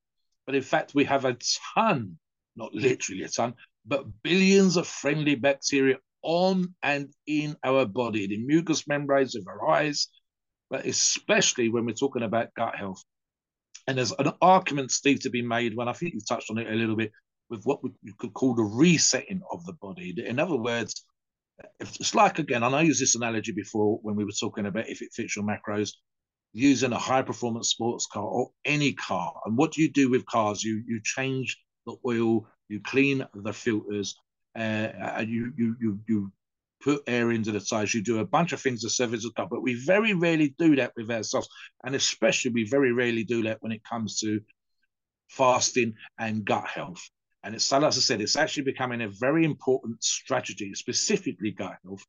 But 0.47 0.57
in 0.57 0.63
fact, 0.63 0.95
we 0.95 1.05
have 1.05 1.25
a 1.25 1.37
ton, 1.75 2.19
not 2.57 2.75
literally 2.75 3.23
a 3.23 3.29
ton, 3.29 3.55
but 3.89 4.07
billions 4.23 4.77
of 4.77 4.87
friendly 4.87 5.35
bacteria 5.35 5.97
on 6.23 6.75
and 6.83 7.13
in 7.27 7.57
our 7.65 7.87
body, 7.87 8.27
the 8.27 8.39
mucous 8.45 8.87
membranes 8.87 9.35
of 9.35 9.47
our 9.47 9.71
eyes, 9.71 10.09
but 10.71 10.85
especially 10.85 11.69
when 11.69 11.87
we're 11.87 11.95
talking 11.95 12.23
about 12.23 12.55
gut 12.55 12.77
health. 12.77 13.03
And 13.87 13.97
there's 13.97 14.13
an 14.13 14.33
argument, 14.43 14.91
Steve, 14.91 15.21
to 15.21 15.31
be 15.31 15.41
made 15.41 15.75
when 15.75 15.89
I 15.89 15.95
think 15.95 16.13
you 16.13 16.21
touched 16.21 16.51
on 16.51 16.59
it 16.59 16.71
a 16.71 16.77
little 16.77 16.97
bit 16.97 17.11
with 17.49 17.65
what 17.65 17.83
we 17.83 17.91
could 18.19 18.35
call 18.35 18.55
the 18.55 18.63
resetting 18.63 19.41
of 19.51 19.65
the 19.65 19.73
body. 19.73 20.15
In 20.25 20.39
other 20.39 20.57
words, 20.57 21.07
it's 21.81 22.15
like 22.15 22.39
again, 22.39 22.63
and 22.63 22.75
I 22.75 22.83
used 22.83 23.01
this 23.01 23.17
analogy 23.17 23.53
before 23.53 23.99
when 24.03 24.15
we 24.15 24.25
were 24.25 24.33
talking 24.33 24.67
about 24.67 24.89
if 24.89 25.01
it 25.01 25.13
fits 25.15 25.35
your 25.35 25.45
macros, 25.45 25.93
using 26.53 26.93
a 26.93 26.99
high 26.99 27.23
performance 27.23 27.69
sports 27.69 28.07
car 28.07 28.25
or 28.25 28.51
any 28.65 28.93
car. 28.93 29.33
And 29.45 29.57
what 29.57 29.73
do 29.73 29.83
you 29.83 29.91
do 29.91 30.11
with 30.11 30.27
cars? 30.27 30.63
You 30.63 30.83
you 30.87 31.01
change 31.03 31.59
the 31.89 31.97
oil, 32.07 32.47
you 32.69 32.81
clean 32.81 33.27
the 33.35 33.53
filters, 33.53 34.17
uh, 34.57 34.89
and 35.19 35.29
you 35.29 35.53
you 35.57 35.77
you 35.81 35.91
you 36.09 36.33
put 36.81 37.03
air 37.07 37.33
into 37.33 37.51
the 37.53 37.61
tires. 37.61 37.95
You 37.95 38.03
do 38.03 38.21
a 38.21 38.27
bunch 38.27 38.53
of 38.53 38.61
things 38.61 38.83
to 38.83 38.91
service 38.91 39.23
the 39.25 39.33
car, 39.37 39.49
but 39.51 39.63
we 39.63 39.75
very 39.75 40.15
rarely 40.15 40.55
do 40.59 40.77
that 40.77 40.93
with 40.97 41.11
ourselves, 41.11 41.49
and 41.85 41.95
especially 41.95 42.53
we 42.53 42.65
very 42.69 42.93
rarely 42.93 43.25
do 43.25 43.43
that 43.45 43.59
when 43.63 43.73
it 43.73 43.83
comes 43.85 44.21
to 44.21 44.41
fasting 45.29 45.95
and 46.19 46.45
gut 46.45 46.67
health. 46.67 47.03
And 47.43 47.55
it's, 47.55 47.73
as 47.73 47.83
I 47.83 47.91
said, 47.91 48.21
it's 48.21 48.37
actually 48.37 48.65
becoming 48.65 49.03
a 49.03 49.09
very 49.09 49.45
important 49.45 50.03
strategy, 50.03 50.75
specifically 50.75 51.53
gut 51.53 51.77
health, 51.85 52.05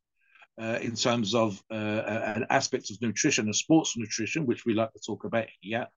uh, 0.59 0.79
in 0.81 0.95
terms 0.95 1.35
of 1.35 1.61
uh, 1.71 1.73
uh, 1.73 2.45
aspects 2.49 2.91
of 2.91 3.01
nutrition 3.01 3.45
and 3.45 3.55
sports 3.55 3.95
nutrition, 3.97 4.45
which 4.45 4.65
we 4.65 4.73
like 4.73 4.91
to 4.93 4.99
talk 5.05 5.23
about 5.23 5.47
here, 5.61 5.87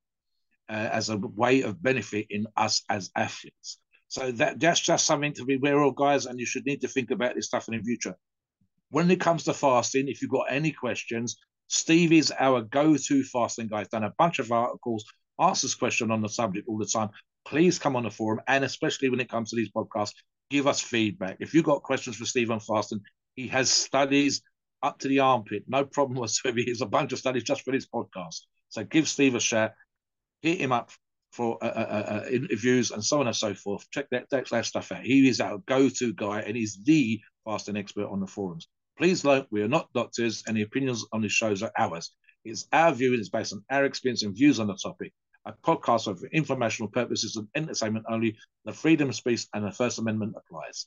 uh, 0.68 0.88
as 0.92 1.10
a 1.10 1.16
way 1.16 1.62
of 1.62 1.82
benefiting 1.82 2.46
us 2.56 2.82
as 2.88 3.10
athletes. 3.16 3.78
So 4.08 4.32
that 4.32 4.60
that's 4.60 4.80
just 4.80 5.06
something 5.06 5.32
to 5.34 5.44
be 5.44 5.56
aware 5.56 5.82
of, 5.82 5.96
guys, 5.96 6.26
and 6.26 6.38
you 6.38 6.46
should 6.46 6.66
need 6.66 6.82
to 6.82 6.88
think 6.88 7.10
about 7.10 7.34
this 7.34 7.46
stuff 7.46 7.68
in 7.68 7.76
the 7.76 7.82
future. 7.82 8.16
When 8.90 9.10
it 9.10 9.20
comes 9.20 9.44
to 9.44 9.54
fasting, 9.54 10.08
if 10.08 10.20
you've 10.20 10.30
got 10.30 10.46
any 10.50 10.72
questions, 10.72 11.36
Steve 11.68 12.12
is 12.12 12.32
our 12.38 12.60
go-to 12.60 13.24
fasting 13.24 13.68
guy. 13.68 13.78
He's 13.78 13.88
done 13.88 14.04
a 14.04 14.12
bunch 14.18 14.38
of 14.38 14.52
articles, 14.52 15.06
answers 15.40 15.74
questions 15.74 16.10
on 16.10 16.20
the 16.20 16.28
subject 16.28 16.68
all 16.68 16.76
the 16.76 16.84
time 16.84 17.08
please 17.44 17.78
come 17.78 17.96
on 17.96 18.04
the 18.04 18.10
forum. 18.10 18.40
And 18.46 18.64
especially 18.64 19.10
when 19.10 19.20
it 19.20 19.28
comes 19.28 19.50
to 19.50 19.56
these 19.56 19.70
podcasts, 19.70 20.14
give 20.50 20.66
us 20.66 20.80
feedback. 20.80 21.36
If 21.40 21.54
you've 21.54 21.64
got 21.64 21.82
questions 21.82 22.16
for 22.16 22.24
Stephen 22.24 22.60
fasting, 22.60 23.00
he 23.34 23.48
has 23.48 23.70
studies 23.70 24.42
up 24.82 24.98
to 25.00 25.08
the 25.08 25.20
armpit. 25.20 25.64
No 25.66 25.84
problem 25.84 26.18
whatsoever. 26.20 26.58
He 26.58 26.68
has 26.68 26.80
a 26.80 26.86
bunch 26.86 27.12
of 27.12 27.18
studies 27.18 27.44
just 27.44 27.62
for 27.62 27.72
this 27.72 27.86
podcast. 27.86 28.40
So 28.68 28.84
give 28.84 29.08
Steve 29.08 29.34
a 29.34 29.40
shout, 29.40 29.72
hit 30.42 30.60
him 30.60 30.72
up 30.72 30.90
for 31.32 31.58
uh, 31.62 31.66
uh, 31.66 31.68
uh, 31.68 32.12
uh 32.12 32.28
interviews 32.30 32.90
and 32.90 33.02
so 33.02 33.20
on 33.20 33.26
and 33.26 33.36
so 33.36 33.54
forth. 33.54 33.88
Check 33.90 34.08
that, 34.10 34.28
that 34.30 34.66
stuff 34.66 34.92
out. 34.92 35.02
He 35.02 35.28
is 35.28 35.40
our 35.40 35.58
go-to 35.66 36.12
guy 36.12 36.40
and 36.40 36.56
he's 36.56 36.78
the 36.84 37.20
fasting 37.44 37.76
expert 37.76 38.08
on 38.08 38.20
the 38.20 38.26
forums. 38.26 38.68
Please 38.98 39.24
note, 39.24 39.46
we 39.50 39.62
are 39.62 39.68
not 39.68 39.92
doctors 39.94 40.44
and 40.46 40.56
the 40.56 40.62
opinions 40.62 41.04
on 41.12 41.22
these 41.22 41.32
shows 41.32 41.62
are 41.62 41.72
ours. 41.78 42.12
It's 42.44 42.66
our 42.72 42.92
view 42.92 43.14
it's 43.14 43.30
based 43.30 43.52
on 43.52 43.64
our 43.70 43.84
experience 43.84 44.22
and 44.22 44.36
views 44.36 44.60
on 44.60 44.66
the 44.66 44.76
topic 44.76 45.12
a 45.44 45.52
podcast 45.52 46.04
for 46.04 46.26
informational 46.28 46.90
purposes 46.90 47.36
and 47.36 47.48
entertainment 47.54 48.06
only. 48.08 48.36
The 48.64 48.72
freedom 48.72 49.08
of 49.08 49.14
speech 49.14 49.46
and 49.54 49.64
the 49.64 49.72
First 49.72 49.98
Amendment 49.98 50.34
applies. 50.36 50.86